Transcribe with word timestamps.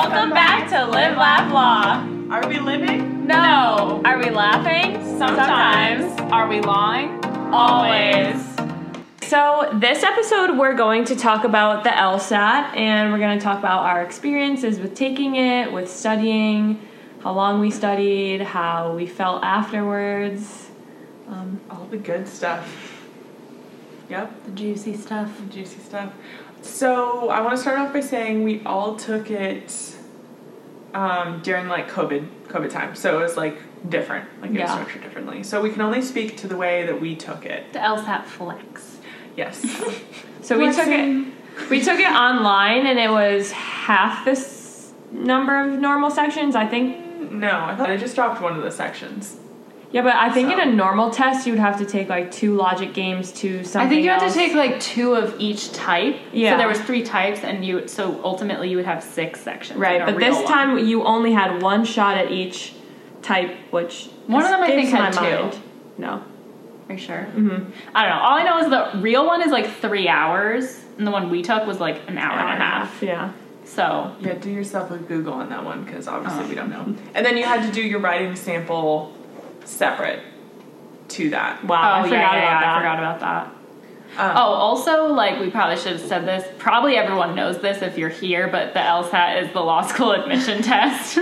Welcome 0.00 0.30
back 0.30 0.68
to 0.70 0.86
Live, 0.86 1.16
Laugh, 1.16 1.52
Law. 1.52 2.32
Are 2.32 2.48
we 2.48 2.60
living? 2.60 3.26
No. 3.26 4.00
Are 4.04 4.16
we 4.16 4.30
laughing? 4.30 4.94
Sometimes. 5.18 6.20
Are 6.30 6.46
we 6.46 6.60
lying? 6.60 7.18
Always. 7.52 8.40
So, 9.22 9.76
this 9.80 10.04
episode, 10.04 10.56
we're 10.56 10.76
going 10.76 11.04
to 11.06 11.16
talk 11.16 11.42
about 11.42 11.82
the 11.82 11.90
LSAT 11.90 12.76
and 12.76 13.12
we're 13.12 13.18
going 13.18 13.40
to 13.40 13.44
talk 13.44 13.58
about 13.58 13.86
our 13.86 14.00
experiences 14.04 14.78
with 14.78 14.94
taking 14.94 15.34
it, 15.34 15.72
with 15.72 15.90
studying, 15.90 16.80
how 17.24 17.32
long 17.32 17.58
we 17.58 17.72
studied, 17.72 18.40
how 18.40 18.94
we 18.94 19.04
felt 19.04 19.42
afterwards. 19.42 20.70
Um, 21.26 21.60
All 21.72 21.86
the 21.86 21.98
good 21.98 22.28
stuff. 22.28 23.02
Yep, 24.08 24.44
the 24.44 24.50
juicy 24.52 24.96
stuff. 24.96 25.36
the 25.40 25.46
juicy 25.46 25.80
stuff. 25.80 26.12
So 26.62 27.28
I 27.30 27.40
want 27.40 27.56
to 27.56 27.60
start 27.62 27.78
off 27.78 27.92
by 27.92 28.00
saying 28.00 28.44
we 28.44 28.62
all 28.64 28.96
took 28.96 29.30
it 29.30 29.94
um, 30.94 31.40
during 31.42 31.68
like 31.68 31.90
COVID 31.90 32.26
COVID 32.48 32.70
time. 32.70 32.94
So 32.94 33.18
it 33.18 33.22
was 33.22 33.36
like 33.36 33.58
different, 33.88 34.26
like 34.40 34.50
it 34.50 34.54
was 34.54 34.60
Yeah. 34.60 34.72
structured 34.74 35.02
differently. 35.02 35.42
So 35.42 35.60
we 35.60 35.70
can 35.70 35.82
only 35.82 36.02
speak 36.02 36.36
to 36.38 36.48
the 36.48 36.56
way 36.56 36.86
that 36.86 37.00
we 37.00 37.14
took 37.14 37.44
it. 37.46 37.72
The 37.72 37.78
LSAT 37.78 38.24
flex. 38.24 38.98
Yes. 39.36 39.64
So, 40.40 40.56
we 40.56 40.72
took 40.72 40.86
it. 40.88 41.26
We 41.68 41.80
took 41.82 41.98
it 41.98 42.06
online 42.10 42.86
and 42.86 42.98
it 42.98 43.10
was 43.10 43.50
half 43.52 44.24
this 44.24 44.92
number 45.12 45.60
of 45.60 45.78
normal 45.78 46.10
sections, 46.10 46.54
I 46.54 46.64
think. 46.66 47.30
no, 47.32 47.50
I 47.50 47.74
thought 47.76 47.90
I 47.90 47.96
just 47.98 48.14
dropped 48.14 48.40
one 48.40 48.56
of 48.56 48.62
the 48.62 48.70
sections. 48.70 49.36
Yeah, 49.90 50.02
but 50.02 50.14
I 50.14 50.28
think 50.30 50.48
So- 50.50 50.58
in 50.60 50.68
a 50.68 50.72
normal 50.72 51.10
test 51.10 51.46
you 51.46 51.52
would 51.54 51.60
have 51.60 51.78
to 51.78 51.86
take 51.86 52.08
like 52.10 52.30
two 52.30 52.54
logic 52.54 52.92
games 52.92 53.32
to 53.40 53.64
something 53.64 53.86
I 53.86 53.88
think 53.90 54.04
you 54.04 54.10
had 54.10 54.22
else. 54.22 54.34
to 54.34 54.38
take 54.38 54.54
like 54.54 54.78
two 54.80 55.14
of 55.14 55.34
each 55.38 55.72
type. 55.72 56.16
Yeah. 56.32 56.52
So 56.52 56.58
there 56.58 56.68
was 56.68 56.80
three 56.80 57.02
types, 57.02 57.42
and 57.42 57.64
you 57.64 57.88
so 57.88 58.20
ultimately 58.22 58.68
you 58.68 58.76
would 58.76 58.86
have 58.86 59.02
six 59.02 59.40
sections. 59.40 59.78
right, 59.78 60.04
but 60.04 60.18
this 60.18 60.34
one. 60.36 60.46
time 60.46 60.78
you 60.78 61.04
only 61.04 61.32
had 61.32 61.62
one 61.62 61.84
shot 61.84 62.18
at 62.18 62.30
each 62.30 62.74
type, 63.22 63.54
which 63.70 64.10
One 64.26 64.42
of 64.44 64.50
them 64.50 64.62
I 64.62 64.66
think 64.68 64.90
had 64.90 65.14
my 65.14 65.20
two. 65.22 65.42
mind. 65.42 65.58
No. 65.96 66.22
Are 66.88 66.92
you 66.94 66.98
sure? 66.98 67.26
Mm-hmm. 67.34 67.70
I 67.94 68.02
don't 68.06 68.10
know. 68.16 68.22
All 68.22 68.38
I 68.38 68.44
know 68.44 68.58
is 68.58 68.68
the 68.70 69.00
real 69.00 69.26
one 69.26 69.42
is 69.42 69.50
like 69.50 69.68
three 69.70 70.06
hours, 70.08 70.80
and 70.98 71.06
the 71.06 71.10
one 71.10 71.28
we 71.30 71.42
took 71.42 71.66
was 71.66 71.80
like 71.80 72.00
an 72.08 72.18
hour, 72.18 72.38
and 72.38 72.62
a 72.62 72.64
half. 72.64 73.02
Yeah. 73.02 73.30
So 73.64 74.12
Yeah, 74.20 74.34
do 74.34 74.50
yourself 74.50 74.90
a 74.90 74.96
Google 74.98 75.34
on 75.34 75.48
that 75.50 75.64
one 75.64 75.84
because 75.84 76.08
obviously 76.08 76.44
Oh. 76.44 76.48
we 76.48 76.54
don't 76.54 76.70
know. 76.70 76.94
And 77.14 77.24
then 77.26 77.36
you 77.36 77.44
had 77.44 77.62
to 77.64 77.70
do 77.72 77.82
your 77.82 78.00
writing 78.00 78.34
sample 78.36 79.12
separate 79.68 80.20
to 81.08 81.30
that. 81.30 81.64
Wow, 81.64 81.76
oh 81.76 82.00
I 82.00 82.02
forgot 82.02 82.12
yeah, 82.12 82.20
yeah, 82.20 82.28
about 82.28 82.42
yeah, 82.42 82.60
that. 82.60 82.66
I 82.66 82.78
forgot 82.78 82.98
about 82.98 83.20
that. 83.20 83.54
Um, 84.16 84.30
Oh, 84.36 84.52
also, 84.54 85.06
like 85.06 85.38
we 85.38 85.50
probably 85.50 85.76
should 85.76 85.92
have 85.92 86.00
said 86.00 86.24
this. 86.26 86.46
Probably 86.58 86.96
everyone 86.96 87.34
knows 87.34 87.58
this 87.60 87.82
if 87.82 87.98
you're 87.98 88.08
here, 88.08 88.48
but 88.48 88.72
the 88.72 88.80
LSAT 88.80 89.42
is 89.42 89.52
the 89.52 89.60
law 89.60 89.82
school 89.82 90.12
admission 90.20 90.62
test. 90.62 91.18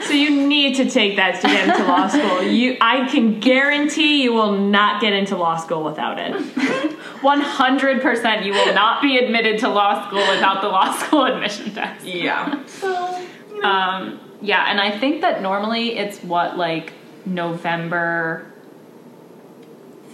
So 0.00 0.12
you 0.12 0.46
need 0.46 0.74
to 0.76 0.90
take 0.90 1.16
that 1.16 1.40
to 1.40 1.46
get 1.46 1.68
into 1.68 1.84
law 1.84 2.08
school. 2.08 2.42
You 2.56 2.76
I 2.80 3.06
can 3.08 3.40
guarantee 3.40 4.22
you 4.22 4.32
will 4.32 4.52
not 4.52 5.00
get 5.00 5.12
into 5.12 5.36
law 5.36 5.56
school 5.56 5.82
without 5.84 6.18
it. 6.18 6.32
100% 6.34 8.44
you 8.44 8.52
will 8.52 8.74
not 8.74 9.00
be 9.02 9.16
admitted 9.18 9.58
to 9.60 9.68
law 9.68 10.06
school 10.06 10.26
without 10.28 10.60
the 10.60 10.68
law 10.68 10.92
school 10.98 11.24
admission 11.24 11.72
test. 11.74 12.04
Yeah. 12.04 12.64
So, 12.66 13.26
Um, 13.62 14.20
yeah, 14.42 14.66
and 14.70 14.80
I 14.80 14.90
think 14.96 15.22
that 15.22 15.40
normally 15.40 15.96
it's 15.96 16.22
what, 16.22 16.58
like 16.58 16.92
November, 17.26 18.46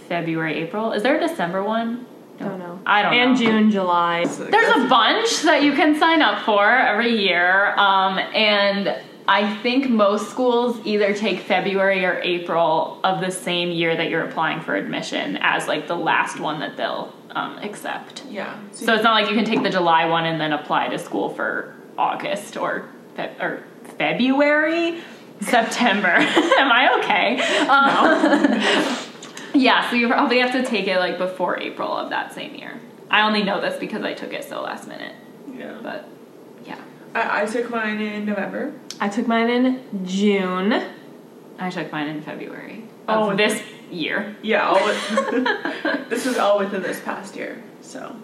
February, 0.07 0.55
April? 0.55 0.91
Is 0.91 1.03
there 1.03 1.17
a 1.17 1.19
December 1.27 1.63
one? 1.63 2.05
I 2.39 2.43
don't 2.45 2.59
know. 2.59 2.79
I 2.85 3.01
don't 3.03 3.11
know. 3.11 3.17
and 3.19 3.31
know. 3.31 3.37
June, 3.37 3.71
July. 3.71 4.25
There's 4.25 4.75
a 4.75 4.87
bunch 4.89 5.43
that 5.43 5.61
you 5.63 5.73
can 5.73 5.97
sign 5.97 6.21
up 6.21 6.43
for 6.43 6.67
every 6.67 7.15
year, 7.15 7.73
um, 7.77 8.17
and 8.17 8.99
I 9.27 9.55
think 9.61 9.89
most 9.89 10.29
schools 10.29 10.79
either 10.83 11.13
take 11.13 11.39
February 11.39 12.03
or 12.03 12.19
April 12.23 12.99
of 13.03 13.21
the 13.21 13.31
same 13.31 13.69
year 13.71 13.95
that 13.95 14.09
you're 14.09 14.23
applying 14.27 14.59
for 14.61 14.75
admission 14.75 15.37
as 15.41 15.67
like 15.67 15.87
the 15.87 15.95
last 15.95 16.39
one 16.39 16.59
that 16.59 16.75
they'll 16.75 17.13
um, 17.31 17.57
accept. 17.59 18.23
yeah. 18.29 18.59
So 18.73 18.93
it's 18.93 19.03
not 19.03 19.13
like 19.13 19.29
you 19.29 19.35
can 19.35 19.45
take 19.45 19.63
the 19.63 19.69
July 19.69 20.05
one 20.05 20.25
and 20.25 20.41
then 20.41 20.51
apply 20.53 20.89
to 20.89 20.99
school 20.99 21.29
for 21.29 21.73
August 21.97 22.57
or 22.57 22.89
Feb- 23.17 23.39
or 23.41 23.63
February, 23.97 25.01
September. 25.43 26.07
Am 26.09 26.71
I 26.71 26.99
okay? 26.99 27.39
Um, 27.67 29.11
yeah, 29.53 29.89
so 29.89 29.95
you 29.95 30.07
probably 30.07 30.39
have 30.39 30.51
to 30.53 30.63
take 30.63 30.87
it 30.87 30.97
like 30.99 31.17
before 31.17 31.59
April 31.59 31.91
of 31.91 32.09
that 32.09 32.33
same 32.33 32.55
year. 32.55 32.79
I 33.09 33.21
only 33.21 33.43
know 33.43 33.61
this 33.61 33.77
because 33.79 34.03
I 34.03 34.13
took 34.13 34.33
it 34.33 34.43
so 34.43 34.61
last 34.61 34.87
minute, 34.87 35.15
yeah. 35.55 35.77
but 35.83 36.07
yeah, 36.65 36.79
I, 37.13 37.43
I 37.43 37.45
took 37.45 37.69
mine 37.69 37.99
in 38.01 38.25
November. 38.25 38.73
I 38.99 39.09
took 39.09 39.27
mine 39.27 39.49
in 39.49 40.05
June. 40.05 40.73
I 41.59 41.69
took 41.69 41.91
mine 41.91 42.07
in 42.07 42.21
February 42.21 42.83
Oh, 43.07 43.35
this 43.35 43.61
year. 43.91 44.35
Yeah, 44.41 44.67
all 44.67 44.75
with, 44.85 46.09
this 46.09 46.25
was 46.25 46.37
all 46.37 46.59
within 46.59 46.81
this 46.81 46.99
past 47.01 47.35
year. 47.35 47.61
So 47.81 48.15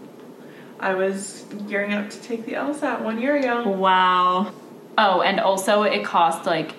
I 0.79 0.93
was 0.93 1.45
gearing 1.67 1.93
up 1.93 2.09
to 2.09 2.21
take 2.21 2.45
the 2.45 2.53
LSAT 2.53 3.01
one 3.01 3.19
year 3.21 3.35
ago. 3.35 3.67
Wow. 3.67 4.53
Oh, 4.97 5.21
and 5.21 5.39
also 5.39 5.83
it 5.83 6.03
cost 6.03 6.45
like 6.45 6.73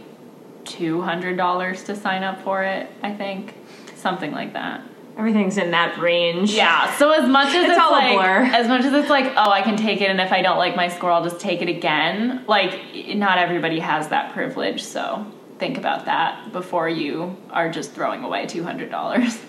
two 0.71 1.03
hundred 1.03 1.37
dollars 1.37 1.83
to 1.85 1.97
sign 1.97 2.23
up 2.23 2.41
for 2.43 2.63
it. 2.63 2.91
I 3.03 3.13
think 3.13 3.55
something 3.97 4.33
like 4.33 4.53
that. 4.55 4.83
Everything's 5.19 5.59
in 5.59 5.73
that 5.73 5.99
range. 5.99 6.53
Yeah. 6.53 6.97
So 6.97 7.11
as 7.13 7.29
much 7.29 7.49
as 7.49 7.65
It's 7.65 7.71
it's, 7.73 7.79
all 7.79 7.91
a 7.91 7.93
like, 7.93 8.17
blur. 8.17 8.57
as 8.57 8.69
much 8.69 8.85
as 8.85 8.93
it's 8.95 9.11
like, 9.11 9.27
oh, 9.37 9.51
I 9.51 9.61
can 9.61 9.77
take 9.77 10.01
it, 10.01 10.09
and 10.11 10.21
if 10.21 10.33
I 10.33 10.41
don't 10.41 10.57
like 10.57 10.77
my 10.77 10.89
score, 10.89 11.11
I'll 11.11 11.25
just 11.25 11.41
take 11.41 11.61
it 11.61 11.69
again. 11.69 12.45
Like, 12.47 12.81
not 13.15 13.37
everybody 13.37 13.81
has 13.81 14.09
that 14.09 14.33
privilege, 14.33 14.83
so 14.83 15.27
think 15.59 15.77
about 15.77 16.07
that 16.07 16.53
before 16.53 16.89
you 16.89 17.37
are 17.51 17.71
just 17.71 17.93
throwing 17.93 18.23
away 18.25 18.47
two 18.47 18.63
hundred 18.65 18.91
dollars. 18.91 19.39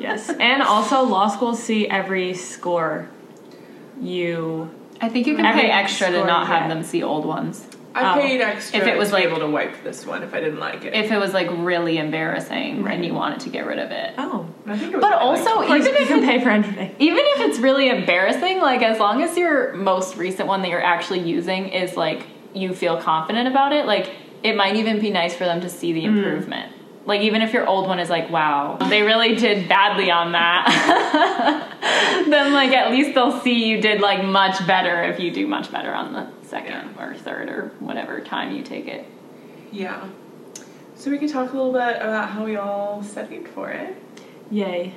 Yes. 0.00 0.28
And 0.28 0.60
also, 0.62 1.02
law 1.02 1.28
schools 1.28 1.62
see 1.62 1.86
every 1.88 2.34
score 2.34 3.08
you. 4.00 4.68
I 5.00 5.08
think 5.08 5.26
you 5.26 5.36
can 5.36 5.44
pay 5.54 5.70
extra 5.70 6.10
to 6.10 6.24
not 6.24 6.46
have 6.48 6.68
them 6.68 6.82
see 6.82 7.02
old 7.02 7.24
ones. 7.24 7.66
I 7.94 8.12
Oh. 8.18 8.20
paid 8.20 8.40
extra 8.40 8.80
If 8.80 8.86
it 8.86 8.98
was 8.98 9.10
to 9.10 9.16
be 9.16 9.22
like- 9.22 9.30
able 9.30 9.40
to 9.40 9.46
wipe 9.46 9.84
this 9.84 10.04
one 10.04 10.22
if 10.22 10.34
I 10.34 10.40
didn't 10.40 10.58
like 10.58 10.84
it. 10.84 10.94
If 10.94 11.12
it 11.12 11.18
was 11.18 11.32
like 11.32 11.48
really 11.50 11.98
embarrassing 11.98 12.82
Right. 12.82 12.94
and 12.94 13.04
you 13.04 13.14
wanted 13.14 13.40
to 13.40 13.50
get 13.50 13.66
rid 13.66 13.78
of 13.78 13.90
it. 13.92 14.14
Oh. 14.18 14.46
I 14.66 14.76
think 14.76 14.92
it 14.92 14.96
was 14.96 15.02
But 15.02 15.14
also, 15.14 15.60
like, 15.60 15.80
Even 15.80 15.88
even 15.88 16.00
you 16.02 16.06
can 16.08 16.24
pay 16.24 16.40
for 16.40 16.50
anything. 16.50 16.94
even 16.98 17.20
if 17.20 17.40
it's 17.40 17.58
really 17.58 17.88
embarrassing, 17.88 18.60
like 18.60 18.82
as 18.82 18.98
long 18.98 19.22
as 19.22 19.36
your 19.36 19.74
most 19.74 20.16
recent 20.16 20.48
one 20.48 20.62
that 20.62 20.70
you're 20.70 20.84
actually 20.84 21.20
using 21.20 21.68
is 21.68 21.96
like 21.96 22.22
you 22.52 22.74
feel 22.74 22.96
confident 22.96 23.46
about 23.46 23.72
it, 23.72 23.86
like 23.86 24.10
it 24.42 24.56
might 24.56 24.76
even 24.76 25.00
be 25.00 25.10
nice 25.10 25.34
for 25.34 25.44
them 25.44 25.60
to 25.60 25.68
see 25.68 25.92
the 25.92 26.04
hmm. 26.06 26.18
improvement. 26.18 26.72
Like 27.06 27.20
even 27.20 27.42
if 27.42 27.52
your 27.52 27.66
old 27.66 27.86
one 27.86 27.98
is 27.98 28.08
like, 28.08 28.30
wow, 28.30 28.78
they 28.88 29.02
really 29.02 29.34
did 29.34 29.68
badly 29.68 30.10
on 30.10 30.32
that, 30.32 32.24
then 32.30 32.52
like 32.54 32.70
at 32.72 32.90
least 32.90 33.14
they'll 33.14 33.38
see 33.40 33.66
you 33.66 33.80
did 33.80 34.00
like 34.00 34.24
much 34.24 34.66
better 34.66 35.02
if 35.02 35.20
you 35.20 35.30
do 35.30 35.46
much 35.46 35.70
better 35.70 35.92
on 35.94 36.12
the 36.14 36.26
second 36.54 36.94
or 37.00 37.14
third 37.14 37.48
or 37.48 37.72
whatever 37.80 38.20
time 38.20 38.54
you 38.54 38.62
take 38.62 38.86
it. 38.86 39.04
yeah. 39.72 40.08
So 40.96 41.10
we 41.10 41.18
can 41.18 41.28
talk 41.28 41.52
a 41.52 41.56
little 41.56 41.72
bit 41.72 41.96
about 41.96 42.30
how 42.30 42.44
we 42.44 42.54
all 42.54 43.02
studied 43.02 43.48
for 43.48 43.68
it. 43.70 43.96
Yay. 44.52 44.94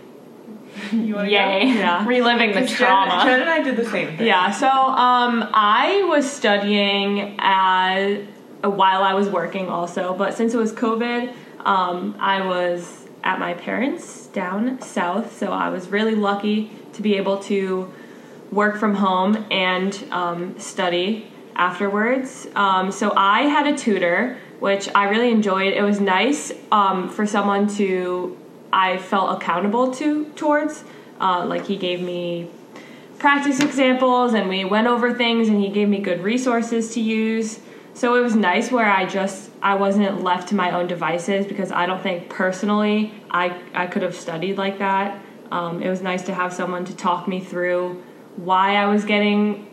You 0.91 1.15
want 1.15 1.27
to 1.27 1.31
Yay! 1.31 1.65
Yeah. 1.65 2.05
Reliving 2.05 2.53
the 2.53 2.67
trauma. 2.67 3.23
Jen 3.25 3.41
and 3.41 3.49
I 3.49 3.63
did 3.63 3.75
the 3.75 3.89
same 3.89 4.15
thing. 4.15 4.27
Yeah, 4.27 4.51
so 4.51 4.67
um, 4.67 5.49
I 5.53 6.03
was 6.07 6.29
studying 6.31 7.35
as, 7.39 8.23
while 8.61 9.01
I 9.01 9.15
was 9.15 9.27
working 9.27 9.67
also, 9.69 10.13
but 10.13 10.35
since 10.35 10.53
it 10.53 10.57
was 10.57 10.71
COVID, 10.71 11.33
um, 11.65 12.15
I 12.19 12.45
was 12.45 13.07
at 13.23 13.39
my 13.39 13.55
parents' 13.55 14.27
down 14.27 14.79
south, 14.81 15.35
so 15.35 15.51
I 15.51 15.69
was 15.69 15.89
really 15.89 16.15
lucky 16.15 16.69
to 16.93 17.01
be 17.01 17.15
able 17.15 17.39
to 17.51 17.91
work 18.51 18.77
from 18.77 18.93
home 18.93 19.45
and 19.49 19.91
um, 20.11 20.59
study 20.59 21.31
afterwards. 21.57 22.47
Um, 22.55 22.91
so 22.91 23.13
I 23.15 23.43
had 23.43 23.67
a 23.67 23.77
tutor, 23.77 24.37
which 24.59 24.89
I 24.95 25.09
really 25.09 25.31
enjoyed. 25.31 25.73
It 25.73 25.83
was 25.83 25.99
nice 25.99 26.53
um, 26.71 27.09
for 27.09 27.25
someone 27.25 27.67
to 27.75 28.37
I 28.71 28.97
felt 28.97 29.41
accountable 29.41 29.93
to 29.95 30.25
towards. 30.35 30.83
Uh, 31.19 31.45
like 31.45 31.65
he 31.65 31.77
gave 31.77 31.99
me 32.01 32.49
practice 33.19 33.59
examples 33.59 34.33
and 34.33 34.47
we 34.47 34.63
went 34.63 34.87
over 34.87 35.13
things 35.13 35.49
and 35.49 35.59
he 35.59 35.69
gave 35.69 35.89
me 35.89 35.99
good 35.99 36.21
resources 36.21 36.93
to 36.93 37.01
use 37.01 37.59
so 37.93 38.15
it 38.15 38.21
was 38.21 38.35
nice 38.35 38.71
where 38.71 38.85
i 38.85 39.05
just 39.05 39.49
i 39.63 39.73
wasn't 39.73 40.23
left 40.23 40.49
to 40.49 40.55
my 40.55 40.71
own 40.71 40.85
devices 40.85 41.47
because 41.47 41.71
i 41.71 41.87
don't 41.87 42.03
think 42.03 42.29
personally 42.29 43.11
i 43.31 43.59
i 43.73 43.87
could 43.87 44.03
have 44.03 44.15
studied 44.15 44.57
like 44.57 44.77
that 44.77 45.19
um, 45.49 45.81
it 45.81 45.89
was 45.89 46.01
nice 46.01 46.21
to 46.23 46.33
have 46.33 46.53
someone 46.53 46.85
to 46.85 46.95
talk 46.95 47.27
me 47.27 47.39
through 47.39 48.01
why 48.35 48.75
i 48.75 48.85
was 48.85 49.03
getting 49.03 49.65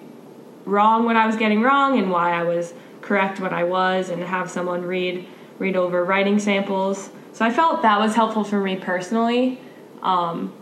wrong 0.64 1.04
when 1.04 1.16
i 1.16 1.26
was 1.26 1.36
getting 1.36 1.62
wrong 1.62 1.98
and 1.98 2.10
why 2.10 2.32
i 2.32 2.42
was 2.42 2.74
correct 3.00 3.40
when 3.40 3.52
i 3.52 3.62
was 3.64 4.08
and 4.08 4.22
have 4.22 4.50
someone 4.50 4.82
read 4.82 5.26
read 5.58 5.76
over 5.76 6.04
writing 6.04 6.38
samples 6.38 7.10
so 7.32 7.44
i 7.44 7.50
felt 7.50 7.82
that 7.82 7.98
was 7.98 8.14
helpful 8.14 8.44
for 8.44 8.60
me 8.60 8.76
personally 8.76 9.58
um, 10.02 10.52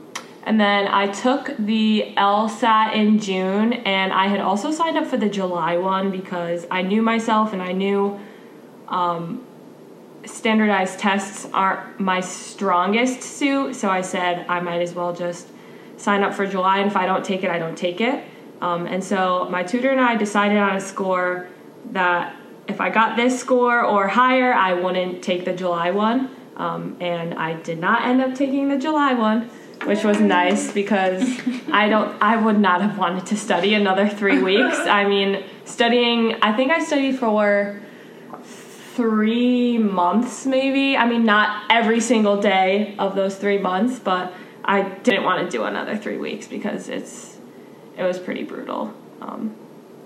And 0.45 0.61
then 0.61 0.89
I 0.89 1.07
took 1.07 1.55
the 1.57 2.15
LSAT 2.17 2.95
in 2.95 3.21
June, 3.21 3.73
and 3.73 4.13
I 4.13 4.27
had 4.27 4.41
also 4.41 4.73
signed 4.73 4.97
up 4.97 5.07
for 5.07 5.17
the 5.17 5.29
July 5.29 5.77
one 5.77 6.11
because 6.11 6.67
I 6.71 6.83
knew 6.83 7.01
myself 7.01 7.53
and 7.53 7.63
I 7.63 7.73
knew 7.73 8.19
um, 8.89 9.45
standardized 10.25 10.99
tests 10.99 11.49
aren't 11.53 12.01
my 12.01 12.21
strongest 12.21 13.23
suit. 13.23 13.77
So 13.77 13.89
I 13.89 14.01
said 14.01 14.45
I 14.49 14.59
might 14.61 14.83
as 14.83 14.95
well 14.95 15.13
just 15.13 15.49
sign 15.97 16.25
up 16.25 16.35
for 16.35 16.47
July, 16.47 16.79
and 16.79 16.91
if 16.91 16.97
I 16.97 17.07
don't 17.07 17.25
take 17.25 17.45
it, 17.45 17.51
I 17.51 17.59
don't 17.61 17.79
take 17.79 18.01
it. 18.01 18.25
Um, 18.63 18.87
and 18.87 19.03
so 19.03 19.49
my 19.51 19.65
tutor 19.65 19.91
and 19.91 20.01
I 20.01 20.15
decided 20.15 20.57
on 20.57 20.77
a 20.77 20.81
score 20.81 21.49
that 21.91 22.37
if 22.69 22.81
I 22.81 22.91
got 22.91 23.17
this 23.17 23.39
score 23.39 23.85
or 23.85 24.07
higher, 24.07 24.55
I 24.55 24.73
wouldn't 24.73 25.23
take 25.23 25.45
the 25.45 25.53
July 25.53 25.91
one. 25.91 26.31
Um, 26.57 26.97
and 27.01 27.35
I 27.35 27.55
did 27.55 27.81
not 27.81 28.03
end 28.03 28.21
up 28.21 28.37
taking 28.37 28.69
the 28.69 28.79
July 28.79 29.15
one, 29.15 29.51
which 29.83 30.05
was 30.05 30.21
nice 30.21 30.71
because 30.73 31.23
I 31.73 31.89
don't, 31.89 32.17
I 32.23 32.37
would 32.37 32.61
not 32.61 32.83
have 32.83 32.97
wanted 32.97 33.27
to 33.27 33.37
study 33.37 33.75
another 33.75 34.09
three 34.09 34.41
weeks. 34.41 34.79
I 34.79 35.09
mean, 35.09 35.43
studying, 35.65 36.37
I 36.41 36.55
think 36.55 36.71
I 36.71 36.85
studied 36.85 37.19
for 37.19 37.83
three 38.45 39.77
months 39.77 40.47
maybe. 40.47 40.97
I 40.97 41.05
mean, 41.05 41.25
not 41.25 41.65
every 41.69 41.99
single 41.99 42.41
day 42.41 42.95
of 42.97 43.17
those 43.17 43.35
three 43.35 43.59
months, 43.59 43.99
but 43.99 44.33
I 44.65 44.83
didn't 44.83 45.25
want 45.25 45.45
to 45.45 45.51
do 45.51 45.65
another 45.65 45.97
three 45.97 46.19
weeks 46.19 46.47
because 46.47 46.89
it's, 46.89 47.32
it 48.05 48.09
was 48.09 48.19
pretty 48.19 48.45
brutal. 48.45 48.93
Um, 49.21 49.55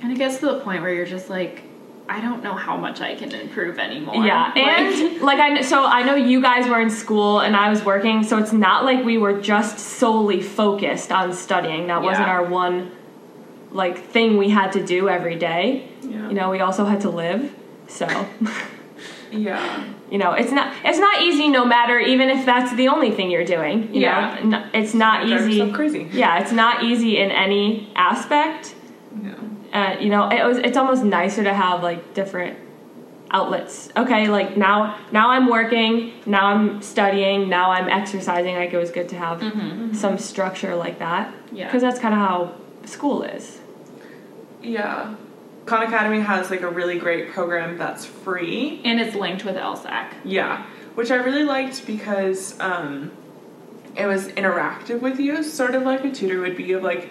And 0.02 0.12
it 0.12 0.18
gets 0.18 0.38
to 0.38 0.46
the 0.46 0.60
point 0.60 0.82
where 0.82 0.92
you're 0.92 1.06
just 1.06 1.30
like, 1.30 1.62
I 2.08 2.20
don't 2.20 2.42
know 2.44 2.54
how 2.54 2.76
much 2.76 3.00
I 3.00 3.16
can 3.16 3.32
improve 3.32 3.78
anymore. 3.78 4.24
Yeah, 4.24 4.52
Like- 4.54 4.56
and 4.56 5.20
like 5.30 5.40
I 5.40 5.60
so 5.62 5.84
I 5.84 6.02
know 6.02 6.14
you 6.14 6.40
guys 6.40 6.68
were 6.68 6.80
in 6.80 6.90
school 6.90 7.40
and 7.40 7.56
I 7.56 7.68
was 7.70 7.84
working, 7.84 8.22
so 8.22 8.38
it's 8.38 8.52
not 8.52 8.84
like 8.84 9.04
we 9.04 9.18
were 9.18 9.40
just 9.40 9.78
solely 9.78 10.40
focused 10.42 11.10
on 11.10 11.32
studying. 11.32 11.88
That 11.88 12.02
wasn't 12.02 12.28
our 12.28 12.44
one 12.44 12.92
like 13.72 13.98
thing 13.98 14.36
we 14.36 14.50
had 14.50 14.72
to 14.72 14.84
do 14.84 15.08
every 15.08 15.36
day. 15.36 15.88
Yeah. 16.02 16.28
You 16.28 16.34
know, 16.34 16.50
we 16.50 16.60
also 16.60 16.84
had 16.84 17.00
to 17.00 17.10
live. 17.10 17.52
So, 17.88 18.06
Yeah. 19.32 19.84
You 20.10 20.18
know, 20.18 20.32
it's 20.32 20.52
not 20.52 20.72
it's 20.84 20.98
not 20.98 21.20
easy 21.22 21.48
no 21.48 21.64
matter 21.64 21.98
even 21.98 22.28
if 22.30 22.46
that's 22.46 22.72
the 22.76 22.88
only 22.88 23.10
thing 23.10 23.30
you're 23.30 23.44
doing, 23.44 23.92
you 23.94 24.02
Yeah. 24.02 24.38
know. 24.44 24.64
It's 24.72 24.94
not 24.94 25.26
easy. 25.26 25.70
crazy. 25.72 26.08
Yeah, 26.12 26.38
it's 26.40 26.52
not 26.52 26.84
easy 26.84 27.18
in 27.18 27.30
any 27.30 27.90
aspect. 27.96 28.74
Yeah. 29.22 29.34
uh, 29.72 29.98
you 29.98 30.10
know, 30.10 30.28
it 30.28 30.44
was 30.44 30.58
it's 30.58 30.76
almost 30.76 31.02
nicer 31.04 31.42
to 31.44 31.52
have 31.52 31.82
like 31.82 32.14
different 32.14 32.58
outlets. 33.32 33.88
Okay, 33.96 34.28
like 34.28 34.56
now 34.56 34.96
now 35.10 35.30
I'm 35.30 35.48
working, 35.48 36.12
now 36.26 36.46
I'm 36.46 36.80
studying, 36.82 37.48
now 37.48 37.70
I'm 37.72 37.88
exercising. 37.88 38.54
Like 38.54 38.72
it 38.72 38.78
was 38.78 38.90
good 38.92 39.08
to 39.08 39.16
have 39.16 39.40
some 39.96 40.18
structure 40.18 40.76
like 40.76 40.98
that. 41.00 41.34
Yeah. 41.52 41.66
because 41.66 41.82
that's 41.82 41.98
kind 41.98 42.14
of 42.14 42.20
how 42.20 42.54
school 42.84 43.22
is. 43.24 43.58
Yeah. 44.62 45.14
Khan 45.66 45.82
Academy 45.82 46.20
has 46.20 46.50
like 46.50 46.62
a 46.62 46.70
really 46.70 46.98
great 46.98 47.32
program 47.32 47.76
that's 47.76 48.06
free. 48.06 48.80
and 48.84 49.00
it's 49.00 49.16
linked 49.16 49.44
with 49.44 49.56
LSAC. 49.56 50.12
Yeah, 50.24 50.64
which 50.94 51.10
I 51.10 51.16
really 51.16 51.42
liked 51.42 51.86
because 51.86 52.58
um, 52.60 53.10
it 53.96 54.06
was 54.06 54.28
interactive 54.28 55.00
with 55.00 55.18
you, 55.18 55.42
sort 55.42 55.74
of 55.74 55.82
like 55.82 56.04
a 56.04 56.12
tutor 56.12 56.40
would 56.40 56.56
be. 56.56 56.72
Of 56.72 56.84
like, 56.84 57.10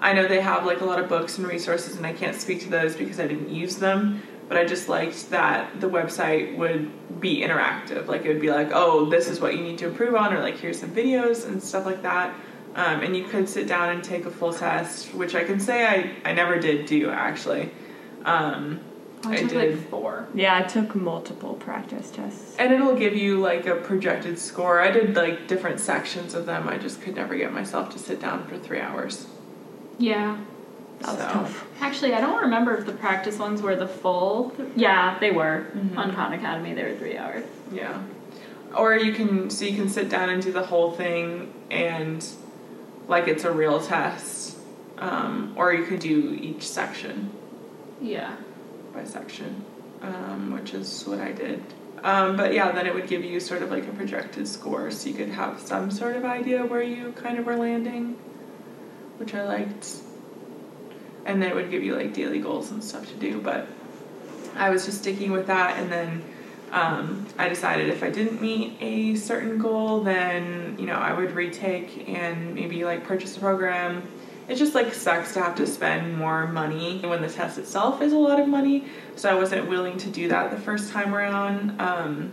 I 0.00 0.12
know 0.12 0.26
they 0.26 0.40
have 0.40 0.66
like 0.66 0.80
a 0.80 0.84
lot 0.84 0.98
of 0.98 1.08
books 1.08 1.38
and 1.38 1.46
resources, 1.46 1.96
and 1.96 2.04
I 2.04 2.12
can't 2.12 2.34
speak 2.34 2.60
to 2.62 2.68
those 2.68 2.96
because 2.96 3.20
I 3.20 3.28
didn't 3.28 3.50
use 3.50 3.76
them. 3.76 4.22
But 4.48 4.58
I 4.58 4.64
just 4.66 4.88
liked 4.88 5.30
that 5.30 5.80
the 5.80 5.88
website 5.88 6.56
would 6.58 7.20
be 7.20 7.40
interactive. 7.40 8.08
Like 8.08 8.24
it 8.24 8.28
would 8.28 8.40
be 8.40 8.50
like, 8.50 8.70
oh, 8.72 9.08
this 9.08 9.28
is 9.28 9.40
what 9.40 9.54
you 9.54 9.62
need 9.62 9.78
to 9.78 9.86
improve 9.86 10.16
on, 10.16 10.34
or 10.34 10.40
like 10.40 10.58
here's 10.58 10.80
some 10.80 10.90
videos 10.90 11.46
and 11.46 11.62
stuff 11.62 11.86
like 11.86 12.02
that. 12.02 12.34
Um, 12.74 13.00
and 13.00 13.16
you 13.16 13.24
could 13.24 13.48
sit 13.48 13.68
down 13.68 13.90
and 13.90 14.02
take 14.02 14.26
a 14.26 14.30
full 14.30 14.52
test, 14.52 15.14
which 15.14 15.34
I 15.34 15.44
can 15.44 15.60
say 15.60 15.86
I, 15.86 16.30
I 16.30 16.32
never 16.32 16.58
did 16.58 16.86
do 16.86 17.10
actually. 17.10 17.70
Um, 18.24 18.80
I 19.24 19.34
I 19.34 19.36
took 19.36 19.50
did. 19.50 19.78
like 19.78 19.88
four. 19.88 20.26
Yeah, 20.34 20.56
I 20.58 20.62
took 20.62 20.94
multiple 20.96 21.54
practice 21.54 22.10
tests. 22.10 22.56
And 22.58 22.72
it'll 22.72 22.96
give 22.96 23.14
you 23.16 23.38
like 23.40 23.66
a 23.66 23.76
projected 23.76 24.38
score. 24.38 24.80
I 24.80 24.90
did 24.90 25.14
like 25.14 25.46
different 25.46 25.78
sections 25.80 26.34
of 26.34 26.44
them. 26.46 26.68
I 26.68 26.76
just 26.78 27.00
could 27.02 27.14
never 27.14 27.36
get 27.36 27.52
myself 27.52 27.90
to 27.90 27.98
sit 27.98 28.20
down 28.20 28.46
for 28.48 28.58
three 28.58 28.80
hours. 28.80 29.26
Yeah. 29.98 30.38
That 31.00 31.08
was 31.08 31.18
So. 31.18 31.28
tough. 31.32 31.66
Actually, 31.80 32.14
I 32.14 32.20
don't 32.20 32.40
remember 32.42 32.76
if 32.76 32.86
the 32.86 32.92
practice 32.92 33.38
ones 33.38 33.62
were 33.62 33.76
the 33.76 33.86
full. 33.88 34.50
Th- 34.56 34.68
yeah, 34.76 35.18
they 35.20 35.30
were. 35.30 35.66
Mhm. 35.76 35.96
On 35.96 36.12
Khan 36.14 36.32
Academy, 36.32 36.74
they 36.74 36.82
were 36.84 36.94
three 36.96 37.16
hours. 37.16 37.44
Yeah. 37.72 37.98
Or 38.76 38.94
you 38.94 39.12
can 39.12 39.50
so 39.50 39.64
you 39.64 39.76
can 39.76 39.88
sit 39.88 40.08
down 40.08 40.30
and 40.30 40.42
do 40.42 40.50
the 40.50 40.62
whole 40.64 40.92
thing 40.92 41.52
and 41.70 42.24
like 43.06 43.28
it's 43.28 43.44
a 43.44 43.52
real 43.52 43.80
test. 43.80 44.56
Um, 44.98 45.52
or 45.56 45.72
you 45.74 45.84
could 45.84 45.98
do 46.00 46.36
each 46.40 46.66
section 46.66 47.30
Yeah. 48.02 48.36
by 48.92 49.04
section, 49.04 49.64
um, 50.02 50.52
which 50.52 50.74
is 50.74 51.04
what 51.04 51.20
I 51.20 51.32
did. 51.32 51.62
Um, 52.02 52.36
but 52.36 52.52
yeah, 52.52 52.72
then 52.72 52.86
it 52.86 52.94
would 52.94 53.06
give 53.06 53.24
you 53.24 53.38
sort 53.38 53.62
of 53.62 53.70
like 53.70 53.86
a 53.86 53.92
projected 53.92 54.48
score, 54.48 54.90
so 54.90 55.08
you 55.08 55.14
could 55.14 55.28
have 55.28 55.60
some 55.60 55.90
sort 55.90 56.16
of 56.16 56.24
idea 56.24 56.64
where 56.66 56.82
you 56.82 57.12
kind 57.12 57.38
of 57.38 57.46
were 57.46 57.56
landing, 57.56 58.16
which 59.18 59.34
I 59.34 59.44
liked. 59.44 59.96
And 61.24 61.40
then 61.40 61.50
it 61.50 61.54
would 61.54 61.70
give 61.70 61.84
you 61.84 61.94
like 61.94 62.12
daily 62.12 62.40
goals 62.40 62.72
and 62.72 62.82
stuff 62.82 63.06
to 63.08 63.14
do. 63.14 63.40
But 63.40 63.68
I 64.56 64.70
was 64.70 64.84
just 64.84 64.98
sticking 64.98 65.30
with 65.30 65.46
that, 65.46 65.78
and 65.78 65.92
then 65.92 66.24
um, 66.72 67.26
I 67.38 67.48
decided 67.48 67.88
if 67.88 68.02
I 68.02 68.10
didn't 68.10 68.42
meet 68.42 68.76
a 68.80 69.14
certain 69.14 69.58
goal, 69.58 70.00
then 70.00 70.76
you 70.80 70.86
know 70.86 70.96
I 70.96 71.12
would 71.12 71.32
retake 71.32 72.08
and 72.08 72.54
maybe 72.54 72.84
like 72.84 73.04
purchase 73.04 73.36
a 73.36 73.40
program. 73.40 74.02
It 74.48 74.56
just 74.56 74.74
like 74.74 74.92
sucks 74.92 75.34
to 75.34 75.42
have 75.42 75.54
to 75.56 75.66
spend 75.66 76.16
more 76.16 76.46
money 76.46 77.00
when 77.00 77.22
the 77.22 77.28
test 77.28 77.58
itself 77.58 78.02
is 78.02 78.12
a 78.12 78.18
lot 78.18 78.40
of 78.40 78.48
money. 78.48 78.84
So 79.16 79.30
I 79.30 79.34
wasn't 79.34 79.68
willing 79.68 79.98
to 79.98 80.10
do 80.10 80.28
that 80.28 80.50
the 80.50 80.58
first 80.58 80.92
time 80.92 81.14
around. 81.14 81.80
Um, 81.80 82.32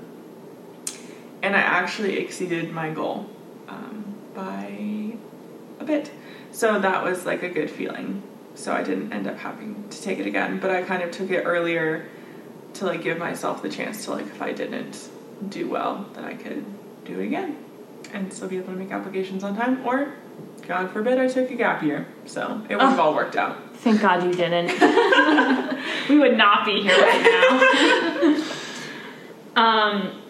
and 1.41 1.56
I 1.56 1.59
actually 1.59 2.17
exceeded 2.17 2.71
my 2.71 2.89
goal 2.89 3.29
um, 3.67 4.15
by 4.33 5.13
a 5.79 5.85
bit. 5.85 6.11
So 6.51 6.79
that 6.79 7.03
was 7.03 7.25
like 7.25 7.44
a 7.44 7.50
good 7.50 7.69
feeling. 7.69 8.23
So 8.56 8.73
I 8.73 8.83
didn't 8.83 9.13
end 9.13 9.27
up 9.27 9.38
having 9.38 9.88
to 9.89 10.01
take 10.01 10.19
it 10.19 10.25
again, 10.25 10.59
but 10.59 10.71
I 10.71 10.81
kind 10.81 11.03
of 11.03 11.11
took 11.11 11.29
it 11.29 11.44
earlier 11.44 12.09
to 12.73 12.85
like 12.85 13.03
give 13.03 13.17
myself 13.17 13.61
the 13.61 13.69
chance 13.69 14.06
to 14.06 14.11
like 14.11 14.25
if 14.25 14.41
I 14.41 14.51
didn't 14.51 15.09
do 15.47 15.69
well, 15.69 16.06
then 16.13 16.25
I 16.25 16.33
could 16.33 16.65
do 17.06 17.19
it 17.19 17.25
again 17.25 17.57
and 18.13 18.33
still 18.33 18.47
be 18.47 18.57
able 18.57 18.73
to 18.73 18.79
make 18.79 18.91
applications 18.91 19.44
on 19.44 19.56
time. 19.56 19.85
Or, 19.85 20.13
God 20.69 20.92
forbid, 20.92 21.18
I 21.18 21.28
took 21.28 21.49
a 21.49 21.56
gap 21.56 21.81
year. 21.81 22.06
So 22.28 22.61
it 22.69 22.76
would 22.76 22.83
have 22.85 22.99
all 22.99 23.16
worked 23.16 23.35
out. 23.35 23.57
Thank 23.78 24.02
God 24.02 24.23
you 24.23 24.31
didn't. 24.31 24.69
We 26.09 26.18
would 26.19 26.38
not 26.38 26.66
be 26.66 26.81
here 26.81 26.95
right 26.97 27.23
now. 28.35 28.44
um, 29.56 30.21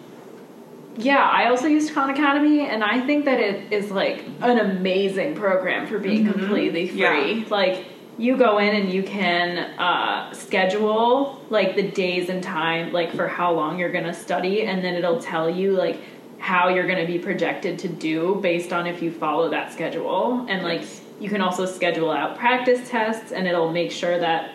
yeah, 0.96 1.22
I 1.28 1.48
also 1.48 1.66
used 1.66 1.92
Khan 1.94 2.10
Academy, 2.10 2.60
and 2.60 2.84
I 2.84 3.00
think 3.00 3.24
that 3.24 3.40
it 3.40 3.72
is 3.72 3.90
like 3.90 4.24
an 4.42 4.58
amazing 4.58 5.34
program 5.34 5.86
for 5.86 5.98
being 5.98 6.24
Mhm. 6.26 6.32
completely 6.32 6.88
free. 6.88 7.00
Yeah. 7.00 7.44
Like, 7.48 7.86
you 8.18 8.36
go 8.36 8.58
in 8.58 8.74
and 8.76 8.92
you 8.92 9.02
can 9.02 9.58
uh, 9.78 10.32
schedule 10.34 11.42
like 11.50 11.76
the 11.76 11.82
days 11.90 12.28
and 12.28 12.42
time, 12.42 12.92
like 12.92 13.12
for 13.14 13.26
how 13.26 13.52
long 13.52 13.78
you're 13.78 13.92
gonna 13.92 14.14
study, 14.14 14.62
and 14.62 14.84
then 14.84 14.94
it'll 14.94 15.20
tell 15.20 15.48
you 15.50 15.72
like 15.72 15.98
how 16.40 16.68
you're 16.68 16.86
gonna 16.86 17.06
be 17.06 17.18
projected 17.18 17.78
to 17.78 17.88
do 17.88 18.40
based 18.42 18.72
on 18.72 18.86
if 18.86 19.02
you 19.02 19.12
follow 19.12 19.50
that 19.50 19.72
schedule. 19.72 20.46
And 20.48 20.62
like, 20.62 20.82
you 21.20 21.28
can 21.28 21.42
also 21.42 21.66
schedule 21.66 22.10
out 22.10 22.38
practice 22.38 22.88
tests, 22.88 23.30
and 23.30 23.46
it'll 23.46 23.70
make 23.70 23.92
sure 23.92 24.18
that 24.18 24.52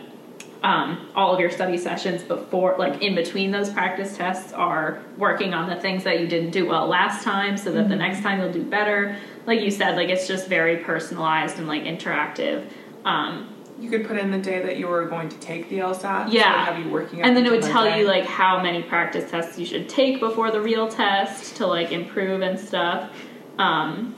um, 0.63 1.11
all 1.15 1.31
of 1.31 1.39
your 1.39 1.51
study 1.51 1.77
sessions 1.77 2.23
before, 2.23 2.75
like 2.79 3.03
in 3.03 3.13
between 3.13 3.51
those 3.51 3.69
practice 3.69 4.17
tests, 4.17 4.51
are 4.51 5.03
working 5.15 5.53
on 5.53 5.69
the 5.69 5.75
things 5.75 6.03
that 6.05 6.19
you 6.19 6.27
didn't 6.27 6.49
do 6.49 6.67
well 6.67 6.87
last 6.87 7.23
time 7.23 7.55
so 7.55 7.71
that 7.71 7.87
the 7.87 7.95
next 7.95 8.21
time 8.21 8.39
you'll 8.39 8.51
do 8.51 8.63
better. 8.63 9.15
Like 9.45 9.61
you 9.61 9.69
said, 9.69 9.95
like 9.95 10.09
it's 10.09 10.27
just 10.27 10.47
very 10.47 10.77
personalized 10.77 11.59
and 11.59 11.67
like 11.67 11.83
interactive. 11.83 12.67
Um, 13.05 13.54
You 13.79 13.89
could 13.89 14.07
put 14.07 14.17
in 14.17 14.31
the 14.31 14.37
day 14.37 14.61
that 14.61 14.77
you 14.77 14.87
were 14.87 15.05
going 15.05 15.29
to 15.29 15.37
take 15.37 15.69
the 15.69 15.79
LSAT. 15.79 16.31
Yeah. 16.31 16.51
would 16.51 16.75
have 16.75 16.85
you 16.85 16.91
working 16.91 17.21
and 17.21 17.35
then 17.35 17.45
it 17.45 17.51
would 17.51 17.61
tell 17.61 17.83
that 17.83 17.99
you 17.99 18.07
like 18.07 18.25
how 18.25 18.61
many 18.61 18.81
practice 18.81 19.29
tests 19.29 19.59
you 19.59 19.65
should 19.65 19.89
take 19.89 20.19
before 20.19 20.49
the 20.51 20.61
real 20.61 20.87
test 20.87 21.57
to 21.57 21.67
like 21.67 21.91
improve 21.91 22.41
and 22.41 22.59
stuff. 22.59 23.11
Um, 23.57 24.15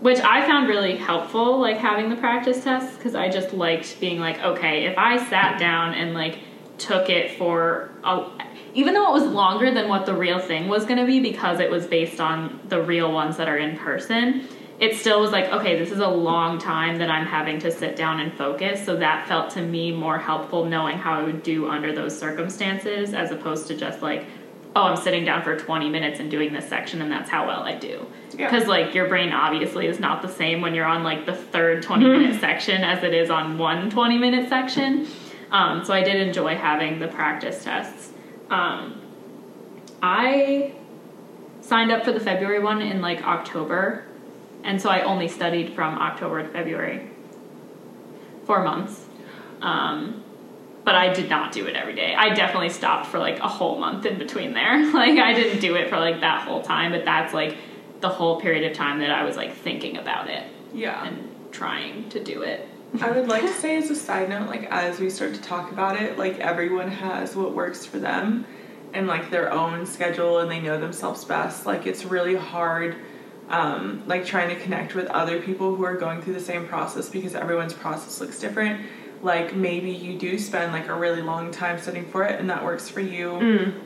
which 0.00 0.18
I 0.20 0.46
found 0.46 0.68
really 0.68 0.96
helpful, 0.96 1.58
like 1.58 1.78
having 1.78 2.10
the 2.10 2.16
practice 2.16 2.62
tests, 2.62 2.96
because 2.96 3.14
I 3.14 3.30
just 3.30 3.54
liked 3.54 3.98
being 4.00 4.20
like, 4.20 4.38
okay, 4.42 4.84
if 4.84 4.98
I 4.98 5.16
sat 5.28 5.58
down 5.58 5.94
and 5.94 6.12
like 6.12 6.40
took 6.76 7.08
it 7.08 7.38
for 7.38 7.90
a, 8.04 8.26
even 8.74 8.92
though 8.92 9.08
it 9.08 9.12
was 9.12 9.32
longer 9.32 9.70
than 9.72 9.88
what 9.88 10.04
the 10.04 10.14
real 10.14 10.40
thing 10.40 10.68
was 10.68 10.84
going 10.84 10.98
to 10.98 11.06
be 11.06 11.20
because 11.20 11.60
it 11.60 11.70
was 11.70 11.86
based 11.86 12.20
on 12.20 12.60
the 12.68 12.82
real 12.82 13.12
ones 13.12 13.36
that 13.36 13.48
are 13.48 13.56
in 13.56 13.78
person, 13.78 14.46
it 14.80 14.96
still 14.96 15.20
was 15.20 15.30
like, 15.30 15.46
okay, 15.46 15.78
this 15.78 15.92
is 15.92 16.00
a 16.00 16.08
long 16.08 16.58
time 16.58 16.98
that 16.98 17.10
I'm 17.10 17.26
having 17.26 17.60
to 17.60 17.70
sit 17.70 17.94
down 17.96 18.20
and 18.20 18.32
focus. 18.32 18.84
So 18.84 18.96
that 18.96 19.28
felt 19.28 19.50
to 19.50 19.62
me 19.62 19.92
more 19.92 20.18
helpful 20.18 20.64
knowing 20.64 20.98
how 20.98 21.20
I 21.20 21.22
would 21.22 21.42
do 21.42 21.68
under 21.68 21.94
those 21.94 22.18
circumstances 22.18 23.14
as 23.14 23.30
opposed 23.30 23.68
to 23.68 23.76
just 23.76 24.02
like 24.02 24.26
oh, 24.76 24.82
I'm 24.82 24.96
sitting 24.96 25.24
down 25.24 25.42
for 25.42 25.56
20 25.56 25.88
minutes 25.88 26.20
and 26.20 26.30
doing 26.30 26.52
this 26.52 26.68
section, 26.68 27.00
and 27.00 27.10
that's 27.10 27.30
how 27.30 27.46
well 27.46 27.62
I 27.62 27.76
do. 27.76 28.06
Yeah. 28.36 28.50
Because 28.50 28.66
like 28.66 28.94
your 28.94 29.08
brain 29.08 29.32
obviously 29.32 29.86
is 29.86 30.00
not 30.00 30.22
the 30.22 30.28
same 30.28 30.60
when 30.60 30.74
you're 30.74 30.86
on 30.86 31.04
like 31.04 31.26
the 31.26 31.34
third 31.34 31.82
20 31.82 32.04
minute 32.08 32.40
section 32.40 32.82
as 32.82 33.04
it 33.04 33.14
is 33.14 33.30
on 33.30 33.58
one 33.58 33.90
20 33.90 34.18
minute 34.18 34.48
section. 34.48 35.06
Um, 35.50 35.84
so 35.84 35.94
I 35.94 36.02
did 36.02 36.16
enjoy 36.16 36.56
having 36.56 36.98
the 36.98 37.08
practice 37.08 37.62
tests. 37.62 38.12
Um, 38.50 39.00
I 40.02 40.74
signed 41.60 41.92
up 41.92 42.04
for 42.04 42.12
the 42.12 42.20
February 42.20 42.58
one 42.58 42.82
in 42.82 43.00
like 43.00 43.22
October, 43.22 44.04
and 44.64 44.80
so 44.80 44.88
I 44.90 45.02
only 45.02 45.28
studied 45.28 45.74
from 45.74 45.98
October 45.98 46.42
to 46.42 46.48
February. 46.48 47.08
Four 48.46 48.64
months. 48.64 49.04
Um, 49.62 50.22
but 50.84 50.94
I 50.94 51.12
did 51.14 51.30
not 51.30 51.52
do 51.52 51.66
it 51.66 51.74
every 51.76 51.94
day. 51.94 52.14
I 52.14 52.34
definitely 52.34 52.68
stopped 52.68 53.06
for 53.06 53.18
like 53.18 53.38
a 53.38 53.48
whole 53.48 53.78
month 53.78 54.04
in 54.04 54.18
between 54.18 54.52
there. 54.52 54.84
Like 54.92 55.18
I 55.18 55.32
didn't 55.32 55.60
do 55.60 55.76
it 55.76 55.88
for 55.88 55.98
like 55.98 56.20
that 56.20 56.42
whole 56.46 56.62
time, 56.62 56.92
but 56.92 57.04
that's 57.04 57.32
like 57.32 57.56
the 58.00 58.08
whole 58.10 58.40
period 58.40 58.70
of 58.70 58.76
time 58.76 58.98
that 58.98 59.10
I 59.10 59.24
was 59.24 59.36
like 59.36 59.54
thinking 59.54 59.96
about 59.96 60.28
it 60.28 60.44
Yeah. 60.74 61.06
and 61.06 61.30
trying 61.52 62.08
to 62.10 62.22
do 62.22 62.42
it. 62.42 62.68
I 63.00 63.10
would 63.10 63.28
like 63.28 63.42
to 63.42 63.52
say 63.62 63.76
as 63.76 63.90
a 63.90 63.94
side 63.96 64.28
note, 64.28 64.46
like 64.48 64.64
as 64.70 65.00
we 65.00 65.08
start 65.08 65.34
to 65.34 65.40
talk 65.40 65.72
about 65.72 66.00
it, 66.00 66.18
like 66.18 66.38
everyone 66.40 66.88
has 66.88 67.34
what 67.34 67.54
works 67.54 67.86
for 67.86 67.98
them 67.98 68.44
and 68.92 69.06
like 69.06 69.30
their 69.30 69.50
own 69.50 69.86
schedule 69.86 70.40
and 70.40 70.50
they 70.50 70.60
know 70.60 70.78
themselves 70.78 71.24
best. 71.24 71.64
Like 71.64 71.86
it's 71.86 72.04
really 72.04 72.36
hard 72.36 72.96
um, 73.50 74.02
like 74.06 74.24
trying 74.24 74.48
to 74.48 74.56
connect 74.62 74.94
with 74.94 75.06
other 75.08 75.40
people 75.40 75.74
who 75.74 75.84
are 75.84 75.96
going 75.96 76.22
through 76.22 76.34
the 76.34 76.40
same 76.40 76.66
process 76.66 77.08
because 77.08 77.34
everyone's 77.34 77.74
process 77.74 78.20
looks 78.20 78.38
different. 78.38 78.80
Like 79.22 79.54
maybe 79.54 79.90
you 79.90 80.18
do 80.18 80.38
spend 80.38 80.72
like 80.72 80.88
a 80.88 80.94
really 80.94 81.22
long 81.22 81.50
time 81.50 81.78
studying 81.80 82.04
for 82.04 82.24
it 82.24 82.38
and 82.38 82.50
that 82.50 82.62
works 82.62 82.88
for 82.90 83.00
you, 83.00 83.30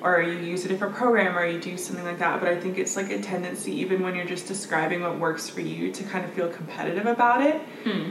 or 0.02 0.20
you 0.20 0.32
use 0.32 0.64
a 0.64 0.68
different 0.68 0.94
program 0.96 1.36
or 1.38 1.46
you 1.46 1.60
do 1.60 1.76
something 1.78 2.04
like 2.04 2.18
that. 2.18 2.40
But 2.40 2.48
I 2.48 2.60
think 2.60 2.76
it's 2.76 2.96
like 2.96 3.10
a 3.10 3.20
tendency, 3.20 3.72
even 3.74 4.02
when 4.02 4.16
you're 4.16 4.24
just 4.26 4.48
describing 4.48 5.00
what 5.02 5.18
works 5.18 5.48
for 5.48 5.60
you, 5.60 5.92
to 5.92 6.02
kind 6.04 6.24
of 6.24 6.32
feel 6.32 6.48
competitive 6.48 7.06
about 7.06 7.42
it. 7.42 7.60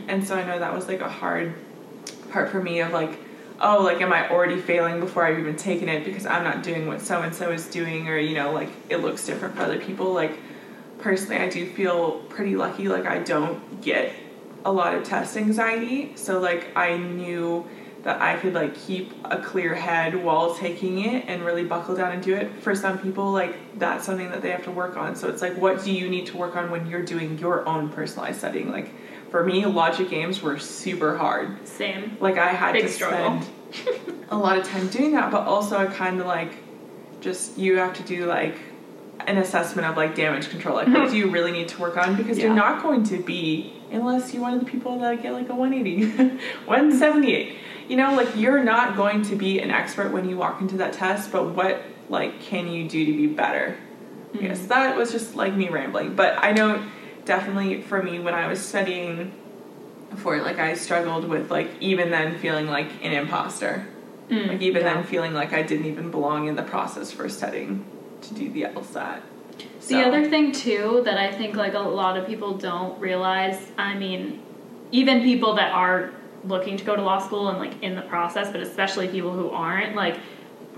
And 0.10 0.26
so 0.26 0.36
I 0.36 0.46
know 0.46 0.58
that 0.60 0.74
was 0.74 0.88
like 0.88 1.02
a 1.02 1.10
hard 1.10 1.54
part 2.32 2.50
for 2.50 2.62
me 2.62 2.80
of 2.80 2.92
like, 2.94 3.20
oh, 3.60 3.82
like 3.84 4.00
am 4.02 4.14
I 4.14 4.30
already 4.30 4.62
failing 4.62 5.00
before 5.02 5.26
I've 5.26 5.40
even 5.40 5.56
taken 5.58 5.90
it 5.90 6.06
because 6.06 6.26
I'm 6.26 6.44
not 6.44 6.64
doing 6.64 6.88
what 6.88 7.02
so 7.02 7.22
and 7.24 7.34
so 7.36 7.52
is 7.52 7.68
doing, 7.68 8.08
or 8.08 8.18
you 8.18 8.36
know, 8.36 8.52
like 8.54 8.70
it 8.90 8.98
looks 8.98 9.26
different 9.26 9.56
for 9.56 9.64
other 9.64 9.80
people. 9.80 10.14
Like 10.14 10.38
personally, 11.08 11.38
I 11.38 11.48
do 11.48 11.66
feel 11.66 12.20
pretty 12.28 12.58
lucky. 12.58 12.90
Like 12.90 13.06
I 13.06 13.20
don't 13.20 13.82
get 13.82 14.12
a 14.66 14.72
lot 14.72 14.94
of 14.94 15.06
test 15.06 15.38
anxiety, 15.38 16.12
so 16.16 16.40
like 16.40 16.76
I 16.76 16.98
knew 16.98 17.66
that 18.04 18.22
I 18.22 18.36
could 18.36 18.54
like 18.54 18.76
keep 18.76 19.14
a 19.24 19.42
clear 19.42 19.74
head 19.74 20.22
while 20.22 20.54
taking 20.56 21.00
it 21.00 21.24
and 21.28 21.46
really 21.46 21.64
buckle 21.64 21.96
down 21.96 22.12
and 22.12 22.22
do 22.22 22.36
it. 22.36 22.62
For 22.62 22.76
some 22.76 23.00
people, 23.00 23.32
like 23.32 23.56
that's 23.80 24.06
something 24.06 24.30
that 24.32 24.42
they 24.42 24.50
have 24.52 24.66
to 24.66 24.72
work 24.72 24.98
on. 24.98 25.16
So 25.16 25.30
it's 25.30 25.42
like, 25.42 25.56
what 25.58 25.82
do 25.82 25.94
you 25.94 26.10
need 26.10 26.26
to 26.28 26.36
work 26.36 26.58
on 26.58 26.70
when 26.72 26.88
you're 26.88 27.06
doing 27.06 27.38
your 27.40 27.66
own 27.66 27.88
personalized 27.88 28.40
studying? 28.40 28.70
Like 28.70 28.90
for 29.32 29.46
me, 29.46 29.66
logic 29.66 30.10
games 30.10 30.42
were 30.42 30.60
super 30.60 31.16
hard. 31.16 31.66
Same. 31.66 32.18
Like 32.20 32.38
I 32.38 32.50
had 32.50 32.74
Big 32.74 32.84
to 32.84 32.92
struggle. 32.92 33.42
spend 33.72 34.26
a 34.30 34.38
lot 34.38 34.58
of 34.58 34.66
time 34.66 34.90
doing 34.90 35.14
that, 35.14 35.32
but 35.32 35.48
also 35.48 35.78
I 35.78 35.86
kind 35.86 36.20
of 36.20 36.28
like 36.28 36.52
just 37.22 37.58
you 37.58 37.78
have 37.78 37.94
to 37.94 38.04
do 38.04 38.26
like 38.26 38.58
an 39.26 39.38
assessment 39.38 39.88
of 39.88 39.98
like 39.98 40.16
damage 40.16 40.50
control. 40.50 40.76
Like 40.76 40.88
what 40.88 41.10
do 41.12 41.18
you 41.18 41.30
really 41.30 41.52
need 41.52 41.68
to 41.70 41.80
work 41.80 41.98
on 41.98 42.16
because 42.16 42.38
you're 42.38 42.54
not 42.54 42.84
going 42.84 43.04
to 43.06 43.18
be 43.18 43.74
unless 43.92 44.34
you're 44.34 44.42
one 44.42 44.54
of 44.54 44.60
the 44.60 44.66
people 44.66 45.00
that 45.00 45.22
get 45.22 45.34
like 45.34 45.50
a 45.50 45.56
180, 45.56 46.38
178. 46.66 47.58
You 47.88 47.96
know, 47.96 48.14
like 48.16 48.36
you're 48.36 48.64
not 48.64 48.98
going 48.98 49.24
to 49.24 49.36
be 49.36 49.60
an 49.60 49.72
expert 49.72 50.12
when 50.12 50.28
you 50.30 50.38
walk 50.38 50.62
into 50.62 50.78
that 50.78 50.94
test, 50.94 51.32
but 51.32 51.56
what 51.56 51.82
like 52.10 52.42
can 52.42 52.68
you 52.68 52.88
do 52.88 53.06
to 53.06 53.14
be 53.14 53.28
better? 53.28 53.78
Yes, 54.34 54.60
mm-hmm. 54.60 54.68
that 54.68 54.98
was 54.98 55.12
just 55.12 55.36
like 55.36 55.54
me 55.54 55.70
rambling. 55.70 56.16
But 56.16 56.38
I 56.44 56.52
know 56.52 56.86
definitely 57.26 57.82
for 57.82 58.04
me 58.04 58.20
when 58.20 58.34
I 58.34 58.48
was 58.48 58.60
studying 58.60 59.34
for 60.18 60.36
it, 60.36 60.44
like 60.44 60.60
I 60.60 60.74
struggled 60.76 61.26
with 61.26 61.50
like 61.50 61.70
even 61.80 62.12
then 62.12 62.38
feeling 62.40 62.68
like 62.68 62.90
an 63.04 63.14
imposter. 63.14 63.88
Mm, 64.30 64.48
like 64.48 64.62
even 64.62 64.82
yeah. 64.82 64.96
then 64.96 65.04
feeling 65.06 65.34
like 65.34 65.54
I 65.54 65.62
didn't 65.62 65.86
even 65.86 66.12
belong 66.12 66.48
in 66.48 66.58
the 66.58 66.64
process 66.64 67.12
for 67.12 67.30
studying 67.30 67.86
to 68.22 68.34
do 68.34 68.50
the 68.52 68.64
LSAT. 68.64 69.22
The 69.88 70.04
other 70.04 70.30
thing 70.30 70.52
too 70.52 71.02
that 71.06 71.18
I 71.18 71.32
think 71.32 71.56
like 71.56 71.74
a 71.74 71.80
lot 71.80 72.18
of 72.18 72.28
people 72.28 72.58
don't 72.58 73.00
realize, 73.00 73.72
I 73.78 73.96
mean, 73.96 74.44
even 74.92 75.22
people 75.22 75.56
that 75.56 75.72
are 75.72 76.12
looking 76.44 76.78
to 76.78 76.84
go 76.84 76.96
to 76.96 77.02
law 77.02 77.20
school 77.20 77.50
and 77.50 77.58
like 77.58 77.82
in 77.82 77.96
the 77.96 78.02
process, 78.04 78.52
but 78.52 78.62
especially 78.62 79.08
people 79.08 79.32
who 79.32 79.50
aren't, 79.50 79.96
like 79.96 80.20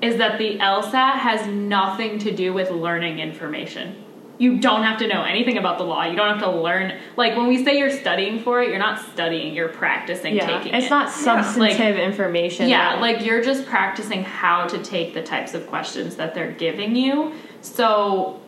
is 0.02 0.18
that 0.18 0.38
the 0.38 0.58
LSAT 0.60 1.20
has 1.20 1.46
nothing 1.48 2.20
to 2.20 2.34
do 2.34 2.54
with 2.54 2.72
learning 2.72 3.20
information. 3.20 4.06
You 4.40 4.58
don't 4.58 4.84
have 4.84 4.98
to 5.00 5.08
know 5.08 5.24
anything 5.24 5.58
about 5.58 5.78
the 5.78 5.84
law. 5.84 6.06
You 6.06 6.16
don't 6.16 6.30
have 6.30 6.40
to 6.40 6.50
learn 6.50 6.98
like 7.18 7.36
when 7.36 7.48
we 7.48 7.64
say 7.64 7.78
you're 7.78 7.92
studying 7.92 8.42
for 8.42 8.62
it, 8.62 8.70
you're 8.70 8.80
not 8.80 9.00
studying, 9.12 9.54
you're 9.54 9.68
practicing 9.68 10.34
Yeah, 10.34 10.48
taking 10.48 10.74
it's 10.74 10.76
it. 10.76 10.78
It's 10.86 10.90
not 10.90 11.12
substantive 11.12 11.98
Like- 11.98 12.04
information. 12.04 12.70
Yeah, 12.70 12.96
like 12.96 13.26
you're 13.26 13.44
just 13.44 13.66
practicing 13.66 14.24
how 14.24 14.66
to 14.68 14.78
take 14.82 15.14
the 15.14 15.22
types 15.22 15.54
of 15.54 15.68
questions 15.68 16.16
that 16.16 16.34
they're 16.34 16.54
giving 16.54 16.96
you. 16.96 17.34
So 17.62 18.40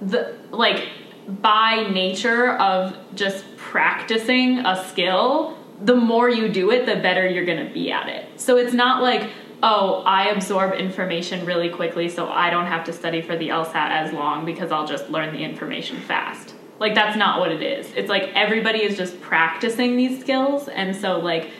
the 0.00 0.36
like 0.52 0.88
by 1.26 1.88
nature 1.90 2.52
of 2.52 2.96
just 3.16 3.44
practicing 3.56 4.60
a 4.60 4.84
skill, 4.84 5.58
the 5.82 5.96
more 5.96 6.28
you 6.30 6.48
do 6.48 6.70
it, 6.70 6.86
the 6.86 6.94
better 6.96 7.26
you're 7.26 7.44
going 7.46 7.66
to 7.66 7.74
be 7.74 7.90
at 7.90 8.08
it. 8.08 8.40
So 8.40 8.56
it's 8.56 8.72
not 8.72 9.02
like, 9.02 9.30
oh, 9.64 10.02
I 10.04 10.28
absorb 10.28 10.74
information 10.74 11.46
really 11.46 11.70
quickly 11.70 12.10
so 12.10 12.28
I 12.28 12.50
don't 12.50 12.66
have 12.66 12.84
to 12.84 12.92
study 12.92 13.22
for 13.22 13.34
the 13.34 13.48
LSAT 13.48 13.74
as 13.90 14.12
long 14.12 14.44
because 14.44 14.70
I'll 14.70 14.86
just 14.86 15.08
learn 15.08 15.32
the 15.32 15.42
information 15.42 16.00
fast. 16.02 16.54
Like 16.78 16.94
that's 16.94 17.16
not 17.16 17.40
what 17.40 17.50
it 17.50 17.62
is. 17.62 17.90
It's 17.96 18.10
like 18.10 18.24
everybody 18.34 18.82
is 18.82 18.98
just 18.98 19.18
practicing 19.22 19.96
these 19.96 20.20
skills 20.20 20.68
and 20.68 20.94
so 20.94 21.18
like 21.18 21.50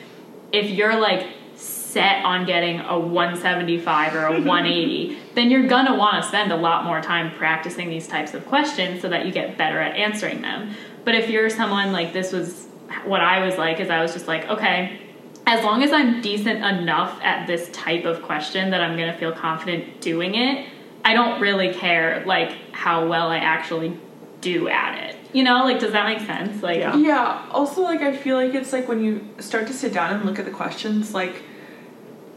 if 0.51 0.69
you're 0.69 0.99
like 0.99 1.27
set 1.55 2.23
on 2.23 2.45
getting 2.45 2.79
a 2.81 2.99
175 2.99 4.13
or 4.13 4.25
a 4.25 4.31
180, 4.33 5.17
then 5.33 5.49
you're 5.49 5.65
gonna 5.65 5.95
want 5.95 6.21
to 6.21 6.27
spend 6.27 6.51
a 6.51 6.55
lot 6.55 6.85
more 6.85 7.01
time 7.01 7.33
practicing 7.35 7.89
these 7.89 8.07
types 8.07 8.35
of 8.35 8.45
questions 8.45 9.01
so 9.01 9.09
that 9.09 9.25
you 9.25 9.31
get 9.31 9.57
better 9.57 9.79
at 9.79 9.95
answering 9.95 10.43
them. 10.43 10.75
But 11.05 11.15
if 11.15 11.27
you're 11.27 11.49
someone 11.49 11.91
like 11.91 12.13
this 12.13 12.31
was 12.31 12.67
what 13.05 13.21
I 13.21 13.43
was 13.43 13.57
like, 13.57 13.79
is 13.79 13.89
I 13.89 13.99
was 14.01 14.13
just 14.13 14.27
like, 14.27 14.47
okay, 14.47 15.04
as 15.47 15.63
long 15.63 15.83
as 15.83 15.91
I'm 15.91 16.21
decent 16.21 16.63
enough 16.63 17.19
at 17.21 17.45
this 17.45 17.69
type 17.71 18.05
of 18.05 18.23
question 18.23 18.71
that 18.71 18.81
I'm 18.81 18.97
gonna 18.97 19.17
feel 19.17 19.31
confident 19.31 20.01
doing 20.01 20.35
it, 20.35 20.67
I 21.03 21.13
don't 21.13 21.39
really 21.39 21.71
care 21.71 22.23
like 22.25 22.51
how 22.71 23.07
well 23.07 23.29
I 23.29 23.37
actually 23.37 23.97
do 24.41 24.67
at 24.67 24.97
it. 25.09 25.15
You 25.33 25.43
know, 25.43 25.63
like 25.63 25.79
does 25.79 25.91
that 25.91 26.05
make 26.07 26.25
sense? 26.25 26.63
Like 26.63 26.79
Yeah. 26.79 26.95
Yeah. 26.95 27.45
Also, 27.51 27.81
like 27.81 28.01
I 28.01 28.15
feel 28.15 28.37
like 28.37 28.55
it's 28.55 28.73
like 28.73 28.87
when 28.87 29.03
you 29.03 29.27
start 29.39 29.67
to 29.67 29.73
sit 29.73 29.93
down 29.93 30.13
and 30.13 30.25
look 30.25 30.39
at 30.39 30.45
the 30.45 30.51
questions, 30.51 31.13
like 31.13 31.43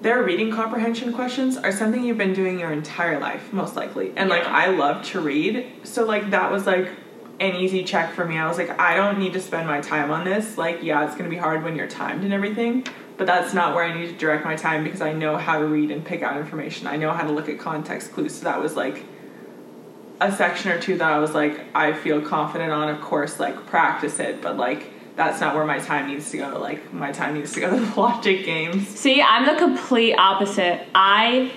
their 0.02 0.22
reading 0.22 0.52
comprehension 0.52 1.12
questions 1.12 1.56
are 1.56 1.72
something 1.72 2.04
you've 2.04 2.18
been 2.18 2.34
doing 2.34 2.58
your 2.58 2.72
entire 2.72 3.18
life, 3.18 3.52
most 3.52 3.74
likely. 3.74 4.12
And 4.16 4.28
like 4.28 4.44
I 4.44 4.68
love 4.68 5.04
to 5.06 5.20
read, 5.20 5.66
so 5.82 6.04
like 6.04 6.30
that 6.30 6.52
was 6.52 6.66
like 6.66 6.90
an 7.40 7.54
easy 7.56 7.84
check 7.84 8.12
for 8.12 8.24
me. 8.24 8.36
I 8.36 8.48
was 8.48 8.58
like, 8.58 8.78
I 8.80 8.96
don't 8.96 9.18
need 9.18 9.32
to 9.34 9.40
spend 9.40 9.66
my 9.66 9.80
time 9.80 10.10
on 10.10 10.24
this. 10.24 10.58
Like, 10.58 10.82
yeah, 10.82 11.06
it's 11.06 11.16
gonna 11.16 11.30
be 11.30 11.36
hard 11.36 11.62
when 11.62 11.76
you're 11.76 11.88
timed 11.88 12.24
and 12.24 12.32
everything, 12.32 12.84
but 13.16 13.26
that's 13.26 13.54
not 13.54 13.74
where 13.74 13.84
I 13.84 13.98
need 13.98 14.08
to 14.08 14.12
direct 14.14 14.44
my 14.44 14.56
time 14.56 14.84
because 14.84 15.00
I 15.00 15.12
know 15.12 15.36
how 15.36 15.58
to 15.58 15.66
read 15.66 15.90
and 15.90 16.04
pick 16.04 16.22
out 16.22 16.36
information. 16.36 16.86
I 16.86 16.96
know 16.96 17.12
how 17.12 17.24
to 17.24 17.32
look 17.32 17.48
at 17.48 17.58
context 17.58 18.12
clues. 18.12 18.34
So 18.36 18.44
that 18.44 18.60
was 18.60 18.76
like 18.76 19.04
a 20.20 20.32
section 20.32 20.72
or 20.72 20.80
two 20.80 20.98
that 20.98 21.12
I 21.12 21.18
was 21.18 21.32
like, 21.32 21.60
I 21.74 21.92
feel 21.92 22.20
confident 22.20 22.72
on. 22.72 22.88
Of 22.88 23.00
course, 23.00 23.38
like 23.38 23.66
practice 23.66 24.18
it, 24.18 24.42
but 24.42 24.56
like 24.56 24.90
that's 25.16 25.40
not 25.40 25.54
where 25.54 25.64
my 25.64 25.78
time 25.78 26.08
needs 26.08 26.30
to 26.30 26.38
go. 26.38 26.58
Like 26.58 26.92
my 26.92 27.12
time 27.12 27.34
needs 27.34 27.52
to 27.52 27.60
go 27.60 27.70
to 27.70 27.84
the 27.84 28.00
logic 28.00 28.44
games. 28.44 28.88
See, 28.88 29.22
I'm 29.22 29.46
the 29.46 29.60
complete 29.60 30.14
opposite. 30.14 30.86
I 30.94 31.52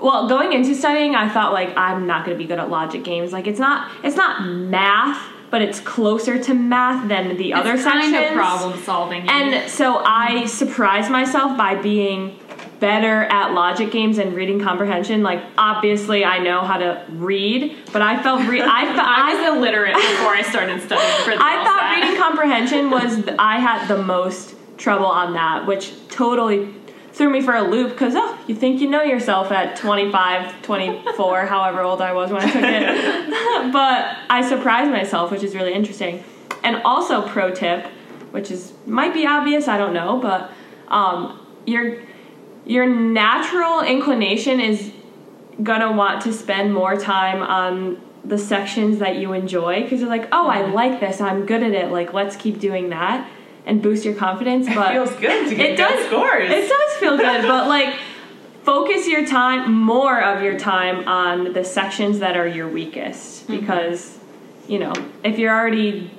well, 0.00 0.28
going 0.28 0.52
into 0.52 0.74
studying, 0.74 1.14
I 1.14 1.28
thought 1.28 1.52
like 1.52 1.76
I'm 1.76 2.06
not 2.06 2.24
going 2.24 2.36
to 2.36 2.42
be 2.42 2.46
good 2.48 2.58
at 2.58 2.70
logic 2.70 3.04
games. 3.04 3.32
Like 3.32 3.46
it's 3.46 3.58
not 3.58 3.90
it's 4.04 4.16
not 4.16 4.46
math, 4.46 5.22
but 5.50 5.62
it's 5.62 5.80
closer 5.80 6.42
to 6.42 6.54
math 6.54 7.08
than 7.08 7.36
the 7.36 7.54
other 7.54 7.74
it's 7.74 7.84
kind 7.84 8.02
sections. 8.12 8.30
of 8.32 8.36
problem 8.36 8.82
solving. 8.82 9.28
And 9.28 9.70
so 9.70 10.02
I 10.04 10.46
surprised 10.46 11.10
myself 11.10 11.56
by 11.56 11.76
being 11.76 12.38
better 12.78 13.22
at 13.24 13.52
logic 13.54 13.90
games 13.90 14.18
and 14.18 14.34
reading 14.34 14.60
comprehension. 14.60 15.22
Like 15.22 15.42
obviously 15.56 16.24
I 16.26 16.38
know 16.40 16.60
how 16.60 16.76
to 16.76 17.04
read, 17.10 17.74
but 17.92 18.02
I 18.02 18.22
felt 18.22 18.46
re- 18.46 18.60
I 18.62 18.84
fe- 18.84 18.98
I 19.00 19.34
was 19.34 19.56
illiterate 19.56 19.94
before 19.94 20.34
I 20.34 20.42
started 20.42 20.82
studying 20.82 21.24
for 21.24 21.30
the 21.30 21.42
I 21.42 21.64
thought 21.64 21.82
LSAT. 21.82 22.02
reading 22.02 22.20
comprehension 22.20 22.90
was 22.90 23.36
I 23.38 23.58
had 23.60 23.86
the 23.88 24.02
most 24.02 24.54
trouble 24.76 25.06
on 25.06 25.32
that, 25.32 25.66
which 25.66 25.94
totally 26.08 26.74
threw 27.12 27.30
me 27.30 27.40
for 27.40 27.54
a 27.54 27.62
loop 27.62 27.92
because 27.92 28.12
oh, 28.14 28.35
you 28.46 28.54
think 28.54 28.80
you 28.80 28.88
know 28.88 29.02
yourself 29.02 29.50
at 29.50 29.76
25, 29.76 30.62
24, 30.62 31.46
however 31.46 31.80
old 31.82 32.00
I 32.00 32.12
was 32.12 32.30
when 32.30 32.42
I 32.42 32.50
took 32.50 32.62
it. 32.62 33.72
but 33.72 34.16
I 34.30 34.46
surprised 34.48 34.90
myself, 34.90 35.30
which 35.30 35.42
is 35.42 35.54
really 35.54 35.72
interesting. 35.72 36.22
And 36.62 36.76
also 36.84 37.26
pro 37.26 37.52
tip, 37.52 37.86
which 38.30 38.50
is 38.50 38.72
might 38.86 39.14
be 39.14 39.26
obvious, 39.26 39.68
I 39.68 39.78
don't 39.78 39.92
know, 39.92 40.18
but 40.18 40.50
um, 40.88 41.44
your 41.66 42.02
your 42.64 42.86
natural 42.86 43.82
inclination 43.82 44.60
is 44.60 44.92
gonna 45.62 45.92
want 45.92 46.22
to 46.22 46.32
spend 46.32 46.72
more 46.72 46.96
time 46.96 47.42
on 47.42 48.00
the 48.24 48.38
sections 48.38 48.98
that 48.98 49.16
you 49.16 49.32
enjoy 49.32 49.82
because 49.82 50.00
you're 50.00 50.08
like, 50.08 50.28
oh, 50.32 50.48
I 50.48 50.62
like 50.62 50.98
this, 51.00 51.20
I'm 51.20 51.46
good 51.46 51.62
at 51.62 51.72
it. 51.72 51.92
Like, 51.92 52.12
let's 52.12 52.36
keep 52.36 52.58
doing 52.58 52.90
that 52.90 53.28
and 53.64 53.82
boost 53.82 54.04
your 54.04 54.14
confidence. 54.14 54.66
But 54.66 54.94
it 54.94 54.94
feels 54.94 55.20
good 55.20 55.48
to 55.50 55.54
get 55.54 55.70
it 55.70 55.76
does 55.76 56.06
scores. 56.06 56.50
It 56.50 56.68
does 56.68 56.92
feel 56.98 57.16
good, 57.16 57.42
but 57.42 57.68
like 57.68 57.94
focus 58.66 59.06
your 59.06 59.24
time 59.24 59.72
more 59.72 60.20
of 60.20 60.42
your 60.42 60.58
time 60.58 61.08
on 61.08 61.52
the 61.54 61.64
sections 61.64 62.18
that 62.18 62.36
are 62.36 62.48
your 62.48 62.68
weakest. 62.68 63.44
Mm-hmm. 63.44 63.60
Because 63.60 64.18
you 64.68 64.78
know 64.78 64.92
if 65.24 65.38
you're 65.38 65.54
already 65.54 66.10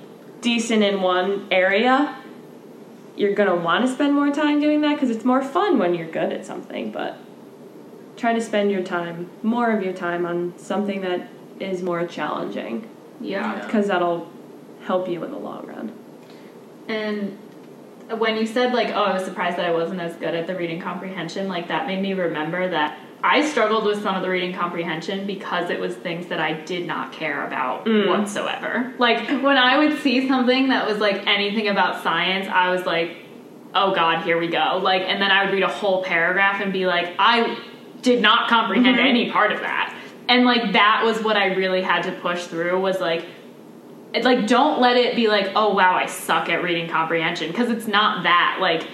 decent 0.42 0.82
in 0.82 1.02
one 1.02 1.48
area 1.52 2.18
you're 3.18 3.34
going 3.34 3.50
to 3.50 3.56
want 3.56 3.84
to 3.86 3.92
spend 3.92 4.14
more 4.14 4.32
time 4.32 4.62
doing 4.62 4.82
that 4.82 4.94
because 4.94 5.10
it's 5.10 5.26
more 5.26 5.42
fun 5.42 5.80
when 5.80 5.96
you're 5.96 6.10
good 6.10 6.32
at 6.32 6.46
something 6.46 6.92
but 6.92 7.18
try 8.16 8.34
to 8.34 8.40
spend 8.40 8.72
your 8.72 8.84
time 8.84 9.30
more 9.44 9.72
of 9.72 9.84
your 9.84 9.94
time 9.94 10.26
on 10.26 10.58
something 10.58 11.02
that 11.02 11.28
is 11.60 11.82
more 11.82 12.06
challenging. 12.06 12.88
Yeah. 13.20 13.66
because 13.66 13.88
that'll 13.88 14.30
help 14.84 15.10
you 15.10 15.24
in 15.24 15.32
the 15.32 15.40
long 15.40 15.66
run. 15.66 15.92
And 16.88 17.38
when 18.16 18.38
you 18.38 18.46
said 18.46 18.74
like, 18.74 18.90
oh, 18.90 19.04
I 19.04 19.14
was 19.14 19.26
surprised 19.26 19.58
that 19.58 19.66
I 19.66 19.72
wasn't 19.72 20.00
as 20.00 20.16
good 20.16 20.34
at 20.34 20.48
the 20.48 20.56
reading 20.56 20.82
comprehension, 20.82 21.48
like 21.48 21.68
that 21.68 21.88
made 21.88 22.02
me 22.02 22.14
remember 22.14 22.70
that 22.70 23.00
I 23.24 23.48
struggled 23.48 23.86
with 23.86 24.02
some 24.04 24.16
of 24.16 24.22
the 24.22 24.30
reading 24.30 24.54
comprehension 24.54 25.26
because 25.26 25.70
it 25.70 25.80
was 25.80 25.96
things 25.96 26.28
that 26.28 26.40
I 26.40 26.54
did 26.54 26.86
not 26.86 27.12
care 27.12 27.46
about 27.46 27.86
mm. 27.86 28.08
whatsoever. 28.08 28.94
Like 29.00 29.28
when 29.28 29.58
I 29.58 29.78
would 29.78 30.00
see 30.00 30.28
something 30.28 30.70
that 30.70 30.88
was 30.88 31.00
like 31.00 31.26
anything 31.28 31.68
about 31.68 32.04
science, 32.04 32.48
I 32.48 32.72
was 32.72 32.86
like, 32.86 33.18
oh 33.74 33.94
god, 33.94 34.24
here 34.24 34.40
we 34.40 34.48
go. 34.48 34.80
Like 34.82 35.02
and 35.02 35.22
then 35.22 35.32
I 35.32 35.44
would 35.44 35.54
read 35.54 35.64
a 35.64 35.68
whole 35.68 36.04
paragraph 36.04 36.62
and 36.62 36.72
be 36.72 36.86
like, 36.86 37.16
I 37.18 37.58
did 38.02 38.22
not 38.22 38.50
comprehend 38.50 38.98
mm-hmm. 38.98 39.08
any 39.08 39.32
part 39.32 39.52
of 39.52 39.62
that. 39.62 39.96
And 40.30 40.46
like 40.46 40.74
that 40.74 41.02
was 41.04 41.22
what 41.24 41.38
I 41.38 41.54
really 41.56 41.82
had 41.82 42.04
to 42.04 42.12
push 42.12 42.46
through 42.46 42.80
was 42.80 43.00
like 43.00 43.26
like 44.22 44.48
don't 44.48 44.80
let 44.80 44.98
it 44.98 45.16
be 45.16 45.28
like 45.28 45.52
oh 45.56 45.74
wow 45.74 45.96
i 45.96 46.06
suck 46.06 46.50
at 46.50 46.64
reading 46.64 46.90
comprehension 46.90 47.52
because 47.52 47.70
it's 47.70 47.88
not 47.88 48.24
that. 48.24 48.58
Like 48.60 48.88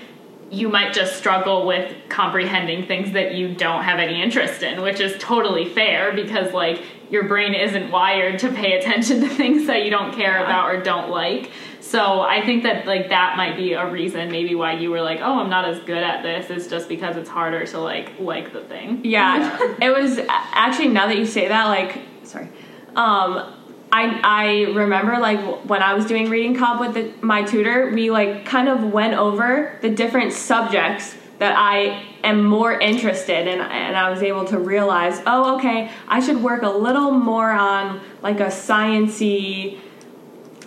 you 0.50 0.70
might 0.70 0.94
just 0.94 1.16
struggle 1.16 1.66
with 1.66 1.92
comprehending 2.10 2.86
things 2.86 3.14
that 3.14 3.34
you 3.34 3.56
don't 3.56 3.84
have 3.84 4.00
any 4.00 4.22
interest 4.22 4.62
in 4.62 4.82
which 4.82 5.00
is 5.00 5.16
totally 5.20 5.68
fair 5.68 6.14
because 6.14 6.54
like 6.54 6.84
your 7.10 7.28
brain 7.28 7.56
isn't 7.56 7.90
wired 7.92 8.38
to 8.40 8.52
pay 8.52 8.78
attention 8.78 9.22
to 9.22 9.28
things 9.30 9.66
that 9.68 9.84
you 9.84 9.90
don't 9.90 10.14
care 10.14 10.44
about 10.44 10.70
or 10.70 10.82
don't 10.82 11.10
like. 11.10 11.52
So 11.80 12.22
i 12.22 12.44
think 12.46 12.64
that 12.64 12.86
like 12.86 13.10
that 13.10 13.36
might 13.38 13.56
be 13.56 13.74
a 13.74 13.90
reason 13.90 14.32
maybe 14.32 14.56
why 14.56 14.74
you 14.74 14.90
were 14.90 15.02
like 15.02 15.20
oh 15.22 15.40
i'm 15.40 15.50
not 15.50 15.66
as 15.66 15.80
good 15.82 16.02
at 16.02 16.24
this 16.24 16.50
is 16.50 16.68
just 16.68 16.88
because 16.88 17.18
it's 17.18 17.30
harder 17.30 17.66
to 17.68 17.80
like 17.80 18.20
like 18.20 18.54
the 18.54 18.62
thing. 18.62 19.02
Yeah, 19.04 19.58
it 19.82 19.90
was 19.90 20.20
actually 20.30 20.90
now 20.90 21.08
that 21.08 21.18
you 21.18 21.26
say 21.26 21.48
that, 21.48 21.66
like, 21.66 22.00
sorry, 22.24 22.50
um, 22.96 23.54
I 23.94 24.20
I 24.24 24.72
remember 24.74 25.20
like 25.20 25.40
when 25.70 25.84
I 25.84 25.94
was 25.94 26.08
doing 26.08 26.28
reading 26.30 26.58
comp 26.58 26.82
with 26.82 26.96
the, 26.96 27.26
my 27.26 27.44
tutor, 27.44 27.92
we 27.94 28.10
like 28.10 28.44
kind 28.44 28.68
of 28.68 28.92
went 28.92 29.14
over 29.14 29.78
the 29.82 29.90
different 29.90 30.34
subjects 30.34 31.16
that 31.38 31.56
I 31.56 32.04
am 32.24 32.44
more 32.44 32.74
interested 32.74 33.48
in, 33.48 33.60
and 33.60 33.96
I 33.96 34.10
was 34.10 34.24
able 34.24 34.46
to 34.46 34.58
realize, 34.58 35.22
oh, 35.28 35.58
okay, 35.58 35.92
I 36.08 36.22
should 36.22 36.42
work 36.42 36.64
a 36.64 36.70
little 36.70 37.12
more 37.12 37.52
on 37.52 38.02
like 38.22 38.40
a 38.40 38.48
sciency. 38.48 39.80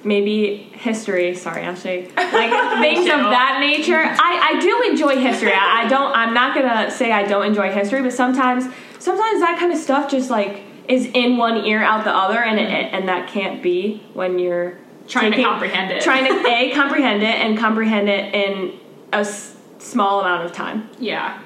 Maybe 0.04 0.70
history. 0.74 1.34
Sorry, 1.34 1.62
Ashley. 1.62 2.08
Like 2.16 2.78
things 2.80 3.06
of 3.06 3.18
that 3.34 3.58
nature. 3.58 4.02
I, 4.04 4.54
I 4.54 4.60
do 4.60 4.88
enjoy 4.88 5.16
history. 5.16 5.52
I, 5.52 5.82
I 5.84 5.88
don't. 5.88 6.14
I'm 6.16 6.32
not 6.32 6.54
gonna 6.54 6.92
say 6.92 7.10
I 7.10 7.24
don't 7.24 7.44
enjoy 7.44 7.72
history, 7.72 8.02
but 8.02 8.12
sometimes, 8.12 8.72
sometimes 9.00 9.40
that 9.40 9.56
kind 9.58 9.72
of 9.72 9.78
stuff 9.78 10.08
just 10.08 10.30
like 10.30 10.62
is 10.88 11.06
in 11.06 11.36
one 11.36 11.64
ear 11.64 11.82
out 11.82 12.04
the 12.04 12.14
other, 12.14 12.38
and 12.42 12.58
it, 12.58 12.68
and 12.92 13.08
that 13.08 13.28
can't 13.28 13.62
be 13.62 14.02
when 14.14 14.38
you're 14.38 14.78
Trying 15.08 15.32
to 15.32 15.42
comprehend 15.42 15.92
it. 15.92 16.02
Trying 16.02 16.24
to 16.26 16.48
a 16.48 16.72
comprehend 16.72 17.22
it 17.22 17.34
and 17.36 17.56
comprehend 17.56 18.08
it 18.08 18.34
in 18.34 18.78
a 19.12 19.18
s- 19.18 19.56
small 19.78 20.20
amount 20.20 20.44
of 20.44 20.52
time. 20.52 20.88
yeah 20.98 21.40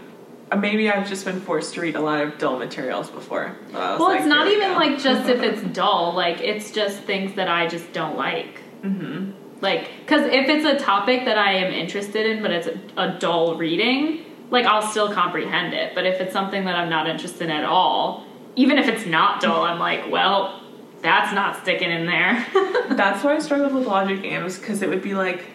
Uh, 0.51 0.57
Maybe 0.57 0.91
I've 0.91 1.07
just 1.07 1.25
been 1.27 1.41
forced 1.43 1.75
to 1.75 1.83
read 1.83 1.95
a 1.95 2.01
lot 2.01 2.23
of 2.23 2.39
dull 2.39 2.59
materials 2.59 3.11
before. 3.11 3.55
But 3.71 3.79
I 3.83 3.91
was 3.93 4.01
Well, 4.01 4.09
like, 4.11 4.21
it's 4.21 4.29
not 4.29 4.47
even 4.49 4.73
go. 4.73 4.79
like 4.79 4.99
just 4.99 5.29
if 5.29 5.43
it's 5.43 5.61
dull. 5.77 6.15
Like 6.15 6.41
it's 6.41 6.71
just 6.71 7.01
things 7.03 7.35
that 7.37 7.49
I 7.49 7.67
just 7.67 7.93
don't 7.93 8.17
like. 8.17 8.61
Mm-hmm. 8.83 9.33
Like, 9.61 9.91
because 10.07 10.23
if 10.27 10.49
it's 10.49 10.65
a 10.65 10.79
topic 10.83 11.27
that 11.27 11.37
I 11.37 11.53
am 11.57 11.71
interested 11.71 12.25
in, 12.25 12.41
but 12.41 12.51
it's 12.51 12.67
a, 12.67 12.81
a 12.97 13.19
dull 13.19 13.57
reading, 13.57 14.25
like 14.51 14.65
I'll 14.65 14.81
still 14.91 15.13
comprehend 15.13 15.75
it. 15.75 15.95
But 15.95 16.07
if 16.07 16.19
it's 16.19 16.33
something 16.33 16.65
that 16.65 16.75
I'm 16.77 16.89
not 16.89 17.07
interested 17.11 17.43
in 17.43 17.51
at 17.51 17.65
all, 17.67 18.25
even 18.57 18.79
if 18.79 18.89
it's 18.89 19.07
not 19.07 19.41
dull, 19.41 19.63
I'm 19.63 19.79
like, 19.79 20.11
well, 20.11 20.61
that's 21.03 21.33
not 21.35 21.63
sticking 21.63 21.91
in 21.91 22.07
there. 22.07 22.47
That's 22.91 23.25
why 23.25 23.37
I 23.37 23.39
struggled 23.39 23.73
with 23.73 23.87
logic 23.87 24.21
games 24.23 24.59
because 24.59 24.83
it 24.83 24.89
would 24.91 25.03
be 25.03 25.15
like 25.15 25.47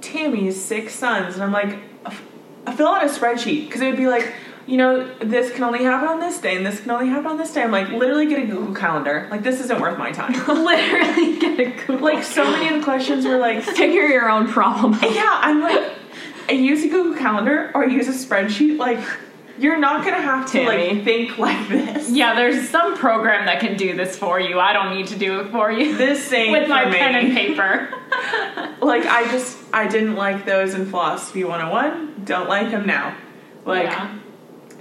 Tammy's 0.00 0.60
six 0.60 0.94
sons, 0.94 1.34
and 1.34 1.44
I'm 1.44 1.52
like, 1.52 1.78
I 2.66 2.74
fill 2.74 2.88
out 2.88 3.04
a 3.04 3.08
spreadsheet 3.08 3.66
because 3.66 3.82
it 3.82 3.86
would 3.86 3.96
be 3.96 4.08
like, 4.08 4.34
you 4.66 4.76
know, 4.76 5.12
this 5.18 5.52
can 5.52 5.64
only 5.64 5.84
happen 5.84 6.08
on 6.08 6.20
this 6.20 6.38
day, 6.40 6.56
and 6.56 6.66
this 6.66 6.80
can 6.80 6.90
only 6.90 7.08
happen 7.08 7.26
on 7.26 7.38
this 7.38 7.52
day. 7.52 7.62
I'm 7.62 7.70
like, 7.70 7.88
literally 7.90 8.26
get 8.26 8.42
a 8.42 8.46
Google 8.46 8.74
Calendar. 8.74 9.28
Like 9.30 9.42
this 9.42 9.60
isn't 9.60 9.80
worth 9.80 9.98
my 9.98 10.10
time. 10.12 10.32
Literally 10.48 11.38
get 11.38 11.60
a 11.60 11.70
Google. 11.86 11.98
like 11.98 12.24
so 12.24 12.44
many 12.50 12.68
of 12.68 12.80
the 12.80 12.84
questions 12.84 13.24
were 13.24 13.38
like, 13.38 13.62
Figure 13.76 14.06
your 14.06 14.28
own 14.28 14.48
problem 14.48 14.94
out. 14.94 15.14
yeah, 15.14 15.38
I'm 15.40 15.60
like, 15.60 15.92
I 16.48 16.52
use 16.52 16.82
a 16.82 16.88
Google 16.88 17.16
Calendar 17.16 17.70
or 17.74 17.84
I 17.84 17.86
use 17.86 18.08
a 18.08 18.12
spreadsheet. 18.12 18.76
Like, 18.78 19.00
you're 19.60 19.78
not 19.78 20.04
gonna 20.04 20.20
have 20.20 20.46
to 20.46 20.52
Tammy. 20.64 20.94
like 20.94 21.04
think 21.04 21.38
like 21.38 21.68
this. 21.68 22.10
yeah, 22.10 22.34
there's 22.34 22.68
some 22.68 22.96
program 22.96 23.46
that 23.46 23.60
can 23.60 23.76
do 23.76 23.94
this 23.96 24.16
for 24.16 24.40
you. 24.40 24.58
I 24.58 24.72
don't 24.72 24.94
need 24.94 25.06
to 25.08 25.18
do 25.18 25.40
it 25.40 25.50
for 25.50 25.70
you. 25.70 25.96
This 25.96 26.32
ain't 26.32 26.52
With 26.52 26.68
my 26.68 26.86
me. 26.86 26.96
pen 26.96 27.14
and 27.14 27.34
paper. 27.34 27.88
like 28.80 29.04
I 29.06 29.28
just 29.30 29.58
I 29.72 29.86
didn't 29.86 30.16
like 30.16 30.44
those 30.46 30.74
in 30.74 30.86
philosophy 30.86 31.44
101. 31.44 32.22
Don't 32.24 32.48
like 32.48 32.70
them 32.70 32.86
now. 32.86 33.16
Like 33.64 33.84
Yeah. 33.84 34.18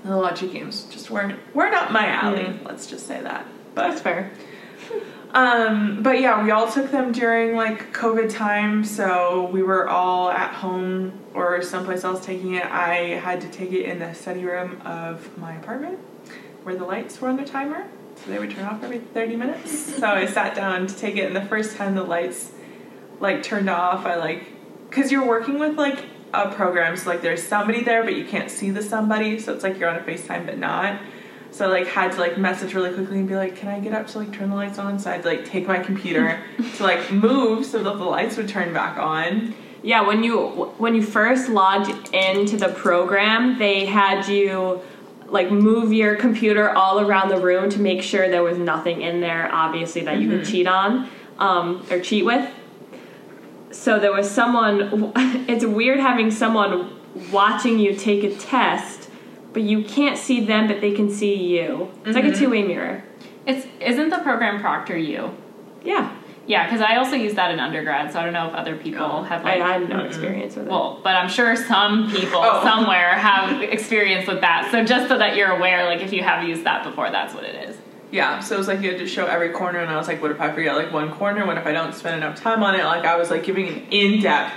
the 0.03 0.15
logic 0.15 0.51
games 0.53 0.83
just 0.85 1.09
weren't 1.11 1.37
weren't 1.53 1.75
up 1.75 1.91
my 1.91 2.07
alley. 2.07 2.43
Mm. 2.45 2.65
Let's 2.65 2.87
just 2.87 3.05
say 3.07 3.21
that. 3.21 3.45
But 3.75 3.89
that's 3.89 4.01
fair. 4.01 4.31
Um 5.33 6.01
but 6.01 6.19
yeah, 6.19 6.43
we 6.43 6.51
all 6.51 6.71
took 6.71 6.89
them 6.91 7.11
during 7.11 7.55
like 7.55 7.93
COVID 7.93 8.33
time, 8.33 8.83
so 8.83 9.49
we 9.51 9.61
were 9.61 9.87
all 9.87 10.31
at 10.31 10.53
home 10.55 11.19
or 11.33 11.61
someplace 11.61 12.03
else 12.03 12.25
taking 12.25 12.55
it. 12.55 12.65
I 12.65 13.15
had 13.19 13.41
to 13.41 13.49
take 13.49 13.71
it 13.71 13.85
in 13.85 13.99
the 13.99 14.13
study 14.13 14.43
room 14.43 14.81
of 14.83 15.37
my 15.37 15.55
apartment 15.55 15.99
where 16.63 16.75
the 16.75 16.85
lights 16.85 17.21
were 17.21 17.29
on 17.29 17.39
a 17.39 17.45
timer. 17.45 17.87
So 18.15 18.31
they 18.31 18.39
would 18.39 18.51
turn 18.51 18.65
off 18.65 18.83
every 18.83 18.99
30 18.99 19.35
minutes. 19.35 19.95
so 19.97 20.07
I 20.07 20.25
sat 20.25 20.55
down 20.55 20.87
to 20.87 20.95
take 20.95 21.15
it 21.15 21.25
and 21.25 21.35
the 21.35 21.45
first 21.45 21.77
time 21.77 21.95
the 21.95 22.03
lights 22.03 22.51
like 23.19 23.43
turned 23.43 23.69
off, 23.69 24.05
I 24.05 24.15
like 24.15 24.47
cuz 24.91 25.11
you're 25.11 25.27
working 25.27 25.59
with 25.59 25.77
like 25.77 26.05
a 26.33 26.49
program 26.49 26.95
so 26.95 27.09
like 27.09 27.21
there's 27.21 27.41
somebody 27.41 27.83
there 27.83 28.03
but 28.03 28.15
you 28.15 28.25
can't 28.25 28.49
see 28.49 28.71
the 28.71 28.81
somebody, 28.81 29.39
so 29.39 29.53
it's 29.53 29.63
like 29.63 29.77
you're 29.79 29.89
on 29.89 29.95
a 29.95 30.01
FaceTime 30.01 30.45
but 30.45 30.57
not. 30.57 30.99
So 31.59 31.65
I 31.65 31.81
like 31.81 31.87
had 31.87 32.13
to 32.13 32.21
like 32.21 32.37
message 32.37 32.73
really 32.73 32.93
quickly 32.93 33.19
and 33.19 33.27
be 33.27 33.35
like, 33.35 33.57
"Can 33.57 33.67
I 33.67 33.81
get 33.81 33.91
up 33.91 34.07
to 34.07 34.19
like 34.19 34.31
turn 34.31 34.49
the 34.49 34.55
lights 34.55 34.79
on?" 34.79 34.97
So 34.97 35.11
I'd 35.11 35.25
like 35.25 35.43
take 35.43 35.67
my 35.67 35.77
computer 35.77 36.41
to 36.77 36.83
like 36.83 37.11
move 37.11 37.65
so 37.65 37.83
that 37.83 37.97
the 37.97 38.05
lights 38.05 38.37
would 38.37 38.47
turn 38.47 38.73
back 38.73 38.97
on. 38.97 39.53
Yeah, 39.83 40.07
when 40.07 40.23
you 40.23 40.37
when 40.77 40.95
you 40.95 41.03
first 41.03 41.49
logged 41.49 42.13
into 42.13 42.55
the 42.55 42.69
program, 42.69 43.59
they 43.59 43.85
had 43.85 44.25
you 44.29 44.79
like 45.27 45.51
move 45.51 45.91
your 45.91 46.15
computer 46.15 46.69
all 46.69 47.01
around 47.01 47.27
the 47.27 47.41
room 47.41 47.69
to 47.71 47.81
make 47.81 48.03
sure 48.03 48.29
there 48.29 48.41
was 48.41 48.57
nothing 48.57 49.01
in 49.01 49.19
there, 49.19 49.53
obviously 49.53 49.99
that 50.03 50.21
you 50.21 50.29
could 50.29 50.45
cheat 50.45 50.65
on 50.65 51.09
um, 51.39 51.85
or 51.91 51.99
cheat 51.99 52.23
with. 52.23 52.49
So 53.71 53.99
there 53.99 54.13
was 54.13 54.31
someone. 54.31 55.11
It's 55.49 55.65
weird 55.65 55.99
having 55.99 56.31
someone 56.31 56.95
watching 57.33 57.79
you 57.79 57.95
take 57.95 58.23
a 58.23 58.33
test, 58.33 58.98
but 59.53 59.63
you 59.63 59.83
can't 59.83 60.17
see 60.17 60.45
them, 60.45 60.67
but 60.67 60.81
they 60.81 60.91
can 60.93 61.09
see 61.09 61.35
you. 61.35 61.91
It's 62.05 62.15
like 62.15 62.23
a 62.23 62.27
mm-hmm. 62.29 62.39
two 62.39 62.49
way 62.49 62.63
mirror. 62.63 63.03
It's 63.45 63.65
isn't 63.79 64.09
the 64.09 64.19
program 64.19 64.61
ProctorU? 64.61 65.33
Yeah, 65.83 66.15
Yeah, 66.45 66.65
because 66.65 66.81
I 66.81 66.97
also 66.97 67.15
use 67.15 67.35
that 67.35 67.51
in 67.51 67.59
undergrad, 67.59 68.11
so 68.11 68.19
I 68.19 68.23
don't 68.23 68.33
know 68.33 68.47
if 68.49 68.53
other 68.53 68.75
people 68.75 69.01
Oh, 69.05 69.23
have 69.23 69.45
I, 69.45 69.55
like. 69.55 69.61
I 69.61 69.73
have 69.79 69.89
no 69.89 69.99
experience 70.03 70.55
with 70.55 70.67
it. 70.67 70.69
well, 70.71 70.99
but 71.03 71.15
I'm 71.15 71.29
sure 71.29 71.55
some 71.55 72.11
people 72.11 72.41
Oh. 72.43 72.61
somewhere 72.69 73.13
have 73.15 73.61
experience 73.61 74.27
with 74.27 74.41
that. 74.41 74.69
So 74.71 74.83
just 74.83 75.07
so 75.07 75.17
that 75.17 75.35
you're 75.35 75.51
aware, 75.51 75.85
like 75.85 76.01
if 76.01 76.11
you 76.11 76.21
have 76.23 76.43
used 76.47 76.63
that 76.65 76.83
before, 76.83 77.09
that's 77.11 77.33
what 77.33 77.43
it 77.43 77.69
is. 77.69 77.77
Yeah, 78.11 78.39
so 78.39 78.55
it 78.55 78.57
was 78.57 78.67
like 78.67 78.81
you 78.81 78.89
had 78.89 78.99
to 78.99 79.07
show 79.07 79.25
every 79.27 79.49
corner, 79.49 79.79
and 79.79 79.89
I 79.91 79.95
was 79.95 80.07
like, 80.07 80.19
"What 80.21 80.31
if 80.31 80.41
I 80.41 80.51
forget 80.51 80.75
like 80.75 80.91
one 80.91 81.11
corner? 81.11 81.45
What 81.45 81.57
if 81.59 81.65
I 81.67 81.71
don't 81.71 81.93
spend 81.93 82.15
enough 82.17 82.35
time 82.41 82.61
on 82.63 82.73
it?" 82.75 82.83
Like 82.83 83.05
I 83.05 83.15
was 83.17 83.29
like 83.29 83.43
giving 83.43 83.67
an 83.67 83.85
in-depth 83.91 84.53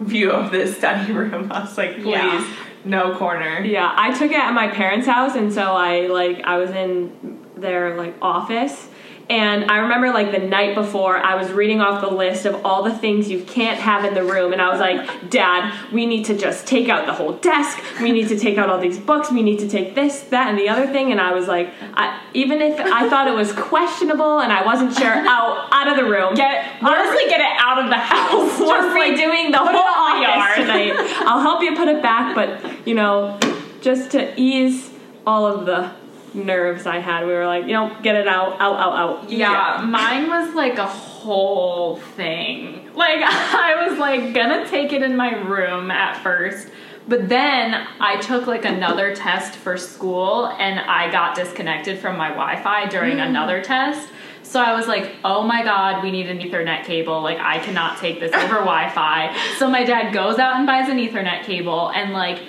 view 0.00 0.30
of 0.30 0.50
this 0.50 0.76
study 0.78 1.12
room. 1.20 1.52
I 1.52 1.60
was 1.60 1.76
like, 1.76 1.94
"Please, 1.96 2.06
Yeah. 2.06 2.54
No 2.86 3.16
corner." 3.16 3.60
Yeah, 3.60 3.92
I 3.96 4.16
took 4.16 4.30
it 4.30 4.38
at 4.38 4.52
my 4.52 4.68
parents' 4.68 5.06
house, 5.06 5.34
and 5.34 5.52
so 5.52 5.74
I 5.74 6.06
like 6.06 6.42
I 6.44 6.58
was 6.58 6.70
in 6.70 7.38
their 7.56 7.96
like 7.96 8.14
office, 8.22 8.88
And 9.28 9.68
I 9.70 9.78
remember 9.78 10.10
like 10.10 10.30
the 10.30 10.46
night 10.46 10.76
before, 10.76 11.16
I 11.16 11.34
was 11.34 11.50
reading 11.50 11.80
off 11.80 12.00
the 12.00 12.14
list 12.14 12.46
of 12.46 12.64
all 12.64 12.84
the 12.84 12.94
things 12.94 13.28
you 13.28 13.42
can't 13.42 13.80
have 13.80 14.04
in 14.04 14.14
the 14.14 14.22
room, 14.22 14.52
and 14.52 14.62
I 14.62 14.70
was 14.70 14.78
like, 14.78 15.30
Dad, 15.30 15.92
we 15.92 16.06
need 16.06 16.26
to 16.26 16.38
just 16.38 16.66
take 16.66 16.88
out 16.88 17.06
the 17.06 17.12
whole 17.12 17.32
desk. 17.32 17.78
We 18.00 18.12
need 18.12 18.28
to 18.28 18.38
take 18.38 18.56
out 18.56 18.70
all 18.70 18.78
these 18.78 19.00
books. 19.00 19.32
We 19.32 19.42
need 19.42 19.58
to 19.60 19.68
take 19.68 19.96
this, 19.96 20.20
that, 20.30 20.48
and 20.48 20.56
the 20.56 20.68
other 20.68 20.86
thing. 20.86 21.10
And 21.10 21.20
I 21.20 21.32
was 21.32 21.48
like, 21.48 21.70
I, 21.94 22.22
even 22.34 22.62
if 22.62 22.78
I 22.78 23.08
thought 23.08 23.26
it 23.26 23.34
was 23.34 23.52
questionable 23.52 24.38
and 24.38 24.52
I 24.52 24.64
wasn't 24.64 24.94
sure, 24.96 25.12
out 25.12 25.56
oh, 25.56 25.68
out 25.72 25.88
of 25.88 25.96
the 25.96 26.04
room. 26.04 26.34
Get 26.34 26.80
honestly, 26.80 27.24
get 27.28 27.40
it 27.40 27.56
out 27.58 27.82
of 27.82 27.88
the 27.88 27.96
house. 27.96 28.60
We're 28.60 28.94
like 28.94 29.18
redoing 29.18 29.50
the 29.50 29.58
whole 29.58 29.76
office 29.76 30.22
yard. 30.22 30.56
tonight. 30.56 30.92
I'll 31.26 31.40
help 31.40 31.62
you 31.62 31.74
put 31.74 31.88
it 31.88 32.00
back, 32.00 32.34
but 32.34 32.86
you 32.86 32.94
know, 32.94 33.38
just 33.80 34.12
to 34.12 34.40
ease 34.40 34.90
all 35.26 35.46
of 35.46 35.66
the 35.66 35.90
nerves 36.36 36.86
I 36.86 36.98
had, 36.98 37.26
we 37.26 37.32
were 37.32 37.46
like, 37.46 37.64
you 37.64 37.72
know, 37.72 37.96
get 38.02 38.14
it 38.14 38.28
out, 38.28 38.60
out, 38.60 38.78
out, 38.78 38.92
out. 39.22 39.30
Yeah, 39.30 39.84
mine 39.84 40.28
was 40.28 40.54
like 40.54 40.78
a 40.78 40.86
whole 40.86 41.96
thing. 41.96 42.90
Like 42.94 43.20
I 43.22 43.86
was 43.88 43.98
like 43.98 44.34
gonna 44.34 44.68
take 44.68 44.92
it 44.92 45.02
in 45.02 45.16
my 45.16 45.34
room 45.34 45.90
at 45.90 46.22
first, 46.22 46.68
but 47.08 47.28
then 47.28 47.86
I 48.00 48.16
took 48.18 48.46
like 48.46 48.64
another 48.64 49.14
test 49.14 49.54
for 49.56 49.76
school 49.76 50.46
and 50.46 50.80
I 50.80 51.10
got 51.10 51.34
disconnected 51.34 51.98
from 51.98 52.16
my 52.16 52.28
Wi-Fi 52.28 52.86
during 52.86 53.18
mm. 53.18 53.26
another 53.26 53.62
test. 53.62 54.08
So 54.42 54.60
I 54.60 54.76
was 54.76 54.86
like, 54.86 55.16
"Oh 55.24 55.42
my 55.42 55.64
god, 55.64 56.04
we 56.04 56.12
need 56.12 56.28
an 56.28 56.38
Ethernet 56.38 56.84
cable. 56.84 57.20
Like 57.20 57.38
I 57.38 57.58
cannot 57.58 57.98
take 57.98 58.20
this 58.20 58.32
over 58.32 58.54
Wi-Fi." 58.64 59.36
So 59.58 59.68
my 59.68 59.84
dad 59.84 60.12
goes 60.12 60.38
out 60.38 60.56
and 60.56 60.66
buys 60.66 60.88
an 60.88 60.98
Ethernet 60.98 61.42
cable 61.42 61.90
and 61.90 62.12
like 62.12 62.40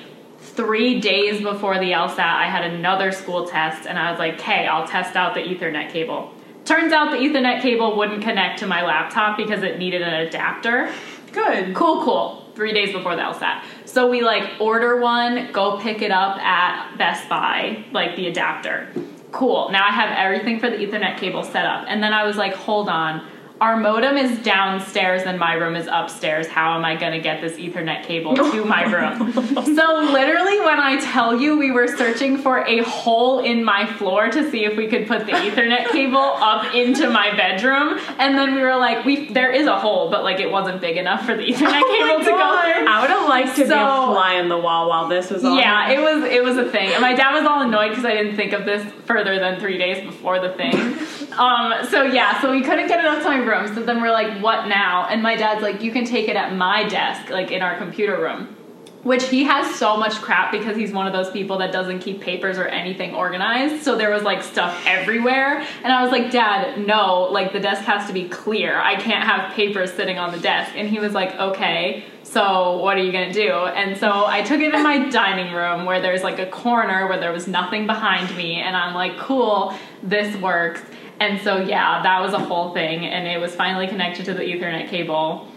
three 0.58 1.00
days 1.00 1.42
before 1.42 1.80
the 1.80 1.92
LSAT, 1.92 2.20
I 2.20 2.50
had 2.50 2.66
another 2.74 3.12
school 3.12 3.48
test, 3.48 3.88
and 3.88 3.98
I 3.98 4.10
was 4.10 4.20
like, 4.20 4.34
"Okay, 4.34 4.66
I'll 4.66 4.88
test 4.88 5.16
out 5.16 5.36
the 5.36 5.42
Ethernet 5.42 5.90
cable." 5.92 6.34
Turns 6.66 6.92
out 6.92 7.12
the 7.12 7.18
Ethernet 7.18 7.62
cable 7.62 7.96
wouldn't 7.96 8.22
connect 8.22 8.60
to 8.60 8.68
my 8.68 8.84
laptop 8.84 9.38
because 9.38 9.64
it 9.64 9.78
needed 9.78 10.02
an 10.02 10.16
adapter. 10.16 10.90
Good. 11.32 11.76
Cool, 11.76 12.04
cool. 12.04 12.44
Three 12.56 12.74
days 12.74 12.92
before 12.92 13.16
the 13.16 13.22
LSAT. 13.22 13.62
So 13.86 14.10
we 14.10 14.22
like 14.22 14.60
order 14.60 15.00
one, 15.00 15.52
go 15.54 15.78
pick 15.78 16.02
it 16.02 16.12
up 16.12 16.38
at 16.40 16.98
Best 16.98 17.30
Buy, 17.30 17.86
like 17.94 18.16
the 18.16 18.28
adapter. 18.28 18.88
Cool. 19.32 19.70
Now 19.72 19.86
I 19.88 19.92
have 19.92 20.10
everything 20.18 20.60
for 20.60 20.70
the 20.70 20.78
Ethernet 20.78 21.18
cable 21.18 21.44
set 21.44 21.66
up. 21.66 21.86
And 21.88 22.02
then 22.02 22.14
I 22.14 22.26
was 22.26 22.36
like, 22.36 22.56
hold 22.56 22.90
on. 22.90 23.26
Our 23.60 23.76
modem 23.78 24.18
is 24.18 24.38
downstairs 24.44 25.24
and 25.24 25.40
my 25.40 25.54
room 25.54 25.76
is 25.76 25.88
upstairs. 25.92 26.48
How 26.48 26.78
am 26.78 26.86
I 26.86 26.96
going 26.96 27.14
to 27.14 27.20
get 27.20 27.42
this 27.42 27.54
Ethernet 27.58 28.04
cable 28.04 28.36
to 28.36 28.66
my 28.66 28.84
room? 28.84 29.34
so, 29.34 30.10
literally, 30.12 30.60
when 30.60 30.80
I 30.80 31.00
tell 31.02 31.40
you 31.40 31.58
we 31.58 31.72
were 31.72 31.88
searching 31.88 32.38
for 32.38 32.60
a 32.68 32.84
hole 32.84 33.40
in 33.40 33.64
my 33.64 33.86
floor 33.94 34.30
to 34.30 34.52
see 34.52 34.66
if 34.66 34.78
we 34.78 34.88
could 34.88 35.08
put 35.08 35.26
the 35.26 35.32
Ethernet 35.32 35.90
cable 35.90 36.18
up 36.20 36.76
into 36.76 37.10
my 37.10 37.36
bedroom, 37.36 38.00
and 38.20 38.38
then 38.38 38.54
we 38.54 38.62
were 38.62 38.76
like, 38.76 39.06
we 39.06 39.28
there 39.34 39.52
is 39.52 39.66
a 39.66 39.80
hole, 39.80 40.12
but 40.12 40.24
like 40.24 40.40
it 40.40 40.52
wasn't 40.52 40.80
big 40.80 40.98
enough 40.98 41.26
for 41.26 41.36
the 41.36 41.44
Ethernet 41.52 41.82
Oh 41.84 42.08
cable 42.08 42.20
to 42.26 42.32
go 42.32 42.38
God. 42.38 42.76
through. 42.76 42.88
I 42.88 43.02
would 43.02 43.10
have 43.10 43.28
liked 43.28 43.56
to 43.56 43.64
be 43.64 43.72
a 43.72 43.76
fly 43.76 44.38
on 44.40 44.50
the 44.50 44.58
wall 44.58 44.90
while 44.90 45.08
this 45.08 45.32
was 45.32 45.44
on. 45.44 45.58
Yeah, 45.58 45.90
it 45.90 46.00
was 46.00 46.24
it 46.32 46.44
was 46.44 46.58
a 46.58 46.70
thing. 46.70 46.90
And 46.92 47.02
my 47.02 47.14
dad 47.16 47.34
was 47.34 47.46
all 47.46 47.62
annoyed 47.62 47.90
because 47.90 48.06
I 48.06 48.12
didn't 48.14 48.36
think 48.36 48.54
of 48.54 48.66
this 48.66 48.86
further 49.06 49.40
than 49.40 49.60
three 49.60 49.78
days 49.80 50.06
before 50.06 50.40
the 50.40 50.50
thing. 50.54 50.74
um, 51.40 51.74
so 51.90 52.04
yeah, 52.04 52.40
so 52.42 52.52
we 52.52 52.62
couldn't 52.62 52.88
get 52.88 53.00
it 53.00 53.06
up 53.06 53.24
to 53.24 53.26
my 53.30 53.47
room. 53.48 53.74
So 53.74 53.84
then 53.84 54.02
we're 54.02 54.12
like, 54.12 54.42
what 54.42 54.68
now? 54.68 55.08
And 55.08 55.24
my 55.24 55.36
dad's 55.36 55.62
like, 55.62 55.82
you 55.82 55.92
can 55.92 56.06
take 56.06 56.28
it 56.28 56.36
at 56.36 56.56
my 56.56 56.88
desk, 56.88 57.30
like 57.30 57.52
in 57.52 57.62
our 57.62 57.78
computer 57.78 58.20
room. 58.20 58.56
Which 59.04 59.30
he 59.30 59.44
has 59.44 59.74
so 59.76 59.96
much 59.96 60.16
crap 60.16 60.52
because 60.52 60.76
he's 60.76 60.92
one 60.92 61.08
of 61.08 61.14
those 61.14 61.32
people 61.32 61.60
that 61.60 61.72
doesn't 61.72 62.00
keep 62.00 62.20
papers 62.20 62.58
or 62.58 62.66
anything 62.66 63.16
organized. 63.16 63.84
So 63.84 63.96
there 63.96 64.10
was 64.10 64.24
like 64.24 64.44
stuff 64.44 64.84
everywhere. 64.86 65.66
And 65.84 65.94
I 65.94 66.04
was 66.04 66.12
like, 66.12 66.30
Dad, 66.30 66.86
no, 66.86 67.24
like 67.32 67.54
the 67.54 67.60
desk 67.60 67.84
has 67.84 68.08
to 68.08 68.14
be 68.14 68.28
clear. 68.28 68.78
I 68.78 68.96
can't 68.96 69.24
have 69.24 69.54
papers 69.54 69.94
sitting 69.94 70.18
on 70.18 70.32
the 70.32 70.40
desk. 70.40 70.74
And 70.76 70.90
he 70.90 71.00
was 71.00 71.14
like, 71.14 71.34
okay, 71.36 72.04
so 72.24 72.80
what 72.80 72.98
are 72.98 73.04
you 73.04 73.14
gonna 73.14 73.32
do? 73.32 73.50
And 73.50 73.98
so 73.98 74.26
I 74.26 74.42
took 74.42 74.60
it 74.60 74.74
in 74.74 74.84
my 74.84 75.10
dining 75.10 75.54
room 75.54 75.86
where 75.86 76.02
there's 76.02 76.24
like 76.24 76.40
a 76.40 76.48
corner 76.48 77.08
where 77.08 77.20
there 77.20 77.32
was 77.32 77.48
nothing 77.48 77.88
behind 77.88 78.36
me. 78.36 78.56
And 78.56 78.76
I'm 78.76 78.94
like, 78.94 79.18
cool, 79.18 79.74
this 80.04 80.36
works. 80.42 80.82
And 81.20 81.42
so 81.42 81.58
yeah, 81.58 82.04
that 82.04 82.22
was 82.22 82.34
a 82.34 82.40
whole 82.40 82.74
thing. 82.74 83.06
And 83.06 83.28
it 83.28 83.40
was 83.40 83.56
finally 83.56 83.88
connected 83.88 84.26
to 84.26 84.34
the 84.34 84.44
Ethernet 84.44 84.90
cable. 84.90 85.48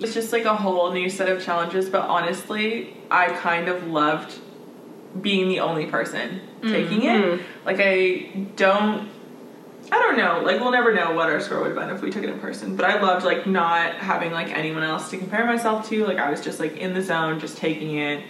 It's 0.00 0.14
just 0.14 0.32
like 0.32 0.44
a 0.44 0.56
whole 0.56 0.92
new 0.92 1.08
set 1.08 1.28
of 1.28 1.44
challenges, 1.44 1.88
but 1.88 2.02
honestly, 2.02 2.96
I 3.10 3.28
kind 3.28 3.68
of 3.68 3.86
loved 3.86 4.34
being 5.20 5.48
the 5.48 5.60
only 5.60 5.86
person 5.86 6.40
taking 6.62 7.02
it. 7.02 7.22
Mm-hmm. 7.22 7.66
Like, 7.66 7.76
I 7.80 8.46
don't. 8.56 9.10
I 9.90 9.98
don't 9.98 10.16
know. 10.16 10.40
Like, 10.42 10.60
we'll 10.60 10.70
never 10.70 10.94
know 10.94 11.12
what 11.12 11.28
our 11.28 11.40
score 11.40 11.60
would 11.60 11.76
have 11.76 11.76
been 11.76 11.94
if 11.94 12.00
we 12.00 12.10
took 12.10 12.22
it 12.22 12.30
in 12.30 12.40
person. 12.40 12.76
But 12.76 12.86
I 12.86 13.00
loved 13.00 13.24
like 13.26 13.46
not 13.46 13.94
having 13.96 14.32
like 14.32 14.48
anyone 14.48 14.82
else 14.82 15.10
to 15.10 15.18
compare 15.18 15.44
myself 15.44 15.88
to. 15.90 16.06
Like, 16.06 16.18
I 16.18 16.30
was 16.30 16.40
just 16.40 16.60
like 16.60 16.76
in 16.76 16.94
the 16.94 17.02
zone, 17.02 17.40
just 17.40 17.58
taking 17.58 17.96
it, 17.96 18.24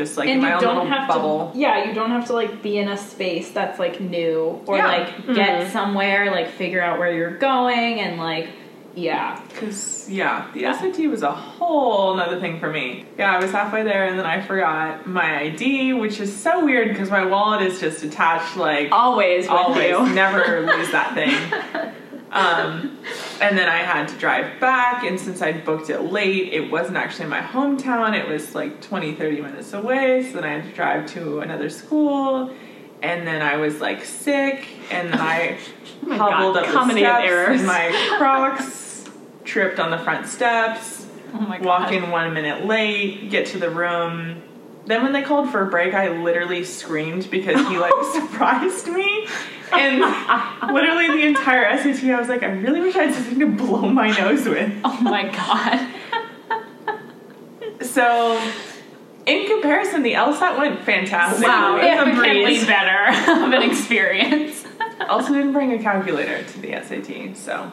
just 0.00 0.16
like 0.16 0.28
in 0.28 0.40
my 0.40 0.52
own 0.54 0.60
little 0.60 0.86
bubble. 1.06 1.50
to 1.52 1.58
yeah 1.58 1.84
you 1.86 1.92
don't 1.94 2.10
have 2.10 2.26
to 2.26 2.32
like 2.32 2.62
be 2.62 2.78
in 2.78 2.88
a 2.88 2.96
space 2.96 3.50
that's 3.50 3.78
like 3.78 4.00
new 4.00 4.62
or 4.66 4.76
Yeah. 4.78 4.86
like 4.86 5.26
get 5.26 5.60
mm-hmm. 5.60 5.72
somewhere 5.72 6.30
like 6.30 6.48
figure 6.62 6.82
out 6.82 6.98
where 6.98 7.12
you're 7.12 7.36
going 7.36 8.00
and 8.00 8.16
like 8.18 8.48
yeah 8.94 9.40
Cause 9.58 10.08
yeah, 10.08 10.48
the 10.54 10.62
SAT 10.62 10.98
was 11.08 11.22
a 11.22 11.30
whole 11.30 12.16
nother 12.16 12.40
thing 12.40 12.58
for 12.58 12.68
me. 12.70 13.04
Yeah, 13.16 13.36
I 13.36 13.38
was 13.40 13.52
halfway 13.52 13.84
there 13.84 14.06
and 14.08 14.18
then 14.18 14.26
I 14.26 14.40
forgot 14.40 15.06
my 15.06 15.42
ID, 15.42 15.92
which 15.92 16.18
is 16.18 16.34
so 16.34 16.64
weird 16.64 16.88
because 16.88 17.10
my 17.10 17.24
wallet 17.24 17.62
is 17.62 17.78
just 17.78 18.02
attached 18.02 18.56
like 18.56 18.88
Always 18.90 19.44
with 19.44 19.50
always, 19.52 19.90
you. 19.90 20.14
never 20.14 20.60
lose 20.72 20.90
that 20.90 21.14
thing. 21.14 21.92
Um, 22.30 22.98
and 23.40 23.58
then 23.58 23.68
I 23.68 23.78
had 23.78 24.06
to 24.08 24.16
drive 24.16 24.60
back, 24.60 25.02
and 25.04 25.18
since 25.18 25.42
I 25.42 25.52
booked 25.52 25.90
it 25.90 26.00
late, 26.00 26.52
it 26.52 26.70
wasn't 26.70 26.96
actually 26.96 27.26
my 27.28 27.40
hometown. 27.40 28.16
It 28.16 28.28
was 28.28 28.54
like 28.54 28.80
20, 28.80 29.14
30 29.14 29.40
minutes 29.40 29.72
away. 29.72 30.22
So 30.30 30.34
then 30.34 30.44
I 30.44 30.58
had 30.60 30.64
to 30.64 30.72
drive 30.72 31.06
to 31.14 31.40
another 31.40 31.68
school. 31.68 32.54
And 33.02 33.26
then 33.26 33.40
I 33.42 33.56
was 33.56 33.80
like 33.80 34.04
sick, 34.04 34.68
and 34.90 35.14
I 35.14 35.58
Oh 36.06 36.16
hobbled 36.18 36.54
God, 36.56 36.74
up 36.74 36.86
the 36.88 36.92
steps 36.98 37.24
errors. 37.26 37.60
in 37.60 37.66
my 37.66 38.14
Crocs, 38.18 39.08
tripped 39.44 39.78
on 39.80 39.90
the 39.90 39.98
front 39.98 40.26
steps, 40.26 41.06
oh 41.34 41.40
my 41.40 41.56
god 41.58 41.64
walk 41.66 41.92
in 41.92 42.10
one 42.10 42.32
minute 42.34 42.66
late, 42.66 43.30
get 43.30 43.46
to 43.48 43.58
the 43.58 43.70
room. 43.70 44.42
Then 44.86 45.02
when 45.02 45.12
they 45.12 45.22
called 45.22 45.50
for 45.50 45.62
a 45.62 45.66
break, 45.70 45.94
I 45.94 46.08
literally 46.08 46.64
screamed 46.64 47.30
because 47.30 47.66
he 47.68 47.78
like 47.78 47.92
surprised 48.12 48.88
me. 48.88 49.26
And 49.72 50.00
literally 50.72 51.06
the 51.08 51.26
entire 51.26 51.76
SAT, 51.78 52.02
I 52.10 52.18
was 52.18 52.28
like, 52.28 52.42
I 52.42 52.46
really 52.46 52.80
wish 52.80 52.96
I 52.96 53.04
had 53.04 53.14
something 53.14 53.38
to 53.38 53.46
blow 53.46 53.82
my 53.88 54.10
nose 54.16 54.46
with. 54.48 54.72
oh 54.84 55.00
my 55.00 55.28
god 55.28 55.88
So, 57.82 58.38
in 59.26 59.46
comparison, 59.48 60.02
the 60.02 60.12
LSAT 60.14 60.58
went 60.58 60.80
fantastic. 60.82 61.46
Wow. 61.46 61.76
It 61.76 61.82
was 61.82 61.84
a 61.84 61.98
significantly 62.10 62.44
breeze. 62.44 62.66
better 62.66 63.08
of 63.44 63.52
an 63.52 63.62
experience 63.62 64.64
Also, 65.08 65.32
didn't 65.34 65.52
bring 65.52 65.72
a 65.72 65.78
calculator 65.82 66.42
to 66.42 66.60
the 66.60 66.72
SAT, 66.72 67.36
so 67.36 67.70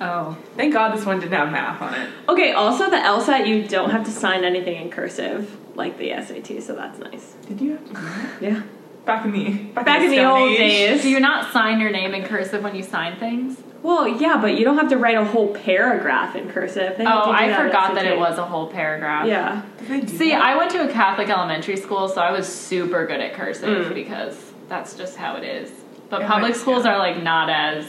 oh 0.00 0.36
thank 0.56 0.72
God 0.72 0.96
this 0.96 1.06
one 1.06 1.20
didn't 1.20 1.32
have 1.34 1.50
math 1.52 1.80
on 1.80 1.94
it. 1.94 2.10
Okay, 2.28 2.52
also 2.52 2.90
the 2.90 2.96
LSAT, 2.96 3.46
you 3.46 3.66
don't 3.68 3.90
have 3.90 4.04
to 4.04 4.10
sign 4.10 4.44
anything 4.44 4.76
in 4.80 4.90
cursive 4.90 5.56
like 5.76 5.98
the 5.98 6.10
SAT, 6.10 6.62
so 6.62 6.74
that's 6.74 6.98
nice. 6.98 7.34
Did 7.46 7.60
you 7.60 7.70
have 7.72 7.84
to 7.88 7.94
do 7.94 8.00
that? 8.00 8.42
Yeah. 8.42 8.62
Back 9.04 9.24
in 9.24 9.30
the 9.32 9.50
back, 9.72 9.84
Back 9.86 10.02
in 10.02 10.10
the 10.10 10.16
Stone 10.16 10.40
old 10.42 10.50
Age. 10.50 10.58
days. 10.58 11.02
do 11.02 11.08
you 11.08 11.20
not 11.20 11.52
sign 11.52 11.78
your 11.78 11.90
name 11.90 12.12
in 12.12 12.24
cursive 12.24 12.64
when 12.64 12.74
you 12.74 12.82
sign 12.82 13.16
things 13.20 13.56
Well, 13.84 14.08
yeah, 14.08 14.36
but 14.40 14.58
you 14.58 14.64
don't 14.64 14.76
have 14.78 14.88
to 14.88 14.96
write 14.96 15.16
a 15.16 15.24
whole 15.24 15.54
paragraph 15.54 16.34
in 16.34 16.50
cursive. 16.50 16.96
They 16.98 17.04
oh 17.06 17.30
i 17.30 17.46
that 17.46 17.66
forgot 17.66 17.94
that 17.94 18.04
it 18.04 18.18
was 18.18 18.36
a 18.38 18.44
whole 18.44 18.66
paragraph 18.66 19.26
Yeah. 19.28 19.62
Did 19.78 19.88
they 19.88 20.00
do 20.00 20.08
See, 20.16 20.30
that? 20.30 20.42
I 20.42 20.56
went 20.56 20.72
to 20.72 20.88
a 20.88 20.92
Catholic 20.92 21.28
elementary 21.28 21.76
school, 21.76 22.08
so 22.08 22.20
I 22.20 22.32
was 22.32 22.48
super 22.52 23.06
good 23.06 23.20
at 23.20 23.34
cursive 23.34 23.86
Mm. 23.86 23.94
because 23.94 24.36
that's 24.68 24.94
just 24.96 25.16
how 25.16 25.36
it 25.36 25.44
is. 25.44 25.70
But 26.10 26.22
Yeah, 26.22 26.26
public 26.28 26.52
but- 26.54 26.60
schools 26.60 26.84
yeah. 26.84 26.94
are 26.94 26.98
like 26.98 27.22
not 27.22 27.48
as 27.48 27.84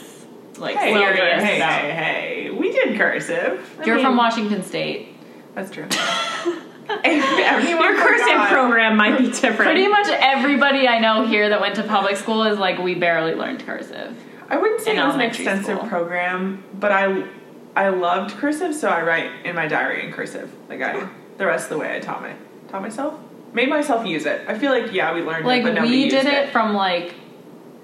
like 0.60 0.76
Hey, 0.76 0.94
serious. 0.94 1.44
hey, 1.44 1.58
about- 1.58 1.72
hey, 1.82 1.92
hey, 1.92 2.50
we 2.52 2.72
did 2.72 2.96
cursive. 2.96 3.68
I 3.82 3.86
You're 3.86 3.96
mean, 3.96 4.06
from 4.06 4.18
Washington 4.18 4.62
State. 4.62 5.16
That's 5.56 5.72
true. 5.72 5.88
Everyone 6.90 7.84
Your 7.84 7.96
cursive 7.98 8.48
program 8.50 8.96
might 8.98 9.18
be 9.18 9.26
different. 9.32 9.58
Pretty 9.58 9.88
much 9.88 10.08
everybody 10.08 10.88
I 10.88 11.00
know 11.00 11.26
here 11.26 11.50
that 11.50 11.60
went 11.62 11.76
to 11.76 11.84
public 11.84 12.18
school 12.18 12.44
is 12.44 12.58
like 12.58 12.78
we 12.80 12.96
barely 12.96 13.34
learned 13.34 13.66
cursive. 13.66 14.16
I 14.50 14.58
wouldn't 14.58 14.82
say 14.82 14.92
in 14.92 15.00
it 15.00 15.06
was 15.06 15.16
an 15.16 15.22
extensive 15.22 15.78
school. 15.78 15.90
program, 15.90 16.64
but 16.80 16.92
I 16.92 17.26
I 17.76 17.90
loved 17.90 18.36
cursive, 18.38 18.74
so 18.74 18.90
I 18.90 19.02
write 19.04 19.46
in 19.46 19.56
my 19.56 19.68
diary 19.68 20.06
in 20.06 20.14
cursive. 20.14 20.52
Like 20.70 20.82
I, 20.82 21.08
the 21.38 21.46
rest 21.46 21.66
of 21.66 21.70
the 21.72 21.78
way 21.80 21.96
I 21.96 22.00
taught 22.00 22.22
my 22.22 22.34
taught 22.70 22.82
myself, 22.82 23.20
made 23.54 23.70
myself 23.70 24.06
use 24.06 24.26
it. 24.26 24.42
I 24.48 24.58
feel 24.58 24.72
like 24.72 24.94
yeah, 24.94 25.14
we 25.14 25.22
learned 25.22 25.46
Like 25.46 25.62
it, 25.62 25.66
but 25.66 25.74
nobody 25.74 25.92
we 25.92 26.04
used 26.06 26.16
did 26.16 26.26
it 26.26 26.52
from 26.52 26.74
like 26.74 27.16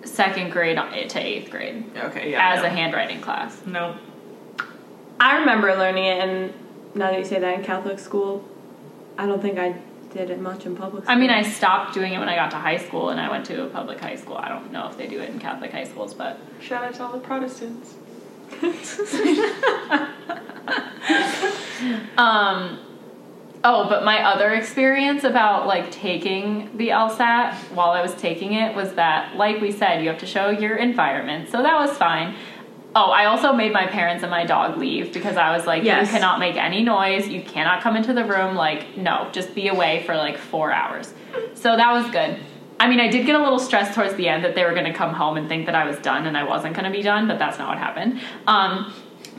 second 0.06 0.52
grade 0.52 0.78
to 0.78 1.20
eighth 1.20 1.50
grade 1.50 1.86
Okay, 1.98 2.32
yeah. 2.32 2.54
as 2.54 2.62
no. 2.62 2.68
a 2.68 2.70
handwriting 2.70 3.22
class. 3.22 3.62
no. 3.66 3.98
I 5.20 5.38
remember 5.40 5.74
learning 5.76 6.04
it, 6.06 6.20
and 6.22 6.54
now 6.96 7.12
that 7.12 7.20
you 7.20 7.24
say 7.26 7.40
that 7.40 7.60
in 7.60 7.64
Catholic 7.64 8.00
school, 8.00 8.44
I 9.18 9.26
don't 9.26 9.42
think 9.42 9.60
I 9.60 9.76
did 10.14 10.30
it 10.30 10.40
much 10.40 10.66
in 10.66 10.76
public. 10.76 11.04
school. 11.04 11.16
I 11.16 11.20
mean. 11.20 11.30
I 11.30 11.42
stopped 11.42 11.94
doing 11.94 12.14
it 12.14 12.20
when 12.20 12.30
I 12.30 12.36
got 12.36 12.52
to 12.52 12.58
high 12.58 12.78
school 12.78 13.10
and 13.10 13.20
I 13.20 13.30
went 13.30 13.46
to 13.48 13.64
a 13.64 13.68
public 13.68 14.00
high 14.00 14.16
school. 14.16 14.38
I 14.38 14.50
don't 14.50 14.72
know 14.72 14.88
if 14.88 14.98
they 14.98 15.08
do 15.08 15.20
it 15.20 15.30
in 15.30 15.40
Catholic 15.40 15.72
high 15.72 15.86
schools, 15.86 16.14
but 16.14 16.40
Shout 16.62 16.84
out 16.84 16.94
to 16.96 17.04
all 17.04 17.12
the 17.12 17.20
Protestants. 17.20 17.96
Um, 22.18 22.80
oh, 23.64 23.90
but 23.90 24.04
my 24.06 24.24
other 24.24 24.54
experience 24.54 25.24
about 25.24 25.68
like 25.68 25.92
taking 25.92 26.76
the 26.78 26.90
LSAT 26.90 27.54
while 27.74 27.92
I 27.92 28.02
was 28.02 28.14
taking 28.16 28.54
it 28.54 28.76
was 28.76 28.94
that, 28.94 29.36
like 29.36 29.62
we 29.62 29.72
said, 29.72 30.02
you 30.02 30.10
have 30.10 30.20
to 30.20 30.26
show 30.26 30.50
your 30.50 30.78
environment. 30.78 31.50
So 31.50 31.62
that 31.62 31.76
was 31.76 31.98
fine. 31.98 32.36
Oh, 32.96 33.10
I 33.10 33.26
also 33.26 33.54
made 33.54 33.74
my 33.74 33.88
parents 33.88 34.24
and 34.24 34.30
my 34.30 34.46
dog 34.46 34.78
leave 34.78 35.14
because 35.14 35.36
I 35.36 35.56
was 35.56 35.66
like, 35.66 35.84
Yes. 35.84 36.06
you 36.08 36.12
cannot 36.14 36.40
make 36.40 36.56
any 36.56 36.84
noise. 36.84 37.28
You 37.28 37.42
cannot 37.42 37.82
come 37.82 37.96
into 37.96 38.14
the 38.14 38.24
room. 38.24 38.56
Like, 38.56 38.98
no, 38.98 39.30
just 39.32 39.56
be 39.56 39.68
away 39.68 40.04
for 40.06 40.16
like 40.16 40.38
four 40.38 40.72
hours. 40.72 41.14
So 41.56 41.76
that 41.76 41.92
was 41.92 42.10
good. 42.12 42.40
I 42.80 42.88
mean, 42.88 43.00
I 43.00 43.08
did 43.08 43.26
get 43.26 43.36
a 43.36 43.40
little 43.40 43.60
stressed 43.60 43.94
towards 43.96 44.14
the 44.16 44.28
end 44.28 44.44
that 44.44 44.56
they 44.56 44.64
were 44.64 44.74
going 44.74 44.86
to 44.86 44.94
come 44.94 45.14
home 45.14 45.38
and 45.38 45.48
think 45.48 45.66
that 45.68 45.76
I 45.76 45.86
was 45.86 45.98
done 46.00 46.28
and 46.28 46.38
I 46.38 46.44
wasn't 46.44 46.76
going 46.76 46.86
to 46.86 46.92
be 46.92 47.02
done, 47.02 47.28
but 47.28 47.40
that's 47.40 47.58
not 47.58 47.70
what 47.70 47.78
happened. 47.78 48.20
Um, 48.46 48.94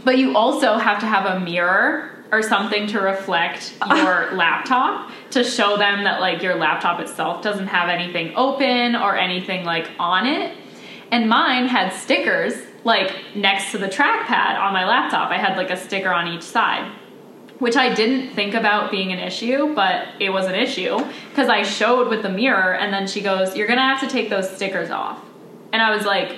but 0.05 0.19
you 0.19 0.37
also 0.37 0.77
have 0.79 0.99
to 1.01 1.07
have 1.07 1.27
a 1.37 1.40
mirror 1.40 2.25
or 2.33 2.43
something 2.43 2.87
to 2.88 3.01
reflect 3.01 3.75
your 3.88 4.33
laptop 4.35 5.11
to 5.31 5.45
show 5.45 5.77
them 5.77 6.05
that 6.05 6.21
like 6.21 6.43
your 6.43 6.57
laptop 6.57 6.99
itself 7.01 7.43
doesn't 7.43 7.69
have 7.69 7.88
anything 7.88 8.35
open 8.35 8.97
or 8.97 9.17
anything 9.17 9.64
like 9.64 9.88
on 9.99 10.27
it. 10.27 10.57
And 11.12 11.29
mine 11.29 11.67
had 11.67 11.93
stickers 11.93 12.55
like 12.85 13.35
next 13.35 13.73
to 13.73 13.79
the 13.79 13.88
trackpad 13.88 14.61
on 14.61 14.73
my 14.73 14.85
laptop. 14.87 15.31
I 15.31 15.38
had 15.38 15.57
like 15.57 15.70
a 15.70 15.77
sticker 15.77 16.12
on 16.12 16.29
each 16.29 16.42
side 16.42 16.90
which 17.61 17.77
I 17.77 17.94
didn't 17.94 18.35
think 18.35 18.53
about 18.55 18.90
being 18.90 19.12
an 19.12 19.20
issue, 19.20 19.75
but 19.77 20.09
it 20.18 20.31
was 20.31 20.47
an 20.47 20.57
issue 20.57 20.99
because 21.31 21.49
I 21.49 21.62
showed 21.62 22.09
with 22.09 22.23
the 22.23 22.29
mirror, 22.29 22.75
and 22.75 22.92
then 22.92 23.07
she 23.07 23.20
goes, 23.20 23.57
"You're 23.57 23.68
gonna 23.68 23.81
have 23.81 24.01
to 24.01 24.09
take 24.09 24.29
those 24.29 24.51
stickers 24.51 24.90
off," 24.90 25.20
and 25.73 25.81
I 25.81 25.94
was 25.94 26.05
like, 26.05 26.37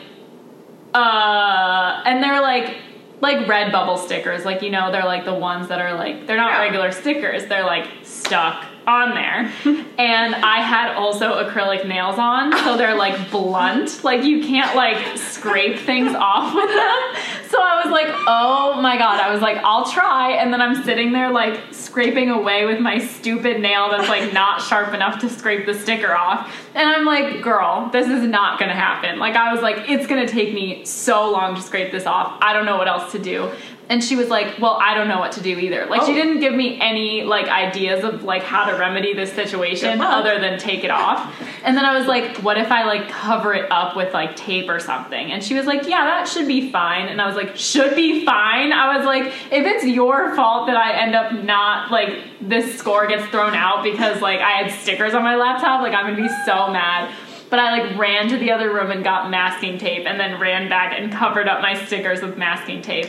"Uh," 0.94 2.02
and 2.04 2.22
they're 2.22 2.40
like. 2.40 2.76
Like 3.18 3.46
Redbubble 3.46 3.98
stickers, 4.04 4.44
like 4.44 4.60
you 4.60 4.68
know, 4.68 4.92
they're 4.92 5.06
like 5.06 5.24
the 5.24 5.32
ones 5.32 5.68
that 5.68 5.80
are 5.80 5.94
like 5.94 6.26
they're 6.26 6.36
not 6.36 6.50
Yeah. 6.52 6.60
regular 6.64 6.92
stickers, 6.92 7.46
they're 7.46 7.64
like 7.64 7.88
stuck 8.02 8.62
on 8.86 9.14
there. 9.14 9.52
and 9.98 10.34
I 10.34 10.60
had 10.60 10.94
also 10.94 11.42
acrylic 11.44 11.86
nails 11.86 12.18
on, 12.18 12.56
so 12.58 12.76
they're 12.76 12.96
like 12.96 13.30
blunt, 13.30 14.04
like 14.04 14.22
you 14.24 14.42
can't 14.44 14.76
like 14.76 15.16
scrape 15.18 15.78
things 15.80 16.14
off 16.14 16.54
with 16.54 16.68
them. 16.68 17.50
So 17.50 17.60
I 17.60 17.82
was 17.84 17.92
like, 17.92 18.08
oh 18.26 18.80
my 18.80 18.96
god, 18.96 19.20
I 19.20 19.32
was 19.32 19.40
like, 19.40 19.58
I'll 19.58 19.90
try. 19.90 20.32
And 20.32 20.52
then 20.52 20.60
I'm 20.60 20.82
sitting 20.84 21.12
there 21.12 21.30
like 21.30 21.60
scraping 21.72 22.30
away 22.30 22.66
with 22.66 22.80
my 22.80 22.98
stupid 22.98 23.60
nail 23.60 23.90
that's 23.90 24.08
like 24.08 24.32
not 24.32 24.60
sharp 24.60 24.94
enough 24.94 25.20
to 25.20 25.28
scrape 25.30 25.66
the 25.66 25.74
sticker 25.74 26.14
off. 26.14 26.54
And 26.74 26.88
I'm 26.88 27.04
like, 27.04 27.42
girl, 27.42 27.88
this 27.92 28.06
is 28.06 28.22
not 28.22 28.58
gonna 28.60 28.74
happen. 28.74 29.18
Like, 29.18 29.34
I 29.34 29.52
was 29.52 29.62
like, 29.62 29.88
it's 29.88 30.06
gonna 30.06 30.28
take 30.28 30.52
me 30.52 30.84
so 30.84 31.30
long 31.30 31.54
to 31.54 31.62
scrape 31.62 31.90
this 31.90 32.06
off. 32.06 32.36
I 32.40 32.52
don't 32.52 32.66
know 32.66 32.76
what 32.76 32.88
else 32.88 33.12
to 33.12 33.18
do. 33.18 33.50
And 33.88 34.02
she 34.02 34.16
was 34.16 34.28
like, 34.28 34.58
well, 34.58 34.76
I 34.82 34.94
don't 34.94 35.06
know 35.06 35.20
what 35.20 35.30
to 35.32 35.40
do 35.40 35.56
either. 35.60 35.86
Like, 35.86 36.02
she 36.02 36.10
Oh. 36.10 36.14
didn't 36.14 36.40
give 36.40 36.52
me 36.52 36.76
any 36.80 37.22
like 37.22 37.46
ideas 37.46 38.02
of 38.02 38.24
like 38.24 38.42
how 38.42 38.64
to 38.68 38.76
remedy 38.76 39.14
this 39.14 39.32
situation 39.32 40.00
other 40.00 40.40
than 40.40 40.58
take 40.58 40.82
it 40.82 40.90
off. 40.90 41.32
And 41.62 41.76
then 41.76 41.84
I 41.84 41.96
was 41.96 42.08
like, 42.08 42.38
what 42.38 42.58
if 42.58 42.72
I 42.72 42.84
like 42.84 43.08
cover 43.08 43.54
it 43.54 43.70
up 43.70 43.96
with 43.96 44.12
like 44.12 44.34
tape 44.34 44.68
or 44.68 44.80
something? 44.80 45.30
And 45.30 45.42
she 45.42 45.54
was 45.54 45.66
like, 45.66 45.86
yeah, 45.86 46.04
that 46.04 46.26
should 46.28 46.48
be 46.48 46.70
fine. 46.72 47.06
And 47.06 47.20
I 47.22 47.26
was 47.26 47.36
like, 47.36 47.56
should 47.56 47.94
be 47.94 48.24
fine? 48.24 48.72
I 48.72 48.96
was 48.96 49.06
like, 49.06 49.26
if 49.52 49.64
it's 49.64 49.84
your 49.84 50.34
fault 50.34 50.66
that 50.66 50.76
I 50.76 51.00
end 51.00 51.14
up 51.14 51.32
not 51.44 51.92
like 51.92 52.18
this 52.40 52.76
score 52.76 53.06
gets 53.06 53.24
thrown 53.26 53.54
out 53.54 53.84
because 53.84 54.20
like 54.20 54.40
I 54.40 54.50
had 54.62 54.72
stickers 54.80 55.14
on 55.14 55.22
my 55.22 55.36
laptop, 55.36 55.80
like 55.80 55.94
I'm 55.94 56.06
gonna 56.12 56.28
be 56.28 56.34
so 56.44 56.68
mad. 56.72 57.14
But 57.48 57.60
I 57.60 57.78
like 57.78 57.96
ran 57.96 58.28
to 58.30 58.36
the 58.38 58.50
other 58.50 58.74
room 58.74 58.90
and 58.90 59.04
got 59.04 59.30
masking 59.30 59.78
tape 59.78 60.04
and 60.04 60.18
then 60.18 60.40
ran 60.40 60.68
back 60.68 60.92
and 60.98 61.12
covered 61.12 61.46
up 61.46 61.62
my 61.62 61.74
stickers 61.86 62.20
with 62.20 62.36
masking 62.36 62.82
tape. 62.82 63.08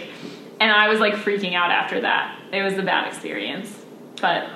And 0.59 0.71
I 0.71 0.87
was 0.87 0.99
like 0.99 1.13
freaking 1.13 1.53
out 1.53 1.71
after 1.71 2.01
that. 2.01 2.39
It 2.51 2.63
was 2.63 2.77
a 2.77 2.83
bad 2.83 3.07
experience. 3.07 3.73
But 4.19 4.49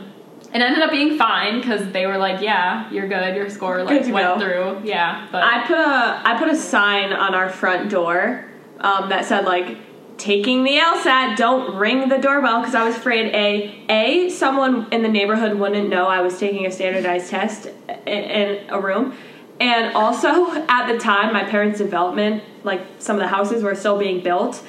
it 0.53 0.61
ended 0.61 0.81
up 0.81 0.91
being 0.91 1.17
fine 1.17 1.61
because 1.61 1.91
they 1.91 2.05
were 2.05 2.17
like, 2.17 2.41
"Yeah, 2.41 2.91
you're 2.91 3.07
good. 3.07 3.35
Your 3.35 3.49
score 3.49 3.83
like 3.83 4.01
went 4.07 4.11
go. 4.11 4.39
through." 4.39 4.81
Yeah, 4.83 5.27
but 5.31 5.43
I 5.43 5.65
put 5.65 5.77
a 5.77 6.21
I 6.25 6.37
put 6.37 6.49
a 6.49 6.55
sign 6.55 7.13
on 7.13 7.35
our 7.35 7.49
front 7.49 7.89
door 7.89 8.45
um, 8.79 9.09
that 9.09 9.25
said 9.25 9.45
like 9.45 9.77
taking 10.17 10.63
the 10.63 10.77
LSAT, 10.77 11.35
don't 11.35 11.75
ring 11.77 12.09
the 12.09 12.17
doorbell 12.17 12.59
because 12.59 12.75
I 12.75 12.83
was 12.83 12.95
afraid 12.95 13.33
a 13.33 13.85
a 13.89 14.29
someone 14.29 14.91
in 14.91 15.03
the 15.03 15.09
neighborhood 15.09 15.57
wouldn't 15.57 15.89
know 15.89 16.07
I 16.07 16.21
was 16.21 16.37
taking 16.37 16.65
a 16.65 16.71
standardized 16.71 17.29
test 17.29 17.67
in, 18.05 18.07
in 18.07 18.69
a 18.69 18.79
room, 18.79 19.15
and 19.59 19.95
also 19.95 20.51
at 20.67 20.91
the 20.91 20.97
time 20.99 21.33
my 21.33 21.43
parents' 21.43 21.77
development 21.77 22.43
like 22.63 22.81
some 22.99 23.15
of 23.15 23.21
the 23.21 23.27
houses 23.27 23.63
were 23.63 23.75
still 23.75 23.97
being 23.97 24.21
built. 24.21 24.63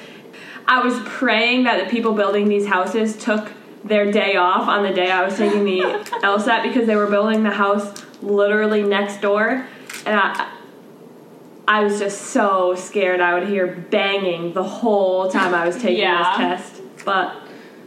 I 0.66 0.82
was 0.84 0.98
praying 1.04 1.64
that 1.64 1.84
the 1.84 1.90
people 1.90 2.12
building 2.14 2.48
these 2.48 2.66
houses 2.66 3.16
took 3.16 3.52
their 3.84 4.10
day 4.12 4.36
off 4.36 4.68
on 4.68 4.82
the 4.84 4.92
day 4.92 5.10
I 5.10 5.24
was 5.24 5.36
taking 5.36 5.64
the 5.64 5.80
LSAT 6.22 6.62
because 6.62 6.86
they 6.86 6.96
were 6.96 7.08
building 7.08 7.42
the 7.42 7.50
house 7.50 8.04
literally 8.22 8.82
next 8.82 9.20
door, 9.20 9.66
and 10.06 10.18
I. 10.20 10.48
I 11.66 11.84
was 11.84 12.00
just 12.00 12.20
so 12.22 12.74
scared 12.74 13.20
I 13.20 13.38
would 13.38 13.48
hear 13.48 13.68
banging 13.68 14.52
the 14.52 14.64
whole 14.64 15.30
time 15.30 15.54
I 15.54 15.64
was 15.64 15.76
taking 15.76 15.98
Yeah. 16.00 16.36
this 16.56 16.60
test. 16.72 16.82
But 17.04 17.36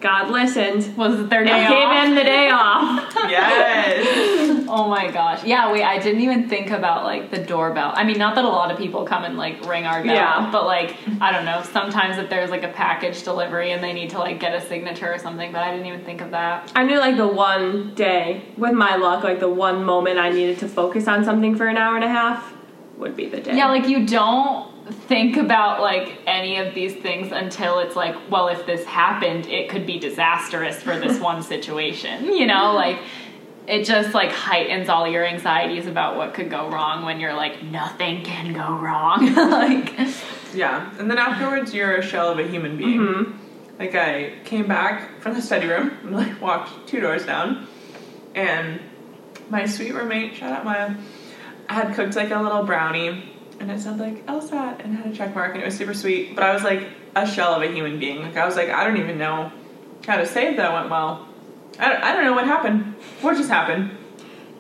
God 0.05 0.29
listened. 0.29 0.95
was 0.95 1.19
it 1.19 1.29
their 1.29 1.39
And 1.41 1.47
day 1.49 1.67
gave 1.67 1.87
off? 1.87 2.05
him 2.05 2.15
the 2.15 2.23
day 2.23 2.49
off. 2.51 3.11
Yes. 3.35 4.65
Oh 4.69 4.87
my 4.87 5.09
gosh. 5.11 5.43
Yeah, 5.43 5.71
wait, 5.71 5.83
I 5.83 5.97
didn't 5.99 6.21
even 6.21 6.47
think 6.47 6.69
about 6.69 7.03
like 7.03 7.31
the 7.31 7.39
doorbell. 7.39 7.91
I 7.95 8.03
mean, 8.03 8.17
not 8.19 8.35
that 8.35 8.45
a 8.45 8.47
lot 8.47 8.69
of 8.71 8.77
people 8.77 9.03
come 9.05 9.23
and 9.23 9.35
like 9.37 9.65
ring 9.65 9.85
our 9.85 10.03
bell, 10.03 10.13
Yeah. 10.13 10.49
but 10.51 10.65
like, 10.65 10.95
I 11.21 11.31
don't 11.31 11.45
know, 11.45 11.61
sometimes 11.63 12.17
if 12.17 12.29
there's 12.29 12.51
like 12.51 12.63
a 12.63 12.67
package 12.69 13.23
delivery 13.23 13.71
and 13.71 13.83
they 13.83 13.93
need 13.93 14.11
to 14.11 14.19
like 14.19 14.39
get 14.39 14.53
a 14.53 14.61
signature 14.67 15.11
or 15.11 15.17
something, 15.17 15.51
but 15.51 15.61
I 15.61 15.71
didn't 15.71 15.87
even 15.87 16.03
think 16.05 16.21
of 16.21 16.31
that. 16.31 16.71
I 16.75 16.83
knew 16.83 16.99
like 16.99 17.17
the 17.17 17.27
one 17.27 17.95
day, 17.95 18.43
with 18.57 18.73
my 18.73 18.95
luck, 18.95 19.23
like 19.23 19.39
the 19.39 19.49
one 19.49 19.83
moment 19.83 20.19
I 20.19 20.29
needed 20.29 20.59
to 20.59 20.67
focus 20.67 21.07
on 21.07 21.23
something 21.25 21.55
for 21.55 21.67
an 21.67 21.77
hour 21.77 21.95
and 21.95 22.03
a 22.03 22.09
half 22.09 22.53
would 22.97 23.15
be 23.15 23.27
the 23.27 23.41
day. 23.41 23.55
Yeah, 23.57 23.67
like 23.69 23.87
you 23.87 24.05
don't 24.05 24.71
think 24.91 25.37
about 25.37 25.81
like 25.81 26.19
any 26.27 26.57
of 26.57 26.73
these 26.75 26.93
things 26.95 27.31
until 27.31 27.79
it's 27.79 27.95
like, 27.95 28.15
well, 28.29 28.47
if 28.47 28.65
this 28.65 28.85
happened, 28.85 29.47
it 29.47 29.69
could 29.69 29.85
be 29.85 29.99
disastrous 29.99 30.81
for 30.81 30.99
this 30.99 31.19
one 31.31 31.41
situation. 31.43 32.25
You 32.25 32.45
know, 32.45 32.73
like 32.73 32.99
it 33.67 33.83
just 33.83 34.13
like 34.13 34.31
heightens 34.31 34.89
all 34.89 35.07
your 35.07 35.25
anxieties 35.25 35.87
about 35.87 36.17
what 36.17 36.33
could 36.35 36.49
go 36.51 36.69
wrong 36.69 37.03
when 37.03 37.19
you're 37.19 37.33
like 37.33 37.63
nothing 37.63 38.23
can 38.23 38.53
go 38.53 38.75
wrong. 38.77 39.33
like 39.35 39.93
Yeah, 40.53 40.91
and 40.99 41.09
then 41.09 41.17
afterwards, 41.17 41.73
you're 41.73 41.95
a 41.95 42.03
shell 42.03 42.29
of 42.31 42.39
a 42.39 42.47
human 42.47 42.77
being. 42.77 42.99
Mhm. 42.99 43.37
Like 43.79 43.95
I 43.95 44.33
came 44.45 44.67
back 44.67 45.19
from 45.19 45.33
the 45.33 45.41
study 45.41 45.67
room 45.67 45.97
and 46.03 46.15
like 46.15 46.39
walked 46.39 46.87
two 46.87 47.01
doors 47.01 47.25
down, 47.25 47.67
and 48.35 48.79
my 49.49 49.65
sweet 49.65 49.93
roommate, 49.93 50.35
shout 50.35 50.51
out 50.53 50.63
Maya, 50.63 50.95
had 51.67 51.93
cooked 51.95 52.15
like 52.15 52.31
a 52.31 52.39
little 52.39 52.63
brownie, 52.63 53.23
and 53.59 53.71
it 53.71 53.79
said 53.79 53.99
like 53.99 54.25
LSAT 54.25 54.83
and 54.83 54.95
had 54.95 55.07
a 55.07 55.15
check 55.15 55.35
mark, 55.35 55.53
and 55.53 55.61
it 55.61 55.65
was 55.65 55.77
super 55.77 55.93
sweet. 55.93 56.35
But 56.35 56.43
I 56.43 56.53
was 56.53 56.63
like 56.63 56.87
a 57.15 57.27
shell 57.27 57.53
of 57.53 57.61
a 57.61 57.71
human 57.71 57.99
being. 57.99 58.21
Like 58.21 58.37
I 58.37 58.45
was 58.45 58.55
like 58.55 58.69
I 58.69 58.83
don't 58.83 58.97
even 58.97 59.17
know 59.17 59.51
how 60.05 60.17
to 60.17 60.25
say 60.25 60.47
if 60.51 60.57
that 60.57 60.73
went 60.73 60.89
well. 60.89 61.27
I 61.79 61.89
don't, 61.89 62.03
I 62.03 62.13
don't 62.13 62.23
know 62.23 62.33
what 62.33 62.45
happened. 62.45 62.95
What 63.21 63.35
just 63.35 63.49
happened? 63.49 63.91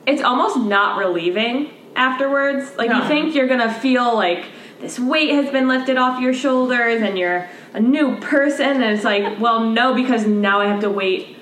it's 0.05 0.21
almost 0.21 0.57
not 0.57 0.97
relieving 0.97 1.71
afterwards. 1.95 2.75
Like 2.77 2.89
you 2.89 3.03
think 3.07 3.35
you're 3.35 3.47
gonna 3.47 3.73
feel 3.73 4.15
like 4.15 4.45
this 4.79 4.99
weight 4.99 5.31
has 5.31 5.51
been 5.51 5.67
lifted 5.67 5.97
off 5.97 6.21
your 6.21 6.33
shoulders 6.33 7.01
and 7.01 7.17
you're 7.17 7.49
a 7.73 7.79
new 7.79 8.17
person, 8.19 8.81
and 8.81 8.95
it's 8.95 9.03
like, 9.03 9.39
well, 9.39 9.61
no, 9.61 9.93
because 9.93 10.25
now 10.25 10.61
I 10.61 10.67
have 10.67 10.81
to 10.81 10.89
wait 10.89 11.37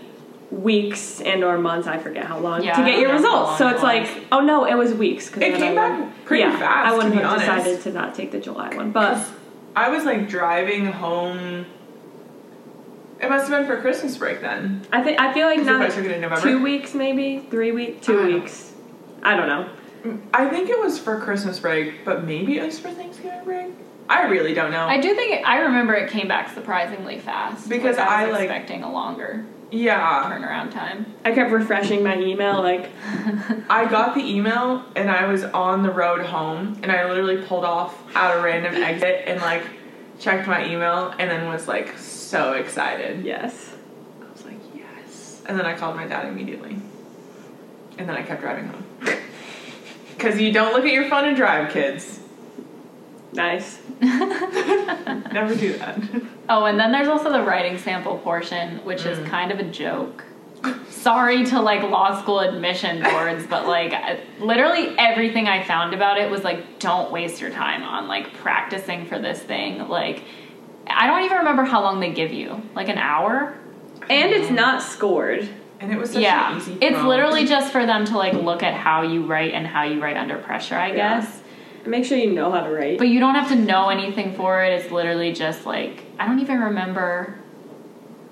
weeks 0.54 1.20
and 1.22 1.44
or 1.44 1.58
months, 1.58 1.88
I 1.88 1.98
forget 1.98 2.26
how 2.26 2.38
long, 2.40 2.64
Yeah, 2.64 2.76
to 2.76 2.84
get 2.86 3.00
your 3.00 3.12
results. 3.14 3.58
So 3.58 3.68
it's 3.70 3.82
like, 3.84 4.08
oh 4.32 4.40
no, 4.42 4.66
it 4.66 4.76
was 4.76 4.94
weeks. 4.94 5.30
'cause 5.30 5.42
It 5.42 5.56
came 5.56 5.74
I 5.74 5.76
back 5.76 6.00
would- 6.00 6.26
pretty 6.26 6.44
yeah, 6.44 6.58
fast, 6.58 6.88
I 6.92 6.96
wouldn't 6.96 7.14
be 7.14 7.20
have 7.22 7.32
honest. 7.32 7.46
decided 7.48 7.82
to 7.82 7.92
not 7.92 8.14
take 8.16 8.32
the 8.32 8.40
July 8.40 8.70
one, 8.76 8.92
but 8.92 9.18
I 9.76 9.90
was 9.90 10.06
like 10.06 10.30
driving 10.30 10.86
home. 10.92 11.66
It 13.20 13.30
must 13.30 13.48
have 13.50 13.58
been 13.60 13.68
for 13.68 13.82
Christmas 13.82 14.18
break 14.18 14.42
then. 14.42 14.82
I 14.92 15.02
think 15.02 15.20
I 15.20 15.34
feel 15.34 15.48
like 15.48 15.60
if 15.60 15.66
now 15.66 15.82
I 15.82 15.88
took 15.88 16.04
it 16.06 16.12
in 16.12 16.22
November. 16.22 16.42
two 16.44 16.62
weeks, 16.62 16.94
maybe 16.94 17.40
three 17.50 17.72
weeks, 17.72 18.06
two 18.06 18.14
I 18.14 18.16
don't 18.18 18.30
know. 18.32 18.38
weeks. 18.40 18.74
I 19.24 19.36
don't 19.38 19.48
know. 19.48 19.70
Mm, 20.06 20.20
I 20.34 20.48
think 20.50 20.70
it 20.70 20.78
was 20.80 21.00
for 21.00 21.18
Christmas 21.20 21.60
break, 21.60 22.04
but 22.04 22.26
maybe 22.26 22.58
it 22.58 22.64
was 22.66 22.80
for 22.80 22.90
Thanksgiving 22.90 23.44
break. 23.46 23.68
I 24.10 24.24
really 24.24 24.54
don't 24.54 24.72
know. 24.72 24.86
I 24.86 25.00
do 25.00 25.16
think 25.16 25.32
it, 25.40 25.48
I 25.48 25.60
remember 25.62 25.94
it 25.94 26.10
came 26.12 26.28
back 26.28 26.54
surprisingly 26.54 27.20
fast 27.20 27.70
Because 27.70 27.98
Like, 27.98 28.10
I 28.10 28.24
I, 28.24 28.26
was 28.26 28.34
like- 28.34 28.44
expecting 28.50 28.84
a 28.84 28.92
longer 28.92 29.46
yeah, 29.74 30.30
turnaround 30.32 30.72
time. 30.72 31.06
I 31.26 31.32
kept 31.32 31.52
refreshing 31.52 32.04
my 32.04 32.18
email, 32.18 32.62
like 32.62 32.92
I 33.70 33.86
got 33.90 34.14
the 34.14 34.22
email 34.22 34.86
and 34.96 35.10
I 35.10 35.26
was 35.28 35.44
on 35.44 35.84
the 35.84 35.90
road 35.92 36.26
home 36.26 36.80
and 36.84 36.92
I 36.92 37.08
literally 37.10 37.38
pulled 37.46 37.66
off 37.66 37.98
at 38.16 38.38
a 38.38 38.42
random 38.42 38.76
exit 38.76 39.24
and 39.26 39.42
like 39.42 39.64
checked 40.20 40.48
my 40.48 40.66
email 40.70 41.14
and 41.18 41.30
then 41.30 41.48
was 41.48 41.68
like 41.68 41.98
so 41.98 42.54
excited. 42.54 43.26
yes. 43.26 43.74
I 44.22 44.32
was 44.32 44.46
like, 44.46 44.60
yes. 44.76 45.42
And 45.48 45.58
then 45.58 45.66
I 45.66 45.74
called 45.76 45.96
my 45.96 46.08
dad 46.08 46.28
immediately. 46.28 46.78
and 47.98 48.08
then 48.08 48.16
I 48.16 48.22
kept 48.24 48.42
driving 48.42 48.68
home. 48.68 48.86
Because 50.16 50.40
you 50.40 50.54
don't 50.54 50.72
look 50.74 50.86
at 50.86 50.94
your 50.94 51.10
phone 51.10 51.26
and 51.26 51.36
drive, 51.36 51.74
kids. 51.74 52.20
Nice. 53.34 53.80
Never 54.02 55.56
do 55.56 55.74
that. 55.78 56.00
Oh, 56.50 56.66
and 56.66 56.80
then 56.80 56.92
there's 56.92 57.08
also 57.08 57.32
the 57.32 57.42
writing 57.42 57.78
sample 57.78 58.18
portion, 58.20 58.78
which 58.86 59.02
Mm. 59.04 59.12
is 59.12 59.30
kind 59.30 59.52
of 59.52 59.60
a 59.60 59.64
joke. 59.64 60.24
Sorry 60.90 61.44
to 61.48 61.60
like 61.62 61.84
law 61.84 62.20
school 62.22 62.40
admission 62.40 63.04
boards, 63.04 63.46
but 63.48 63.68
like 63.68 63.92
I- 63.94 64.20
literally 64.40 64.96
everything 64.98 65.48
I 65.48 65.64
found 65.64 65.94
about 65.94 66.18
it 66.18 66.30
was 66.32 66.44
like, 66.44 66.80
don't 66.80 67.12
waste 67.12 67.42
your 67.42 67.50
time 67.50 67.84
on 67.84 68.08
like 68.08 68.34
practicing 68.36 69.06
for 69.06 69.20
this 69.20 69.40
thing. 69.40 69.88
Like, 69.90 70.24
I 70.88 71.08
don't 71.08 71.24
even 71.26 71.38
remember 71.40 71.64
how 71.64 71.82
long 71.82 72.00
they 72.00 72.14
give 72.14 72.32
you. 72.32 72.62
Like 72.76 72.88
an 72.90 72.98
hour? 72.98 73.56
And 74.10 74.32
it's 74.32 74.50
not 74.52 74.82
scored. 74.82 75.50
And 75.82 75.92
it 75.92 75.98
was 76.00 76.12
such 76.12 76.22
yeah, 76.22 76.52
an 76.54 76.58
easy 76.58 76.78
it's 76.80 77.02
literally 77.04 77.46
just 77.46 77.74
for 77.74 77.86
them 77.86 78.06
to 78.06 78.18
like 78.18 78.34
look 78.34 78.64
at 78.64 78.74
how 78.74 79.02
you 79.02 79.26
write 79.26 79.54
and 79.54 79.68
how 79.68 79.84
you 79.84 80.02
write 80.02 80.16
under 80.16 80.38
pressure, 80.38 80.76
I 80.76 80.90
Yeah. 80.90 81.20
guess. 81.20 81.42
Make 81.86 82.06
sure 82.06 82.18
you 82.18 82.32
know 82.32 82.52
how 82.52 82.62
to 82.62 82.70
write. 82.72 82.98
But 82.98 83.10
you 83.10 83.20
don't 83.20 83.36
have 83.36 83.50
to 83.50 83.56
know 83.56 83.90
anything 83.90 84.34
for 84.36 84.64
it. 84.64 84.74
It's 84.74 84.92
literally 84.92 85.34
just 85.34 85.66
like 85.66 86.04
I 86.20 86.26
don't 86.28 86.40
even 86.40 86.60
remember 86.60 87.36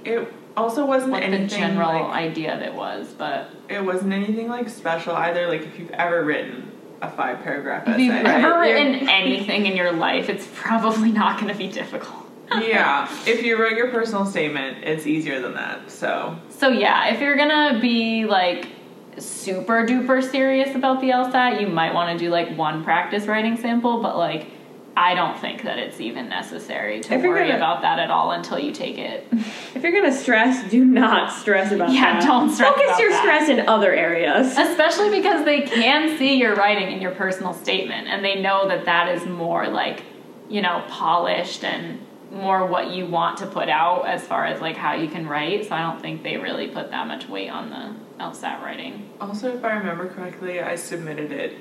It 0.05 0.31
also 0.57 0.85
wasn't 0.85 1.11
what 1.11 1.23
anything 1.23 1.47
the 1.47 1.55
general 1.55 1.89
like, 2.07 2.13
idea 2.13 2.57
that 2.57 2.67
it 2.69 2.73
was, 2.73 3.13
but 3.17 3.49
it 3.69 3.83
wasn't 3.83 4.13
anything 4.13 4.47
like 4.47 4.69
special 4.69 5.13
either. 5.15 5.47
Like 5.47 5.61
if 5.61 5.77
you've 5.79 5.91
ever 5.91 6.23
written 6.23 6.71
a 7.01 7.09
five 7.09 7.41
paragraph 7.43 7.87
essay, 7.87 8.05
if 8.07 8.11
essay. 8.11 8.17
you've 8.17 8.27
ever 8.27 8.59
written 8.59 9.09
anything 9.09 9.65
in 9.65 9.75
your 9.75 9.91
life, 9.91 10.29
it's 10.29 10.47
probably 10.55 11.11
not 11.11 11.39
going 11.39 11.51
to 11.51 11.57
be 11.57 11.67
difficult. 11.67 12.29
yeah, 12.51 13.07
if 13.25 13.43
you 13.43 13.57
wrote 13.59 13.73
your 13.73 13.89
personal 13.91 14.25
statement, 14.25 14.83
it's 14.83 15.07
easier 15.07 15.39
than 15.41 15.53
that. 15.55 15.89
So 15.89 16.37
So 16.49 16.67
yeah, 16.69 17.07
if 17.13 17.19
you're 17.21 17.37
gonna 17.37 17.79
be 17.79 18.25
like 18.25 18.67
super 19.17 19.85
duper 19.85 20.23
serious 20.23 20.75
about 20.75 21.01
the 21.01 21.09
LSAT, 21.09 21.59
you 21.61 21.67
might 21.67 21.93
want 21.93 22.17
to 22.17 22.23
do 22.25 22.29
like 22.31 22.55
one 22.57 22.83
practice 22.83 23.25
writing 23.25 23.57
sample, 23.57 24.01
but 24.01 24.17
like 24.17 24.47
I 24.95 25.15
don't 25.15 25.39
think 25.39 25.63
that 25.63 25.79
it's 25.79 26.01
even 26.01 26.27
necessary 26.27 26.99
to 26.99 27.13
If 27.13 27.21
you're 27.23 27.31
worry 27.31 27.43
gonna- 27.47 27.55
about 27.55 27.81
that 27.83 27.97
at 27.99 28.11
all 28.11 28.31
until 28.31 28.59
you 28.59 28.73
take 28.73 28.97
it. 28.97 29.25
if 29.31 29.81
you're 29.83 29.93
gonna 29.93 30.11
stress, 30.11 30.69
do 30.69 30.83
not 30.83 31.31
stress 31.31 31.71
about 31.71 31.91
Yeah, 31.91 32.19
that. 32.19 32.23
don't 32.27 32.49
stress 32.51 32.73
Focus 32.75 32.99
your 32.99 33.09
that. 33.09 33.21
stress 33.21 33.49
in 33.49 33.67
other 33.69 33.93
areas. 33.93 34.57
Especially 34.57 35.09
because 35.09 35.45
they 35.45 35.61
can 35.61 36.17
see 36.17 36.35
your 36.35 36.55
writing 36.55 36.91
in 36.91 37.01
your 37.01 37.11
personal 37.11 37.53
statement 37.53 38.07
and 38.09 38.23
they 38.23 38.41
know 38.41 38.67
that 38.67 38.83
that 38.85 39.07
is 39.15 39.25
more 39.25 39.67
like, 39.69 40.03
you 40.49 40.61
know, 40.61 40.83
polished 40.89 41.63
and 41.63 41.99
more 42.29 42.65
what 42.65 42.91
you 42.91 43.05
want 43.05 43.37
to 43.37 43.45
put 43.47 43.69
out 43.69 44.05
as 44.07 44.23
far 44.27 44.45
as 44.45 44.59
like 44.61 44.75
how 44.75 44.93
you 44.93 45.07
can 45.07 45.25
write. 45.27 45.67
So 45.69 45.75
I 45.75 45.81
don't 45.83 46.01
think 46.01 46.21
they 46.23 46.35
really 46.37 46.67
put 46.67 46.91
that 46.91 47.07
much 47.07 47.29
weight 47.29 47.49
on 47.49 47.69
the 47.69 47.95
LSAT 48.21 48.61
writing. 48.61 49.09
also, 49.19 49.53
if 49.55 49.63
I 49.63 49.73
remember 49.73 50.07
correctly, 50.07 50.61
I 50.61 50.75
submitted 50.75 51.31
it 51.31 51.57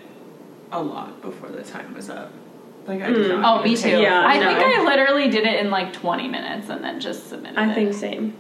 a 0.73 0.81
lot 0.83 1.21
before 1.23 1.49
the 1.49 1.63
time 1.63 1.95
was 1.95 2.09
up. 2.11 2.33
Like 2.87 3.03
I 3.03 3.09
did 3.11 3.31
Mm. 3.31 3.41
not 3.41 3.61
Oh, 3.61 3.65
me 3.65 3.77
too. 3.77 3.89
Yeah, 4.01 4.21
I 4.27 4.39
no. 4.39 4.47
think 4.47 4.59
I 4.61 4.85
literally 4.85 5.29
did 5.29 5.45
it 5.47 5.61
in 5.61 5.71
like 5.71 5.93
20 5.93 6.29
minutes 6.29 6.69
and 6.69 6.83
then 6.85 7.01
just 7.01 7.29
submitted 7.29 7.59
I 7.59 7.71
it. 7.71 7.75
think 7.75 7.93
same. 7.95 8.35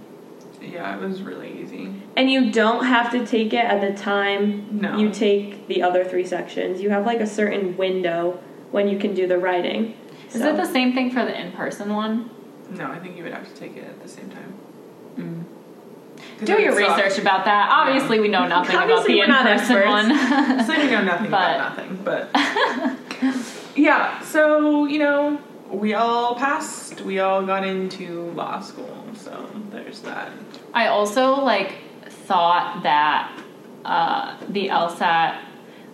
Yeah, 0.62 0.94
it 0.96 1.00
was 1.00 1.22
really 1.22 1.60
easy. 1.62 1.92
And 2.16 2.30
you 2.30 2.50
don't 2.52 2.84
have 2.84 3.10
to 3.12 3.26
take 3.26 3.52
it 3.52 3.64
at 3.64 3.80
the 3.80 3.92
time 4.00 4.80
No. 4.80 4.96
you 4.98 5.10
take 5.10 5.66
the 5.68 5.82
other 5.82 6.04
three 6.04 6.24
sections. 6.26 6.80
You 6.82 6.90
have 6.90 7.06
like 7.06 7.20
a 7.20 7.26
certain 7.26 7.76
window 7.76 8.38
when 8.70 8.86
you 8.88 8.98
can 8.98 9.14
do 9.14 9.26
the 9.26 9.38
writing. 9.38 9.94
Is 10.32 10.40
So- 10.42 10.50
it 10.50 10.56
the 10.56 10.64
same 10.66 10.92
thing 10.92 11.10
for 11.10 11.24
the 11.24 11.38
in-person 11.38 11.92
one? 11.94 12.30
No, 12.76 12.86
I 12.86 12.98
think 12.98 13.16
you 13.16 13.24
would 13.24 13.32
have 13.34 13.52
to 13.52 13.60
take 13.60 13.76
it 13.76 13.84
at 13.84 14.00
the 14.02 14.08
same 14.08 14.28
time. 14.30 14.54
'Cause 15.16 15.24
Do 16.44 16.60
your 16.60 16.72
suck. 16.78 16.96
research 16.96 17.18
about 17.20 17.44
that. 17.44 17.68
Obviously, 17.70 18.18
we 18.20 18.28
know 18.28 18.46
nothing 18.46 18.76
Obviously, 18.76 19.20
about 19.20 19.44
the 19.44 19.52
in-person 19.52 19.88
one. 19.88 20.64
So 20.66 20.72
you 20.72 20.90
know 20.90 21.02
nothing 21.04 21.30
But- 21.30 21.56
about 21.56 21.76
nothing, 21.76 22.00
but 22.02 22.30
yeah. 23.76 24.20
So 24.22 24.86
you 24.86 24.98
know, 24.98 25.40
we 25.70 25.94
all 25.94 26.34
passed. 26.34 27.00
We 27.02 27.20
all 27.20 27.44
got 27.44 27.66
into 27.66 28.30
law 28.32 28.60
school. 28.60 29.04
So 29.14 29.50
there's 29.70 30.00
that. 30.00 30.30
I 30.74 30.86
also 30.88 31.34
like 31.34 31.76
thought 32.08 32.80
that 32.84 33.32
uh, 33.84 34.36
the 34.48 34.68
LSAT 34.68 35.38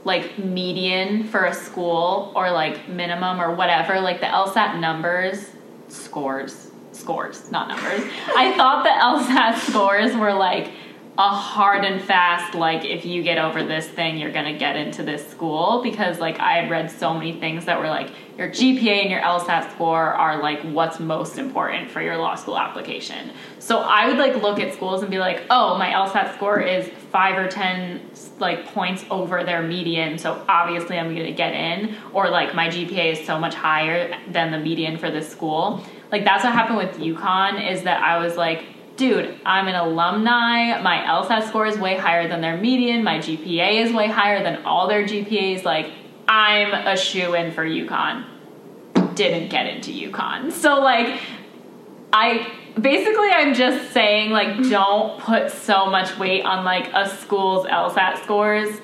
like 0.04 0.38
median 0.38 1.24
for 1.24 1.46
a 1.46 1.52
school 1.54 2.32
or 2.36 2.50
like 2.52 2.88
minimum 2.88 3.40
or 3.40 3.54
whatever, 3.54 4.00
like 4.00 4.20
the 4.20 4.26
LSAT 4.26 4.78
numbers, 4.78 5.50
scores, 5.88 6.65
scores, 7.07 7.53
not 7.53 7.69
numbers. 7.69 8.03
I 8.37 8.53
thought 8.57 8.83
the 8.83 8.90
LSAT 8.90 9.71
scores 9.71 10.16
were 10.16 10.35
like 10.35 10.73
a 11.18 11.29
hard 11.29 11.85
and 11.85 12.02
fast 12.02 12.55
like 12.55 12.85
if 12.85 13.07
you 13.07 13.22
get 13.22 13.38
over 13.38 13.64
this 13.64 13.88
thing 13.88 14.18
you're 14.18 14.33
gonna 14.33 14.57
get 14.57 14.76
into 14.76 15.02
this 15.02 15.26
school 15.26 15.83
because 15.83 16.18
like 16.18 16.38
I 16.40 16.55
had 16.55 16.70
read 16.70 16.90
so 16.90 17.14
many 17.14 17.40
things 17.40 17.64
that 17.64 17.79
were 17.79 17.88
like 17.88 18.11
your 18.37 18.50
GPA 18.50 19.02
and 19.02 19.11
your 19.11 19.20
LSAT 19.20 19.72
score 19.72 20.12
are 20.12 20.42
like 20.42 20.61
what's 20.62 21.00
most 21.00 21.38
important 21.38 21.90
for 21.90 22.02
your 22.02 22.18
law 22.18 22.35
school 22.35 22.59
application. 22.59 23.31
So 23.59 23.79
I 23.79 24.07
would 24.07 24.18
like 24.18 24.42
look 24.42 24.61
at 24.61 24.74
schools 24.74 25.00
and 25.00 25.11
be 25.11 25.18
like, 25.18 25.44
oh, 25.48 25.79
my 25.79 25.90
LSAT 25.90 26.35
score 26.35 26.61
is 26.61 26.88
five 27.11 27.38
or 27.38 27.48
ten 27.48 28.11
like 28.38 28.66
points 28.66 29.07
over 29.11 29.42
their 29.42 29.62
median, 29.62 30.18
so 30.18 30.44
obviously 30.48 30.98
I'm 30.98 31.14
gonna 31.14 31.33
get 31.33 31.55
in, 31.55 31.96
or 32.12 32.29
like 32.29 32.55
my 32.55 32.68
GPA 32.68 33.12
is 33.12 33.26
so 33.26 33.38
much 33.38 33.55
higher 33.55 34.14
than 34.29 34.52
the 34.52 34.59
median 34.59 34.98
for 34.98 35.11
this 35.11 35.29
school. 35.29 35.83
Like 36.12 36.24
that's 36.24 36.44
what 36.44 36.52
happened 36.52 36.76
with 36.76 36.98
UConn 36.98 37.70
is 37.70 37.83
that 37.85 38.02
I 38.02 38.18
was 38.18 38.37
like, 38.37 38.64
dude, 38.96 39.38
I'm 39.44 39.68
an 39.68 39.74
alumni. 39.74 40.80
My 40.80 40.98
LSAT 40.98 41.48
score 41.48 41.66
is 41.66 41.78
way 41.78 41.96
higher 41.96 42.28
than 42.28 42.40
their 42.40 42.56
median. 42.56 43.04
My 43.04 43.18
GPA 43.18 43.85
is 43.85 43.92
way 43.92 44.09
higher 44.09 44.42
than 44.42 44.64
all 44.64 44.88
their 44.88 45.04
GPAs. 45.04 45.64
Like, 45.64 45.90
I'm 46.28 46.72
a 46.72 46.96
shoe 46.96 47.35
in 47.35 47.52
for 47.52 47.64
UConn. 47.64 48.24
Didn't 49.14 49.48
get 49.48 49.66
into 49.66 49.90
UConn. 49.90 50.52
So, 50.52 50.80
like, 50.80 51.20
I 52.12 52.52
basically 52.80 53.28
I'm 53.28 53.54
just 53.54 53.92
saying, 53.92 54.30
like, 54.30 54.68
don't 54.68 55.20
put 55.20 55.50
so 55.50 55.87
much 55.87 56.18
weight 56.18 56.44
on 56.44 56.64
like 56.64 56.90
a 56.92 57.09
school's 57.09 57.66
LSAT 57.66 58.22
scores 58.22 58.80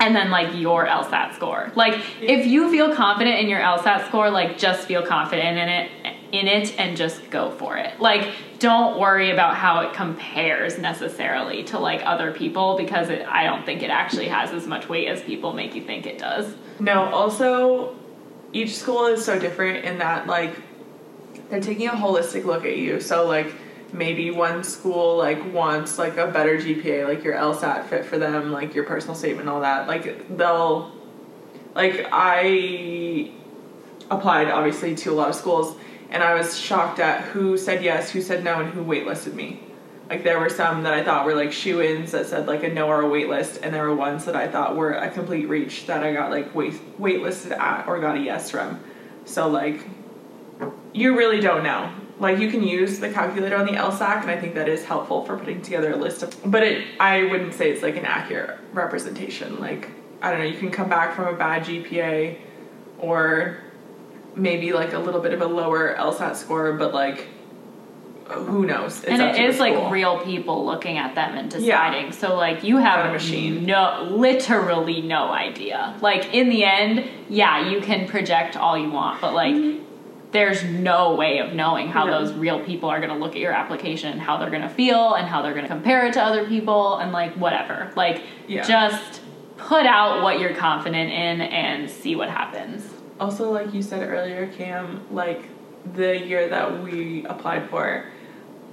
and 0.00 0.14
then 0.14 0.30
like 0.30 0.54
your 0.54 0.86
LSAT 0.86 1.34
score. 1.34 1.72
Like 1.74 2.00
if 2.20 2.46
you 2.46 2.70
feel 2.70 2.94
confident 2.94 3.40
in 3.40 3.48
your 3.48 3.60
LSAT 3.60 4.06
score, 4.06 4.30
like 4.30 4.58
just 4.58 4.86
feel 4.86 5.04
confident 5.04 5.58
in 5.58 5.68
it 5.68 5.90
in 6.30 6.46
it 6.46 6.78
and 6.78 6.96
just 6.96 7.30
go 7.30 7.50
for 7.50 7.76
it. 7.76 7.98
Like 8.00 8.32
don't 8.58 8.98
worry 8.98 9.30
about 9.30 9.54
how 9.54 9.80
it 9.80 9.94
compares 9.94 10.78
necessarily 10.78 11.62
to 11.64 11.78
like 11.78 12.02
other 12.04 12.32
people 12.32 12.76
because 12.76 13.08
it, 13.08 13.26
I 13.26 13.44
don't 13.44 13.64
think 13.64 13.82
it 13.82 13.90
actually 13.90 14.28
has 14.28 14.50
as 14.50 14.66
much 14.66 14.88
weight 14.88 15.08
as 15.08 15.22
people 15.22 15.52
make 15.52 15.74
you 15.74 15.82
think 15.82 16.06
it 16.06 16.18
does. 16.18 16.54
No, 16.80 17.04
also, 17.12 17.96
each 18.52 18.76
school 18.76 19.06
is 19.06 19.24
so 19.24 19.38
different 19.38 19.84
in 19.84 19.98
that, 19.98 20.26
like, 20.26 20.54
they're 21.50 21.60
taking 21.60 21.88
a 21.88 21.92
holistic 21.92 22.44
look 22.44 22.64
at 22.64 22.76
you. 22.76 23.00
So, 23.00 23.26
like, 23.26 23.52
maybe 23.92 24.30
one 24.30 24.64
school, 24.64 25.16
like, 25.16 25.52
wants, 25.52 25.98
like, 25.98 26.16
a 26.16 26.26
better 26.28 26.56
GPA, 26.56 27.06
like 27.06 27.24
your 27.24 27.34
LSAT 27.34 27.86
fit 27.86 28.04
for 28.04 28.18
them, 28.18 28.52
like, 28.52 28.74
your 28.74 28.84
personal 28.84 29.14
statement, 29.14 29.48
all 29.48 29.60
that. 29.60 29.86
Like, 29.88 30.36
they'll, 30.36 30.92
like, 31.74 32.06
I 32.12 33.32
applied, 34.10 34.48
obviously, 34.48 34.94
to 34.96 35.12
a 35.12 35.14
lot 35.14 35.28
of 35.28 35.34
schools, 35.34 35.76
and 36.10 36.22
I 36.22 36.34
was 36.34 36.58
shocked 36.58 36.98
at 36.98 37.22
who 37.22 37.58
said 37.58 37.82
yes, 37.82 38.10
who 38.10 38.20
said 38.20 38.44
no, 38.44 38.60
and 38.60 38.70
who 38.70 38.84
waitlisted 38.84 39.34
me. 39.34 39.60
Like 40.08 40.24
there 40.24 40.40
were 40.40 40.48
some 40.48 40.84
that 40.84 40.94
I 40.94 41.04
thought 41.04 41.26
were 41.26 41.34
like 41.34 41.52
shoe-ins 41.52 42.12
that 42.12 42.26
said 42.26 42.46
like 42.46 42.62
a 42.62 42.68
no 42.68 42.88
or 42.88 43.02
a 43.02 43.04
waitlist, 43.04 43.60
and 43.62 43.74
there 43.74 43.84
were 43.84 43.94
ones 43.94 44.24
that 44.24 44.34
I 44.34 44.48
thought 44.48 44.74
were 44.74 44.92
a 44.92 45.10
complete 45.10 45.48
reach 45.48 45.86
that 45.86 46.02
I 46.02 46.14
got 46.14 46.30
like 46.30 46.54
wait 46.54 46.74
waitlisted 46.98 47.52
at 47.52 47.86
or 47.86 48.00
got 48.00 48.16
a 48.16 48.20
yes 48.20 48.50
from. 48.50 48.80
So 49.26 49.48
like, 49.48 49.86
you 50.94 51.16
really 51.16 51.40
don't 51.40 51.62
know. 51.62 51.92
Like 52.18 52.38
you 52.38 52.50
can 52.50 52.62
use 52.62 52.98
the 52.98 53.10
calculator 53.10 53.56
on 53.56 53.66
the 53.66 53.72
LSAC, 53.72 54.22
and 54.22 54.30
I 54.30 54.40
think 54.40 54.54
that 54.54 54.68
is 54.68 54.84
helpful 54.84 55.24
for 55.24 55.36
putting 55.36 55.60
together 55.60 55.92
a 55.92 55.96
list 55.96 56.22
of. 56.22 56.34
But 56.50 56.62
it, 56.62 56.86
I 56.98 57.24
wouldn't 57.24 57.52
say 57.52 57.70
it's 57.70 57.82
like 57.82 57.96
an 57.96 58.06
accurate 58.06 58.58
representation. 58.72 59.60
Like 59.60 59.90
I 60.22 60.30
don't 60.30 60.40
know, 60.40 60.46
you 60.46 60.58
can 60.58 60.70
come 60.70 60.88
back 60.88 61.14
from 61.14 61.26
a 61.26 61.36
bad 61.36 61.64
GPA, 61.64 62.38
or 62.98 63.58
maybe 64.38 64.72
like 64.72 64.92
a 64.92 64.98
little 64.98 65.20
bit 65.20 65.32
of 65.32 65.40
a 65.42 65.46
lower 65.46 65.94
LSAT 65.96 66.36
score, 66.36 66.72
but 66.74 66.94
like 66.94 67.26
who 68.28 68.66
knows? 68.66 68.98
It's 68.98 69.08
and 69.08 69.22
it 69.22 69.40
is 69.40 69.58
like 69.58 69.72
school. 69.74 69.90
real 69.90 70.18
people 70.20 70.66
looking 70.66 70.98
at 70.98 71.14
them 71.14 71.34
and 71.36 71.50
Yeah. 71.54 71.58
deciding. 71.90 72.12
So 72.12 72.36
like 72.36 72.62
you 72.62 72.74
Not 72.74 72.82
have 72.82 73.06
a 73.06 73.12
machine. 73.12 73.64
no 73.64 74.06
literally 74.10 75.00
no 75.00 75.30
idea. 75.30 75.96
Like 76.02 76.34
in 76.34 76.50
the 76.50 76.62
end, 76.64 77.04
yeah, 77.30 77.68
you 77.70 77.80
can 77.80 78.06
project 78.06 78.56
all 78.56 78.76
you 78.76 78.90
want, 78.90 79.20
but 79.22 79.32
like 79.32 79.54
mm-hmm. 79.54 79.82
there's 80.32 80.62
no 80.62 81.14
way 81.14 81.38
of 81.38 81.54
knowing 81.54 81.88
how 81.88 82.04
No. 82.04 82.22
those 82.22 82.34
real 82.36 82.60
people 82.60 82.90
are 82.90 82.98
going 82.98 83.10
to 83.12 83.16
look 83.16 83.32
at 83.32 83.40
your 83.40 83.52
application 83.52 84.12
and 84.12 84.20
how 84.20 84.36
they're 84.36 84.50
going 84.50 84.60
to 84.62 84.68
feel 84.68 85.14
and 85.14 85.26
how 85.26 85.40
they're 85.40 85.54
going 85.54 85.64
to 85.64 85.72
compare 85.72 86.06
it 86.06 86.12
to 86.12 86.22
other 86.22 86.44
people 86.46 86.98
and 86.98 87.12
like 87.12 87.32
whatever. 87.36 87.90
Like 87.96 88.22
Yeah. 88.46 88.62
just 88.62 89.22
put 89.56 89.86
out 89.86 90.22
what 90.22 90.38
you're 90.38 90.54
confident 90.54 91.10
in 91.10 91.40
and 91.40 91.88
see 91.88 92.14
what 92.14 92.28
happens. 92.28 92.86
Also, 93.20 93.50
like 93.50 93.74
you 93.74 93.82
said 93.82 94.08
earlier, 94.08 94.46
Cam, 94.46 95.02
like 95.12 95.42
the 95.94 96.18
year 96.18 96.48
that 96.48 96.82
we 96.82 97.24
applied 97.26 97.68
for, 97.70 98.04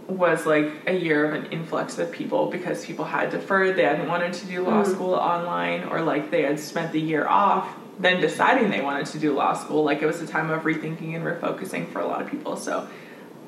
was 0.07 0.45
like 0.45 0.71
a 0.85 0.93
year 0.93 1.25
of 1.25 1.33
an 1.33 1.51
influx 1.51 1.97
of 1.97 2.11
people 2.11 2.51
because 2.51 2.85
people 2.85 3.05
had 3.05 3.31
deferred, 3.31 3.75
they 3.75 3.83
hadn't 3.83 4.07
wanted 4.07 4.31
to 4.33 4.45
do 4.45 4.61
law 4.63 4.83
school 4.83 5.15
online, 5.15 5.83
or 5.85 6.01
like 6.01 6.29
they 6.29 6.43
had 6.43 6.59
spent 6.59 6.91
the 6.91 6.99
year 7.01 7.27
off, 7.27 7.75
then 7.97 8.21
deciding 8.21 8.69
they 8.69 8.81
wanted 8.81 9.07
to 9.07 9.17
do 9.17 9.33
law 9.33 9.53
school. 9.53 9.83
Like 9.83 10.03
it 10.03 10.05
was 10.05 10.21
a 10.21 10.27
time 10.27 10.51
of 10.51 10.61
rethinking 10.61 11.15
and 11.15 11.23
refocusing 11.23 11.91
for 11.91 11.99
a 12.01 12.05
lot 12.07 12.21
of 12.21 12.29
people. 12.29 12.55
So 12.55 12.87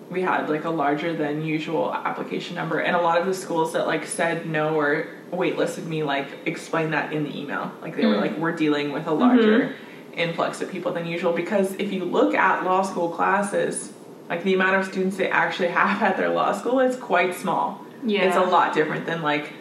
we 0.09 0.21
had 0.21 0.49
like 0.49 0.63
a 0.63 0.69
larger 0.71 1.15
than 1.15 1.43
usual 1.45 1.93
application 1.93 2.55
number, 2.55 2.79
and 2.79 2.95
a 2.95 3.01
lot 3.01 3.19
of 3.21 3.27
the 3.27 3.35
schools 3.35 3.73
that 3.73 3.85
like 3.85 4.07
said 4.07 4.47
no 4.47 4.73
or 4.75 5.09
waitlisted 5.31 5.85
me 5.85 6.01
like 6.01 6.27
explained 6.47 6.93
that 6.93 7.13
in 7.13 7.23
the 7.25 7.37
email. 7.37 7.71
Like 7.83 7.95
they 7.95 8.05
were 8.07 8.15
Mm. 8.15 8.21
like, 8.21 8.37
we're 8.37 8.55
dealing 8.55 8.93
with 8.93 9.05
a 9.05 9.11
larger 9.13 9.75
influx 10.17 10.61
of 10.61 10.71
people 10.71 10.91
than 10.91 11.05
usual 11.05 11.33
because 11.33 11.73
if 11.75 11.91
you 11.91 12.03
look 12.05 12.33
at 12.33 12.63
law 12.63 12.81
school 12.81 13.09
classes, 13.09 13.93
like 14.29 14.43
the 14.43 14.53
amount 14.53 14.75
of 14.75 14.85
students 14.85 15.17
they 15.17 15.29
actually 15.29 15.69
have 15.69 16.01
at 16.01 16.17
their 16.17 16.29
law 16.29 16.51
school, 16.51 16.79
it's 16.79 16.97
quite 16.97 17.35
small. 17.35 17.81
Yeah. 18.03 18.23
It's 18.23 18.35
a 18.35 18.41
lot 18.41 18.73
different 18.73 19.05
than 19.05 19.21
like 19.21 19.53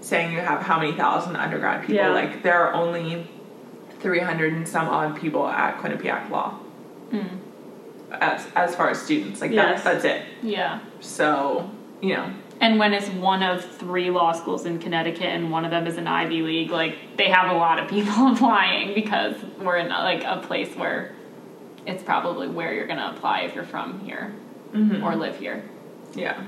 saying 0.00 0.32
you 0.32 0.40
have 0.40 0.62
how 0.62 0.78
many 0.78 0.92
thousand 0.92 1.36
undergrad 1.36 1.82
people. 1.82 1.96
Yeah. 1.96 2.12
Like 2.12 2.42
there 2.42 2.62
are 2.64 2.72
only 2.74 3.26
300 4.00 4.52
and 4.52 4.66
some 4.68 4.88
odd 4.88 5.18
people 5.20 5.46
at 5.46 5.78
Quinnipiac 5.78 6.30
Law. 6.30 6.50
Hmm. 7.10 7.36
As, 8.12 8.46
as 8.56 8.74
far 8.74 8.90
as 8.90 9.00
students, 9.00 9.40
like 9.40 9.52
Yes. 9.52 9.84
that, 9.84 9.92
that's 10.02 10.04
it. 10.04 10.22
Yeah. 10.42 10.80
So, 11.00 11.70
you 12.00 12.14
know, 12.14 12.32
And 12.60 12.78
when 12.78 12.92
it's 12.92 13.08
one 13.08 13.42
of 13.42 13.64
three 13.64 14.10
law 14.10 14.32
schools 14.32 14.66
in 14.66 14.78
Connecticut 14.78 15.22
and 15.22 15.50
one 15.50 15.64
of 15.64 15.70
them 15.70 15.86
is 15.86 15.96
an 15.96 16.06
Ivy 16.06 16.42
League, 16.42 16.70
like 16.70 17.16
they 17.16 17.30
have 17.30 17.50
a 17.50 17.58
lot 17.58 17.78
of 17.78 17.88
people 17.88 18.12
applying 18.32 18.94
because 18.94 19.34
we're 19.58 19.78
in 19.78 19.88
like 19.88 20.24
a 20.24 20.42
place 20.46 20.74
where 20.76 21.14
it's 21.86 22.02
probably 22.02 22.48
where 22.48 22.74
you're 22.74 22.86
gonna 22.86 23.14
apply 23.16 23.40
if 23.40 23.54
you're 23.54 23.64
from 23.64 24.00
here 24.00 24.34
mm-hmm. 24.72 25.02
or 25.02 25.16
live 25.16 25.38
here. 25.38 25.64
yeah. 26.14 26.46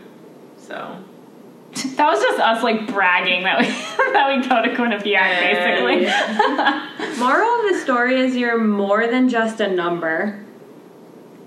So, 0.59 1.03
That 1.97 2.07
was 2.07 2.21
just 2.21 2.39
us 2.39 2.63
like 2.63 2.87
bragging 2.87 3.43
that 3.45 3.61
we 3.61 3.67
that 4.13 4.29
we 4.29 4.47
go 4.47 4.63
to 4.63 4.69
Quinnipiac 4.77 5.41
basically. 5.41 7.19
Moral 7.19 7.49
of 7.49 7.73
the 7.73 7.81
story 7.81 8.21
is 8.21 8.37
you're 8.37 8.59
more 8.59 9.07
than 9.07 9.29
just 9.31 9.61
a 9.61 9.69
number. 9.69 10.45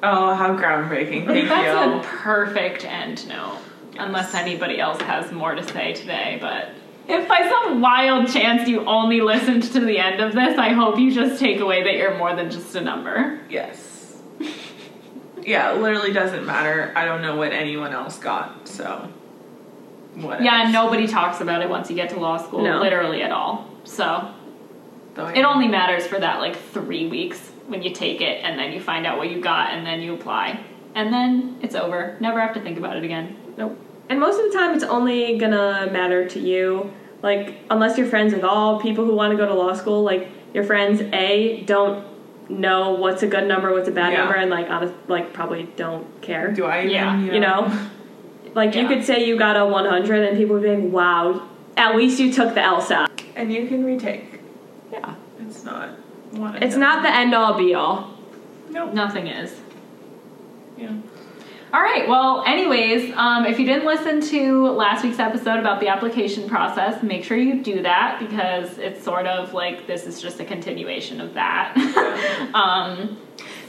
oh, 0.01 0.34
how 0.34 0.57
groundbreaking. 0.57 1.28
Thank 1.28 1.47
That's 1.47 1.93
you. 1.93 1.99
a 1.99 2.03
perfect 2.03 2.84
end 2.84 3.28
note. 3.28 3.59
Unless 3.98 4.34
anybody 4.34 4.80
else 4.80 5.02
has 5.02 5.32
more 5.32 5.56
to 5.56 5.64
say 5.64 5.93
today, 5.93 6.38
but 6.41 6.70
if 7.08 7.28
by 7.28 7.50
some 7.50 7.82
wild 7.82 8.28
chance 8.32 8.68
you 8.68 8.84
only 8.86 9.22
listened 9.22 9.64
to 9.64 9.80
the 9.80 9.98
end 10.00 10.20
of 10.22 10.34
this, 10.34 10.58
I 10.58 10.70
hope 10.70 10.98
you 11.00 11.14
just 11.14 11.39
take 11.39 11.60
away 11.60 11.84
that 11.84 11.93
you're 11.93 12.18
more 12.18 12.36
than 12.36 12.50
just 12.50 12.76
a 12.76 12.82
number. 12.82 13.39
Yes. 13.50 14.18
yeah, 15.41 15.72
it 15.74 15.82
literally 15.82 16.12
doesn't 16.12 16.46
matter. 16.46 16.91
I 16.96 17.06
don't 17.06 17.22
know 17.22 17.36
what 17.36 17.52
anyone 17.52 17.93
else 17.93 18.18
got, 18.18 18.68
so. 18.68 19.08
What 20.16 20.41
Yeah, 20.41 20.64
else? 20.64 20.74
nobody 20.74 21.08
talks 21.08 21.41
about 21.41 21.62
it 21.62 21.70
once 21.70 21.89
you 21.89 21.96
get 21.96 22.10
to 22.12 22.20
law 22.20 22.38
school, 22.38 22.64
No. 22.64 22.80
literally 22.80 23.22
at 23.22 23.32
all. 23.32 23.70
So 23.84 24.30
it 25.18 25.43
only 25.46 25.68
matters 25.68 26.08
for 26.08 26.20
that 26.20 26.39
like 26.39 26.56
three 26.58 27.08
weeks 27.08 27.52
when 27.68 27.82
you 27.84 27.91
take 27.91 28.22
it 28.22 28.43
and 28.43 28.58
then 28.60 28.72
you 28.74 28.80
find 28.80 29.06
out 29.06 29.18
what 29.18 29.30
you 29.30 29.39
got 29.41 29.72
and 29.72 29.86
then 29.86 30.02
you 30.02 30.14
apply. 30.14 30.60
And 30.96 31.14
then 31.14 31.58
it's 31.62 31.76
over. 31.76 32.18
Never 32.20 32.39
have 32.39 32.54
to 32.56 32.62
think 32.62 32.78
about 32.78 32.96
it 32.98 33.04
again. 33.04 33.36
Nope. 33.58 33.78
And 34.10 34.20
most 34.20 34.39
of 34.39 34.51
the 34.51 34.58
time, 34.58 34.76
it's 34.76 34.84
only 34.84 35.38
gonna 35.38 35.89
matter 35.91 36.28
to 36.28 36.39
you. 36.39 36.91
Like, 37.22 37.56
unless 37.72 37.97
you're 37.97 38.08
friends 38.08 38.34
with 38.34 38.43
all 38.43 38.80
people 38.80 39.03
who 39.06 39.16
want 39.16 39.32
to 39.32 39.38
go 39.38 39.47
to 39.47 39.53
law 39.53 39.74
school, 39.74 40.03
like 40.03 40.28
your 40.53 40.64
friends 40.64 41.01
A 41.14 41.62
don't 41.66 42.06
know 42.47 42.91
what's 42.91 43.24
a 43.24 43.28
good 43.28 43.47
number, 43.47 43.74
what's 43.74 43.89
a 43.89 43.91
bad 43.91 44.14
Yeah. 44.14 44.20
number, 44.20 44.36
and 44.36 44.51
like 44.51 44.70
honest, 44.70 44.93
like 45.08 45.34
probably 45.34 45.68
don't 45.76 46.06
care. 46.22 46.51
Do 46.51 46.66
I 46.66 46.80
even, 46.82 46.91
Yeah, 46.91 47.20
you 47.20 47.39
know, 47.39 47.72
like 48.53 48.76
you 48.76 48.88
could 48.88 49.03
say 49.03 49.26
you 49.26 49.38
got 49.38 49.58
a 49.58 49.66
100, 49.66 50.28
and 50.28 50.38
people 50.38 50.56
would 50.56 50.64
be 50.64 50.70
like, 50.76 50.93
"Wow, 50.93 51.41
at 51.76 51.95
least 51.95 52.20
you 52.20 52.32
took 52.32 52.53
the 52.53 52.62
LSAT." 52.62 53.08
And 53.36 53.51
you 53.51 53.68
can 53.68 53.84
retake. 53.84 54.39
Yeah. 54.91 55.16
It's 55.41 55.66
not 55.66 55.89
one. 56.32 56.62
It's 56.62 56.76
not 56.76 57.01
the 57.01 57.10
end 57.10 57.34
all 57.34 57.53
be 57.53 57.74
all. 57.74 58.12
Nope. 58.70 58.93
Nothing 58.93 59.28
is. 59.28 59.60
Yeah. 60.78 60.89
All 61.76 61.82
right. 61.82 62.07
Well, 62.07 62.41
anyways, 62.47 63.11
um, 63.17 63.45
if 63.45 63.59
you 63.59 63.65
didn't 63.65 63.86
listen 63.86 64.21
to 64.30 64.67
last 64.67 65.03
week's 65.03 65.19
episode 65.19 65.59
about 65.59 65.82
the 65.82 65.89
application 65.89 66.47
process, 66.47 67.03
make 67.03 67.26
sure 67.26 67.36
you 67.36 67.61
do 67.61 67.82
that 67.82 68.17
because 68.17 68.78
it's 68.78 69.03
sort 69.03 69.28
of 69.28 69.53
like 69.53 69.86
this 69.86 70.05
is 70.05 70.21
just 70.21 70.39
a 70.39 70.45
continuation 70.45 71.19
of 71.19 71.34
that. 71.34 71.76
um, 72.53 73.17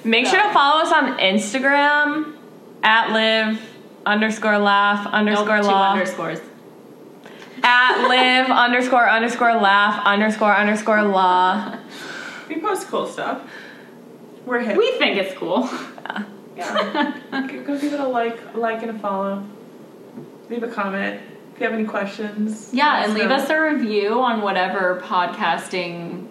Make 0.05 0.27
sure 0.27 0.39
sure 0.39 0.47
to 0.47 0.55
follow 0.55 0.83
us 0.83 0.93
on 0.93 1.19
Instagram 1.19 2.37
at 2.85 3.11
live 3.11 3.61
underscore 4.07 4.57
laugh 4.57 5.07
nope, 5.07 5.13
underscore 5.13 5.57
two 5.57 5.65
law 5.65 5.93
underscores. 5.95 6.39
at 7.65 8.07
live 8.07 8.51
underscore 8.53 9.11
underscore 9.11 9.57
laugh 9.57 10.07
underscore 10.07 10.55
underscore 10.55 11.03
law. 11.03 11.77
We 12.49 12.61
post 12.61 12.87
cool 12.87 13.09
stuff. 13.09 13.51
We're 14.45 14.61
hip. 14.61 14.77
We 14.77 14.93
think 14.93 15.17
it's 15.17 15.37
cool. 15.37 15.69
yeah. 16.03 16.23
Go 16.57 17.63
go 17.65 17.79
give 17.79 17.93
it 17.93 18.01
a 18.01 18.07
like, 18.09 18.39
a 18.55 18.59
like 18.59 18.83
and 18.83 18.91
a 18.91 18.99
follow. 18.99 19.45
Leave 20.49 20.63
a 20.63 20.69
comment 20.69 21.21
if 21.55 21.61
you 21.61 21.67
have 21.67 21.75
any 21.75 21.85
questions. 21.87 22.71
Yeah, 22.73 23.05
and 23.05 23.15
leave 23.15 23.29
know. 23.29 23.37
us 23.37 23.51
a 23.51 23.61
review 23.61 24.21
on 24.21 24.41
whatever 24.43 25.01
podcasting 25.05 26.29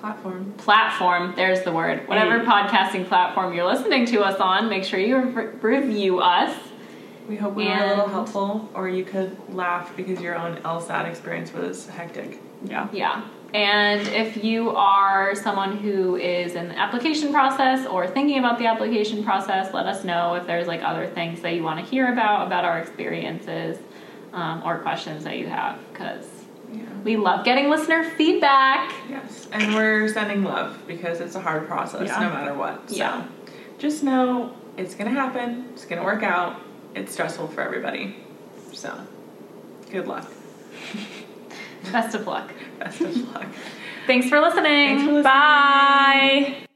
platform. 0.00 0.52
platform. 0.58 1.32
There's 1.36 1.62
the 1.62 1.72
word. 1.72 2.06
Whatever 2.08 2.40
Hey. 2.40 2.44
podcasting 2.46 3.06
platform 3.08 3.54
you're 3.54 3.66
listening 3.66 4.04
to 4.06 4.22
us 4.22 4.40
on, 4.40 4.68
make 4.68 4.84
sure 4.84 4.98
you 4.98 5.18
re- 5.18 5.46
review 5.78 6.18
us. 6.20 6.56
We 7.28 7.36
hope 7.36 7.54
we 7.54 7.66
were 7.66 7.72
a 7.72 7.86
little 7.88 8.08
helpful, 8.08 8.68
or 8.74 8.88
you 8.88 9.04
could 9.04 9.36
laugh 9.54 9.96
because 9.96 10.20
your 10.20 10.34
own 10.34 10.56
LSAT 10.64 11.06
experience 11.06 11.52
was 11.52 11.86
hectic. 11.86 12.40
Yeah. 12.64 12.88
Yeah. 12.92 13.22
And 13.54 14.06
if 14.08 14.42
you 14.42 14.70
are 14.70 15.34
someone 15.34 15.76
who 15.76 16.16
is 16.16 16.54
in 16.54 16.68
the 16.68 16.78
application 16.78 17.32
process 17.32 17.86
or 17.86 18.06
thinking 18.06 18.38
about 18.38 18.58
the 18.58 18.66
application 18.66 19.22
process, 19.22 19.74
let 19.74 19.84
us 19.86 20.04
know 20.04 20.34
if 20.36 20.46
there's 20.46 20.66
like 20.66 20.82
other 20.82 21.06
things 21.06 21.42
that 21.42 21.54
you 21.54 21.62
want 21.62 21.78
to 21.78 21.84
hear 21.84 22.12
about, 22.12 22.46
about 22.46 22.64
our 22.64 22.78
experiences, 22.78 23.78
um, 24.32 24.62
or 24.64 24.78
questions 24.78 25.24
that 25.24 25.36
you 25.36 25.46
have, 25.48 25.78
because 25.92 26.26
Yeah. 26.72 26.80
we 27.04 27.18
love 27.18 27.44
getting 27.44 27.68
listener 27.68 28.04
feedback. 28.16 28.90
Yes, 29.10 29.46
and 29.52 29.74
we're 29.74 30.08
sending 30.08 30.42
love 30.42 30.78
because 30.86 31.20
it's 31.20 31.34
a 31.34 31.40
hard 31.40 31.66
process 31.68 32.08
Yeah. 32.08 32.20
no 32.20 32.30
matter 32.30 32.54
what. 32.54 32.88
So 32.88 32.96
Yeah. 32.96 33.22
just 33.78 34.02
know 34.02 34.52
it's 34.78 34.94
gonna 34.94 35.10
happen, 35.10 35.66
it's 35.74 35.84
gonna 35.84 36.04
work 36.04 36.22
out. 36.22 36.56
It's 36.94 37.12
stressful 37.12 37.48
for 37.48 37.60
everybody. 37.60 38.16
So 38.72 38.90
good 39.90 40.06
luck. 40.08 40.24
Best 41.90 42.14
of 42.14 42.26
luck. 42.26 42.52
Best 42.78 43.00
of 43.00 43.16
luck. 43.34 43.46
Thanks 44.06 44.28
for 44.28 44.40
listening. 44.40 44.98
Thanks 44.98 45.02
for 45.04 45.12
listening. 45.12 45.22
Bye. 45.24 46.66